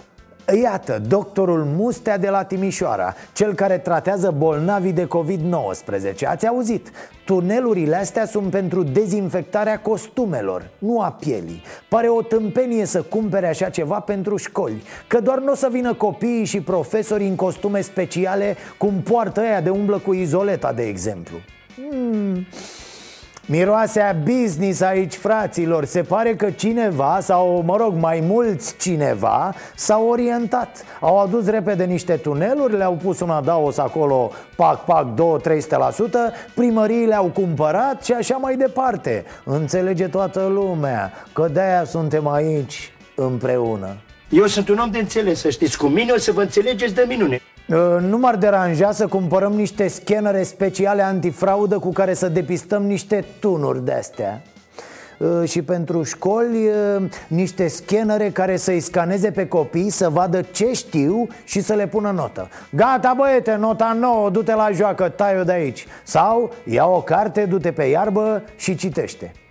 Iată, 0.55 1.03
doctorul 1.09 1.65
Mustea 1.65 2.19
de 2.19 2.29
la 2.29 2.45
Timișoara 2.45 3.15
Cel 3.33 3.55
care 3.55 3.79
tratează 3.79 4.35
bolnavii 4.37 4.93
de 4.93 5.07
COVID-19 5.07 6.27
Ați 6.27 6.47
auzit? 6.47 6.91
Tunelurile 7.25 7.97
astea 7.97 8.27
sunt 8.27 8.51
pentru 8.51 8.83
dezinfectarea 8.83 9.81
costumelor, 9.81 10.71
nu 10.79 11.01
a 11.01 11.11
pielii 11.11 11.63
Pare 11.89 12.09
o 12.09 12.23
tâmpenie 12.23 12.85
să 12.85 13.03
cumpere 13.03 13.49
așa 13.49 13.69
ceva 13.69 14.01
pentru 14.01 14.37
școli 14.37 14.83
Că 15.07 15.21
doar 15.21 15.39
nu 15.39 15.53
o 15.53 15.55
să 15.55 15.69
vină 15.71 15.95
copiii 15.95 16.45
și 16.45 16.61
profesorii 16.61 17.29
în 17.29 17.37
costume 17.37 17.81
speciale 17.81 18.57
Cum 18.79 19.01
poartă 19.03 19.41
aia 19.41 19.61
de 19.61 19.71
umblă 19.71 19.99
cu 19.99 20.13
izoleta, 20.13 20.73
de 20.73 20.83
exemplu 20.83 21.37
hmm. 21.91 22.47
Miroase 23.49 24.01
a 24.01 24.13
business 24.13 24.81
aici, 24.81 25.15
fraților. 25.15 25.85
Se 25.85 26.03
pare 26.03 26.35
că 26.35 26.51
cineva, 26.51 27.19
sau 27.21 27.63
mă 27.67 27.77
rog, 27.77 27.95
mai 27.95 28.21
mulți 28.27 28.77
cineva 28.77 29.55
S-au 29.75 30.09
orientat. 30.09 30.85
Au 31.01 31.19
adus 31.21 31.47
repede 31.47 31.85
niște 31.85 32.17
tuneluri 32.17 32.77
Le-au 32.77 32.99
pus 33.03 33.21
un 33.21 33.31
adaos 33.31 33.79
acolo 33.79 34.33
Pac, 34.57 34.85
pac, 34.85 35.07
2-300% 35.15 35.15
Primăriile 36.55 37.15
au 37.15 37.27
cumpărat 37.27 38.05
și 38.05 38.13
așa 38.13 38.37
mai 38.37 38.57
departe. 38.57 39.25
Înțelege 39.45 40.07
toată 40.07 40.47
lumea 40.47 41.13
Că 41.33 41.49
de-aia 41.53 41.85
suntem 41.85 42.29
aici 42.29 42.93
împreună. 43.15 43.97
Eu 44.29 44.47
sunt 44.47 44.69
un 44.69 44.79
om 44.79 44.91
de 44.91 44.99
înțeles, 44.99 45.41
să 45.41 45.51
știți. 45.51 45.79
Cu 45.79 45.87
mine 45.87 46.13
o 46.13 46.19
să 46.19 46.33
vă 46.33 46.41
înțelegeți 46.41 46.95
de 46.95 47.05
minune. 47.09 47.35
Uh, 47.35 47.56
nu 48.01 48.19
m-ar 48.19 48.37
deranja 48.37 48.93
să 48.93 49.07
cumpărăm 49.07 49.53
niște 49.53 49.89
scanere 49.89 50.43
speciale 50.43 51.03
antifraudă 51.03 51.79
cu 51.79 51.93
care 51.93 52.14
să 52.14 52.29
depistăm 52.29 52.83
niște 52.83 53.25
tunuri 53.41 53.85
de-astea. 53.85 54.43
Uh, 55.19 55.49
și 55.49 55.62
pentru 55.62 56.03
școli 56.03 56.67
uh, 56.67 57.03
niște 57.29 57.69
scanere 57.69 58.31
care 58.31 58.57
să-i 58.57 58.81
scaneze 58.81 59.31
pe 59.31 59.49
copii 59.49 59.91
Să 59.91 60.09
vadă 60.09 60.43
ce 60.43 60.73
știu 60.73 61.27
și 61.45 61.61
să 61.61 61.75
le 61.75 61.87
pună 61.87 62.11
notă. 62.11 62.49
Gata 62.71 63.14
băiete, 63.17 63.55
nota 63.55 63.97
nouă, 64.01 64.31
du-te 64.31 64.55
la 64.55 64.71
joacă, 64.71 65.09
tai-o 65.09 65.43
de 65.43 65.53
aici. 65.53 65.87
Sau 66.03 66.53
ia 66.64 66.87
o 66.87 67.01
carte, 67.03 67.45
du-te 67.45 67.73
pe 67.73 67.85
iarbă 67.85 68.43
și 68.57 68.75
citește. 68.75 69.33
Uh, 69.35 69.46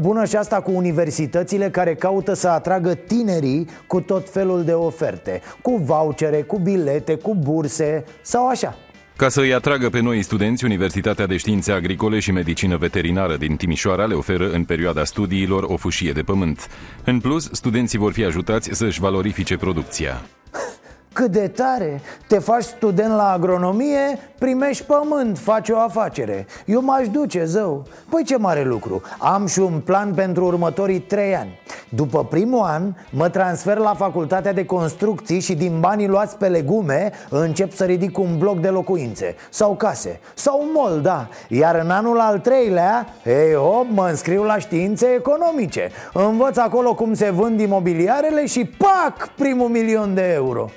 bună 0.00 0.24
și 0.24 0.36
asta 0.36 0.60
cu 0.60 0.70
universitățile 0.70 1.70
care 1.70 1.94
caută 1.94 2.34
să 2.34 2.48
atragă 2.48 2.94
tinerii 2.94 3.68
cu 3.86 4.00
tot 4.00 4.30
felul 4.30 4.64
de 4.64 4.72
oferte 4.72 5.40
Cu 5.62 5.76
vouchere, 5.76 6.42
cu 6.42 6.58
bilete, 6.58 7.14
cu 7.14 7.34
burse 7.34 8.04
sau 8.22 8.48
așa 8.48 8.76
ca 9.16 9.28
să 9.28 9.40
îi 9.40 9.54
atragă 9.54 9.88
pe 9.88 10.00
noi 10.00 10.22
studenți, 10.22 10.64
Universitatea 10.64 11.26
de 11.26 11.36
Științe 11.36 11.72
Agricole 11.72 12.18
și 12.18 12.32
Medicină 12.32 12.76
Veterinară 12.76 13.36
din 13.36 13.56
Timișoara 13.56 14.04
le 14.04 14.14
oferă 14.14 14.50
în 14.50 14.64
perioada 14.64 15.04
studiilor 15.04 15.62
o 15.62 15.76
fâșie 15.76 16.12
de 16.12 16.22
pământ. 16.22 16.68
În 17.04 17.20
plus, 17.20 17.48
studenții 17.52 17.98
vor 17.98 18.12
fi 18.12 18.24
ajutați 18.24 18.68
să-și 18.72 19.00
valorifice 19.00 19.56
producția. 19.56 20.22
Cât 21.14 21.30
de 21.30 21.48
tare! 21.48 22.00
Te 22.28 22.38
faci 22.38 22.62
student 22.62 23.14
la 23.14 23.30
agronomie, 23.30 24.18
primești 24.38 24.84
pământ, 24.84 25.38
faci 25.38 25.68
o 25.68 25.78
afacere. 25.78 26.46
Eu 26.66 26.82
m-aș 26.82 27.08
duce, 27.08 27.44
zău. 27.44 27.84
Păi 28.10 28.24
ce 28.24 28.36
mare 28.36 28.64
lucru. 28.64 29.02
Am 29.18 29.46
și 29.46 29.58
un 29.58 29.80
plan 29.84 30.14
pentru 30.14 30.44
următorii 30.44 31.00
trei 31.00 31.36
ani. 31.36 31.58
După 31.88 32.24
primul 32.24 32.62
an, 32.62 32.94
mă 33.10 33.28
transfer 33.28 33.76
la 33.76 33.94
facultatea 33.94 34.52
de 34.52 34.64
construcții 34.64 35.40
Și 35.40 35.54
din 35.54 35.80
banii 35.80 36.08
luați 36.08 36.36
pe 36.36 36.48
legume 36.48 37.12
Încep 37.28 37.72
să 37.72 37.84
ridic 37.84 38.18
un 38.18 38.38
bloc 38.38 38.60
de 38.60 38.68
locuințe. 38.68 39.34
Sau 39.50 39.74
case, 39.74 40.20
sau 40.34 40.60
un 40.60 40.68
mall, 40.74 41.00
da. 41.00 41.28
Iar 41.48 41.74
în 41.74 41.90
anul 41.90 42.20
al 42.20 42.38
treilea, 42.38 43.06
ei 43.24 43.54
hop, 43.54 43.86
mă 43.88 44.06
înscriu 44.08 44.42
la 44.42 44.58
științe 44.58 45.06
economice. 45.06 45.90
Învăț 46.12 46.56
acolo 46.56 46.94
cum 46.94 47.14
se 47.14 47.30
vând 47.30 47.60
imobiliarele 47.60 48.46
Și 48.46 48.64
pac, 48.64 49.28
primul 49.28 49.68
milion 49.68 50.14
de 50.14 50.32
euro 50.32 50.70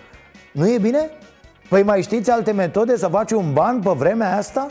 nu 0.58 0.70
e 0.70 0.78
bine? 0.78 1.10
Păi 1.70 1.84
mai 1.84 2.01
știți 2.01 2.32
alte 2.32 2.51
metode 2.51 2.97
să 2.97 3.08
faci 3.08 3.32
un 3.32 3.53
ban 3.53 3.80
pe 3.80 3.89
vremea 3.89 4.38
asta? 4.38 4.68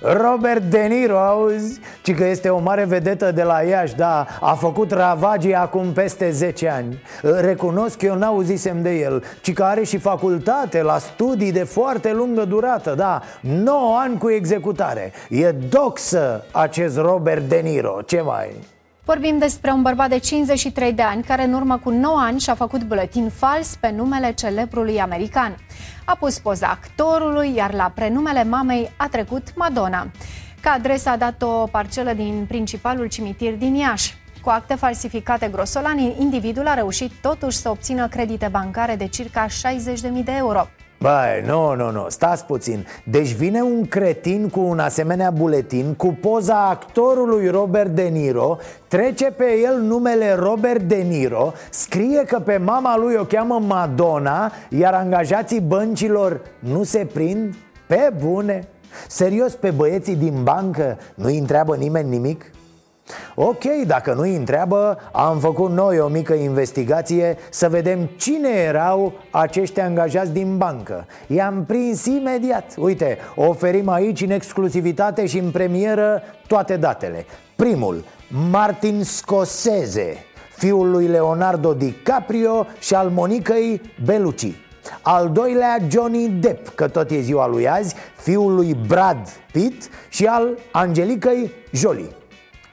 Robert 0.00 0.62
De 0.62 0.78
Niro, 0.78 1.18
auzi? 1.18 1.80
Ci 2.02 2.14
că 2.14 2.24
este 2.24 2.48
o 2.48 2.58
mare 2.58 2.84
vedetă 2.84 3.32
de 3.32 3.42
la 3.42 3.60
Iași, 3.62 3.94
da 3.94 4.26
A 4.40 4.54
făcut 4.54 4.90
ravagii 4.90 5.54
acum 5.54 5.92
peste 5.92 6.30
10 6.30 6.68
ani 6.68 7.02
Recunosc 7.40 7.98
că 7.98 8.06
eu 8.06 8.14
n-auzisem 8.16 8.82
de 8.82 8.90
el 8.90 9.22
Ci 9.42 9.52
că 9.52 9.62
are 9.62 9.84
și 9.84 9.98
facultate 9.98 10.82
la 10.82 10.98
studii 10.98 11.52
de 11.52 11.64
foarte 11.64 12.12
lungă 12.12 12.44
durată, 12.44 12.94
da 12.94 13.22
9 13.40 13.96
ani 13.98 14.18
cu 14.18 14.30
executare 14.30 15.12
E 15.28 15.50
doxă 15.50 16.44
acest 16.52 16.98
Robert 16.98 17.48
De 17.48 17.56
Niro, 17.56 18.00
ce 18.06 18.20
mai... 18.20 18.72
Vorbim 19.06 19.38
despre 19.38 19.70
un 19.70 19.82
bărbat 19.82 20.08
de 20.08 20.18
53 20.18 20.92
de 20.92 21.02
ani 21.02 21.22
care 21.22 21.44
în 21.44 21.52
urmă 21.52 21.78
cu 21.78 21.90
9 21.90 22.18
ani 22.20 22.40
și-a 22.40 22.54
făcut 22.54 22.82
buletin 22.82 23.28
fals 23.28 23.76
pe 23.80 23.90
numele 23.90 24.32
celebrului 24.32 25.00
american. 25.00 25.56
A 26.04 26.14
pus 26.14 26.38
poza 26.38 26.66
actorului, 26.66 27.54
iar 27.54 27.74
la 27.74 27.92
prenumele 27.94 28.44
mamei 28.44 28.90
a 28.96 29.08
trecut 29.08 29.56
Madonna. 29.56 30.10
Ca 30.60 30.70
adresa 30.70 31.10
a 31.10 31.16
dat 31.16 31.42
o 31.42 31.66
parcelă 31.66 32.12
din 32.12 32.44
principalul 32.48 33.08
cimitir 33.08 33.54
din 33.54 33.74
Iași. 33.74 34.14
Cu 34.42 34.50
acte 34.50 34.74
falsificate 34.74 35.48
grosolani, 35.48 36.16
individul 36.18 36.66
a 36.66 36.74
reușit 36.74 37.12
totuși 37.20 37.56
să 37.56 37.68
obțină 37.68 38.08
credite 38.08 38.48
bancare 38.50 38.96
de 38.96 39.06
circa 39.06 39.46
60.000 39.46 40.24
de 40.24 40.32
euro. 40.36 40.68
Băi, 41.04 41.42
nu, 41.46 41.74
nu, 41.74 41.90
nu, 41.90 42.06
stați 42.08 42.44
puțin 42.44 42.86
Deci 43.04 43.32
vine 43.32 43.60
un 43.62 43.86
cretin 43.86 44.48
cu 44.48 44.60
un 44.60 44.78
asemenea 44.78 45.30
buletin 45.30 45.94
Cu 45.94 46.18
poza 46.20 46.68
actorului 46.68 47.48
Robert 47.48 47.88
De 47.88 48.02
Niro 48.02 48.56
Trece 48.88 49.24
pe 49.24 49.58
el 49.64 49.80
numele 49.80 50.34
Robert 50.34 50.80
De 50.82 50.96
Niro 50.96 51.52
Scrie 51.70 52.24
că 52.24 52.38
pe 52.38 52.56
mama 52.56 52.96
lui 52.96 53.14
o 53.14 53.24
cheamă 53.24 53.60
Madonna 53.66 54.52
Iar 54.68 54.94
angajații 54.94 55.60
băncilor 55.60 56.40
nu 56.58 56.82
se 56.82 57.06
prind? 57.12 57.54
Pe 57.86 58.12
bune 58.24 58.68
Serios, 59.08 59.52
pe 59.54 59.70
băieții 59.70 60.16
din 60.16 60.42
bancă 60.42 60.98
nu-i 61.14 61.38
întreabă 61.38 61.76
nimeni 61.76 62.08
nimic? 62.08 62.53
Ok, 63.34 63.64
dacă 63.86 64.12
nu-i 64.12 64.36
întreabă, 64.36 64.98
am 65.12 65.38
făcut 65.38 65.70
noi 65.70 65.98
o 65.98 66.08
mică 66.08 66.32
investigație 66.34 67.36
să 67.50 67.68
vedem 67.68 68.10
cine 68.16 68.48
erau 68.48 69.12
acești 69.30 69.80
angajați 69.80 70.32
din 70.32 70.56
bancă. 70.56 71.06
I-am 71.26 71.64
prins 71.64 72.04
imediat. 72.04 72.74
Uite, 72.76 73.18
oferim 73.34 73.88
aici 73.88 74.20
în 74.20 74.30
exclusivitate 74.30 75.26
și 75.26 75.38
în 75.38 75.50
premieră 75.50 76.22
toate 76.46 76.76
datele. 76.76 77.26
Primul, 77.56 78.04
Martin 78.50 79.04
Scorsese, 79.04 80.16
fiul 80.56 80.90
lui 80.90 81.06
Leonardo 81.06 81.72
DiCaprio 81.74 82.66
și 82.78 82.94
al 82.94 83.08
Monicăi 83.08 83.80
Bellucci 84.04 84.58
al 85.02 85.30
doilea 85.30 85.78
Johnny 85.90 86.28
Depp, 86.28 86.68
că 86.74 86.88
tot 86.88 87.10
e 87.10 87.20
ziua 87.20 87.46
lui 87.46 87.68
azi, 87.68 87.94
fiul 88.16 88.54
lui 88.54 88.76
Brad 88.86 89.28
Pitt 89.52 89.88
și 90.08 90.26
al 90.26 90.58
Angelicăi 90.72 91.52
Jolie 91.72 92.10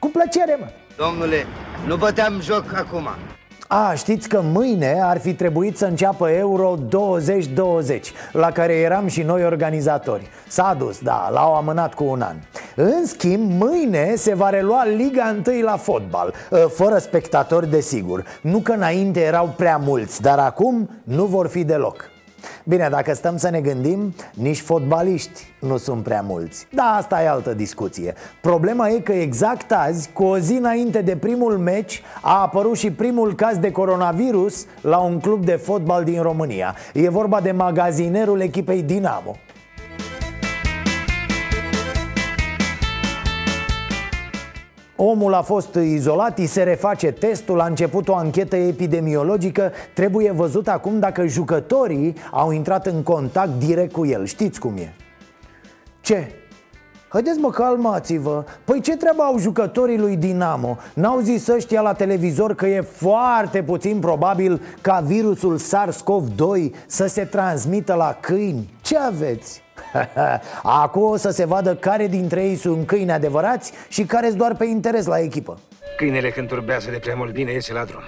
cu 0.02 0.08
plăcere, 0.08 0.56
mă. 0.60 0.66
Domnule, 0.96 1.46
nu 1.86 1.96
băteam 1.96 2.40
joc 2.40 2.64
acum. 2.74 3.08
A, 3.68 3.94
știți 3.94 4.28
că 4.28 4.40
mâine 4.44 5.00
ar 5.02 5.20
fi 5.20 5.34
trebuit 5.34 5.76
să 5.76 5.86
înceapă 5.86 6.30
Euro 6.30 6.74
2020 6.88 8.12
La 8.32 8.50
care 8.50 8.72
eram 8.72 9.06
și 9.06 9.22
noi 9.22 9.44
organizatori. 9.44 10.30
S-a 10.48 10.74
dus, 10.78 10.98
da, 10.98 11.28
l-au 11.32 11.54
amânat 11.54 11.94
cu 11.94 12.04
un 12.04 12.20
an. 12.20 12.36
În 12.76 13.06
schimb, 13.06 13.50
mâine 13.62 14.14
se 14.14 14.34
va 14.34 14.50
relua 14.50 14.84
Liga 14.84 15.36
1 15.46 15.60
la 15.60 15.76
fotbal. 15.76 16.34
Ă, 16.52 16.56
Fără 16.56 16.98
spectatori, 16.98 17.70
desigur. 17.70 18.24
Nu 18.40 18.58
că 18.58 18.72
înainte 18.72 19.20
erau 19.20 19.54
prea 19.56 19.76
mulți 19.76 20.22
Dar 20.22 20.38
acum 20.38 20.90
nu 21.04 21.24
vor 21.24 21.48
fi 21.48 21.64
deloc 21.64 22.11
Bine, 22.64 22.88
dacă 22.90 23.14
stăm 23.14 23.36
să 23.36 23.50
ne 23.50 23.60
gândim, 23.60 24.14
nici 24.34 24.60
fotbaliști 24.60 25.46
nu 25.58 25.76
sunt 25.76 26.02
prea 26.02 26.22
mulți. 26.22 26.66
Da, 26.70 26.82
asta 26.82 27.22
e 27.22 27.28
altă 27.28 27.54
discuție. 27.54 28.14
Problema 28.40 28.88
e 28.88 28.98
că 28.98 29.12
exact 29.12 29.72
azi, 29.72 30.10
cu 30.12 30.24
o 30.24 30.38
zi 30.38 30.52
înainte 30.52 31.02
de 31.02 31.16
primul 31.16 31.58
meci 31.58 32.02
A 32.20 32.40
apărut 32.40 32.76
și 32.76 32.90
primul 32.90 33.34
caz 33.34 33.56
de 33.56 33.70
coronavirus 33.70 34.66
la 34.80 34.98
un 34.98 35.20
club 35.20 35.44
de 35.44 35.52
fotbal 35.52 36.04
din 36.04 36.22
România. 36.22 36.76
E 36.92 37.08
vorba 37.08 37.40
de 37.40 37.50
magazinerul 37.50 38.40
echipei 38.40 38.82
Dinamo 38.82 39.36
Omul 44.96 45.34
a 45.34 45.42
fost 45.42 45.74
izolat, 45.74 46.38
îi 46.38 46.46
se 46.46 46.62
reface 46.62 47.10
testul, 47.10 47.60
a 47.60 47.66
început 47.66 48.08
o 48.08 48.14
anchetă 48.14 48.56
epidemiologică 48.56 49.72
Trebuie 49.94 50.30
văzut 50.30 50.68
acum 50.68 50.98
dacă 50.98 51.26
jucătorii 51.26 52.14
au 52.30 52.50
intrat 52.50 52.86
în 52.86 53.02
contact 53.02 53.58
direct 53.58 53.92
cu 53.92 54.06
el 54.06 54.24
Știți 54.24 54.60
cum 54.60 54.76
e 54.76 54.94
Ce? 56.00 56.32
Haideți 57.08 57.38
mă, 57.38 57.50
calmați-vă 57.50 58.44
Păi 58.64 58.80
ce 58.80 58.96
treabă 58.96 59.22
au 59.22 59.38
jucătorii 59.38 59.98
lui 59.98 60.16
Dinamo? 60.16 60.76
N-au 60.94 61.20
zis 61.20 61.46
ăștia 61.46 61.80
la 61.80 61.92
televizor 61.92 62.54
că 62.54 62.66
e 62.66 62.80
foarte 62.80 63.62
puțin 63.62 63.98
probabil 63.98 64.60
ca 64.80 65.02
virusul 65.06 65.58
SARS-CoV-2 65.58 66.70
să 66.86 67.06
se 67.06 67.24
transmită 67.24 67.94
la 67.94 68.18
câini? 68.20 68.74
Ce 68.80 68.98
aveți? 68.98 69.61
Acum 70.62 71.02
o 71.02 71.16
să 71.16 71.30
se 71.30 71.44
vadă 71.44 71.74
care 71.74 72.06
dintre 72.06 72.44
ei 72.44 72.56
sunt 72.56 72.86
câini 72.86 73.12
adevărați 73.12 73.72
și 73.88 74.04
care 74.04 74.26
sunt 74.26 74.38
doar 74.38 74.54
pe 74.54 74.64
interes 74.64 75.06
la 75.06 75.18
echipă. 75.18 75.58
Câinele 75.96 76.30
când 76.30 76.48
turbează 76.48 76.90
de 76.90 76.98
prea 76.98 77.14
mult 77.14 77.32
bine 77.32 77.52
iese 77.52 77.72
la 77.72 77.84
drum 77.84 78.02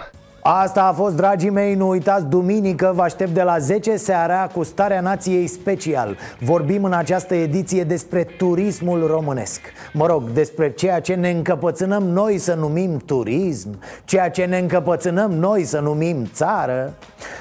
Asta 0.46 0.84
a 0.84 0.92
fost, 0.92 1.16
dragii 1.16 1.50
mei, 1.50 1.74
nu 1.74 1.88
uitați, 1.88 2.26
duminică 2.26 2.92
vă 2.94 3.02
aștept 3.02 3.30
de 3.30 3.42
la 3.42 3.58
10 3.58 3.96
seara 3.96 4.46
cu 4.54 4.62
Starea 4.62 5.00
Nației 5.00 5.46
Special. 5.46 6.16
Vorbim 6.38 6.84
în 6.84 6.92
această 6.92 7.34
ediție 7.34 7.84
despre 7.84 8.22
turismul 8.22 9.06
românesc. 9.06 9.60
Mă 9.92 10.06
rog, 10.06 10.22
despre 10.30 10.72
ceea 10.72 11.00
ce 11.00 11.14
ne 11.14 11.30
încăpățânăm 11.30 12.02
noi 12.02 12.38
să 12.38 12.54
numim 12.54 12.96
turism 12.96 13.68
Ceea 14.04 14.30
ce 14.30 14.44
ne 14.44 14.58
încăpățânăm 14.58 15.32
noi 15.32 15.64
să 15.64 15.80
numim 15.80 16.24
țară. 16.32 16.92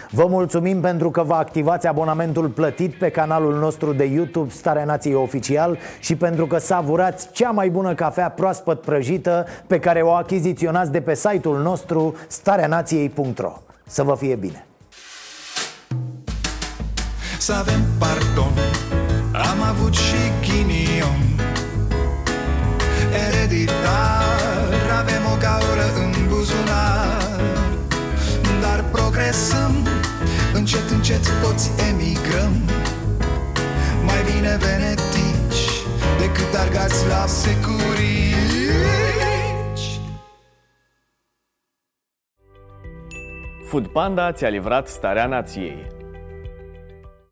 Vă 0.09 0.25
mulțumim 0.29 0.79
pentru 0.79 1.11
că 1.11 1.23
vă 1.23 1.33
activați 1.33 1.87
abonamentul 1.87 2.47
plătit 2.47 2.93
pe 2.93 3.09
canalul 3.09 3.53
nostru 3.53 3.93
de 3.93 4.03
YouTube 4.03 4.49
Starea 4.51 4.85
Nației 4.85 5.13
Oficial 5.13 5.77
Și 5.99 6.15
pentru 6.15 6.47
că 6.47 6.57
savurați 6.57 7.29
cea 7.31 7.49
mai 7.49 7.69
bună 7.69 7.93
cafea 7.93 8.29
proaspăt 8.29 8.81
prăjită 8.81 9.45
Pe 9.67 9.79
care 9.79 10.01
o 10.01 10.11
achiziționați 10.11 10.91
de 10.91 11.01
pe 11.01 11.15
site-ul 11.15 11.61
nostru 11.61 12.15
Starea 12.27 12.67
Nației 12.67 12.92
nației.ro 12.93 13.61
Să 13.87 14.03
vă 14.03 14.15
fie 14.15 14.35
bine! 14.35 14.65
Să 17.37 17.53
avem 17.53 17.81
pardon. 17.97 18.53
Am 19.31 19.61
avut 19.61 19.93
și 19.93 20.31
ghinion. 20.41 21.21
Ereditar 23.27 24.73
Avem 24.99 25.23
o 25.33 25.37
gaură 25.39 25.87
în 26.03 26.27
buzunar. 26.27 27.41
Dar 28.61 28.83
progresăm 28.91 29.87
Încet, 30.53 30.89
încet 30.89 31.41
toți 31.41 31.71
emigrăm. 31.89 32.53
Mai 34.05 34.23
bine 34.33 34.57
venetici 34.59 35.63
Decât 36.19 36.59
argați 36.59 37.07
la 37.07 37.25
securii 37.27 38.33
Food 43.73 43.87
Panda 43.87 44.31
ți-a 44.31 44.49
livrat 44.49 44.87
starea 44.87 45.25
nației. 45.25 46.02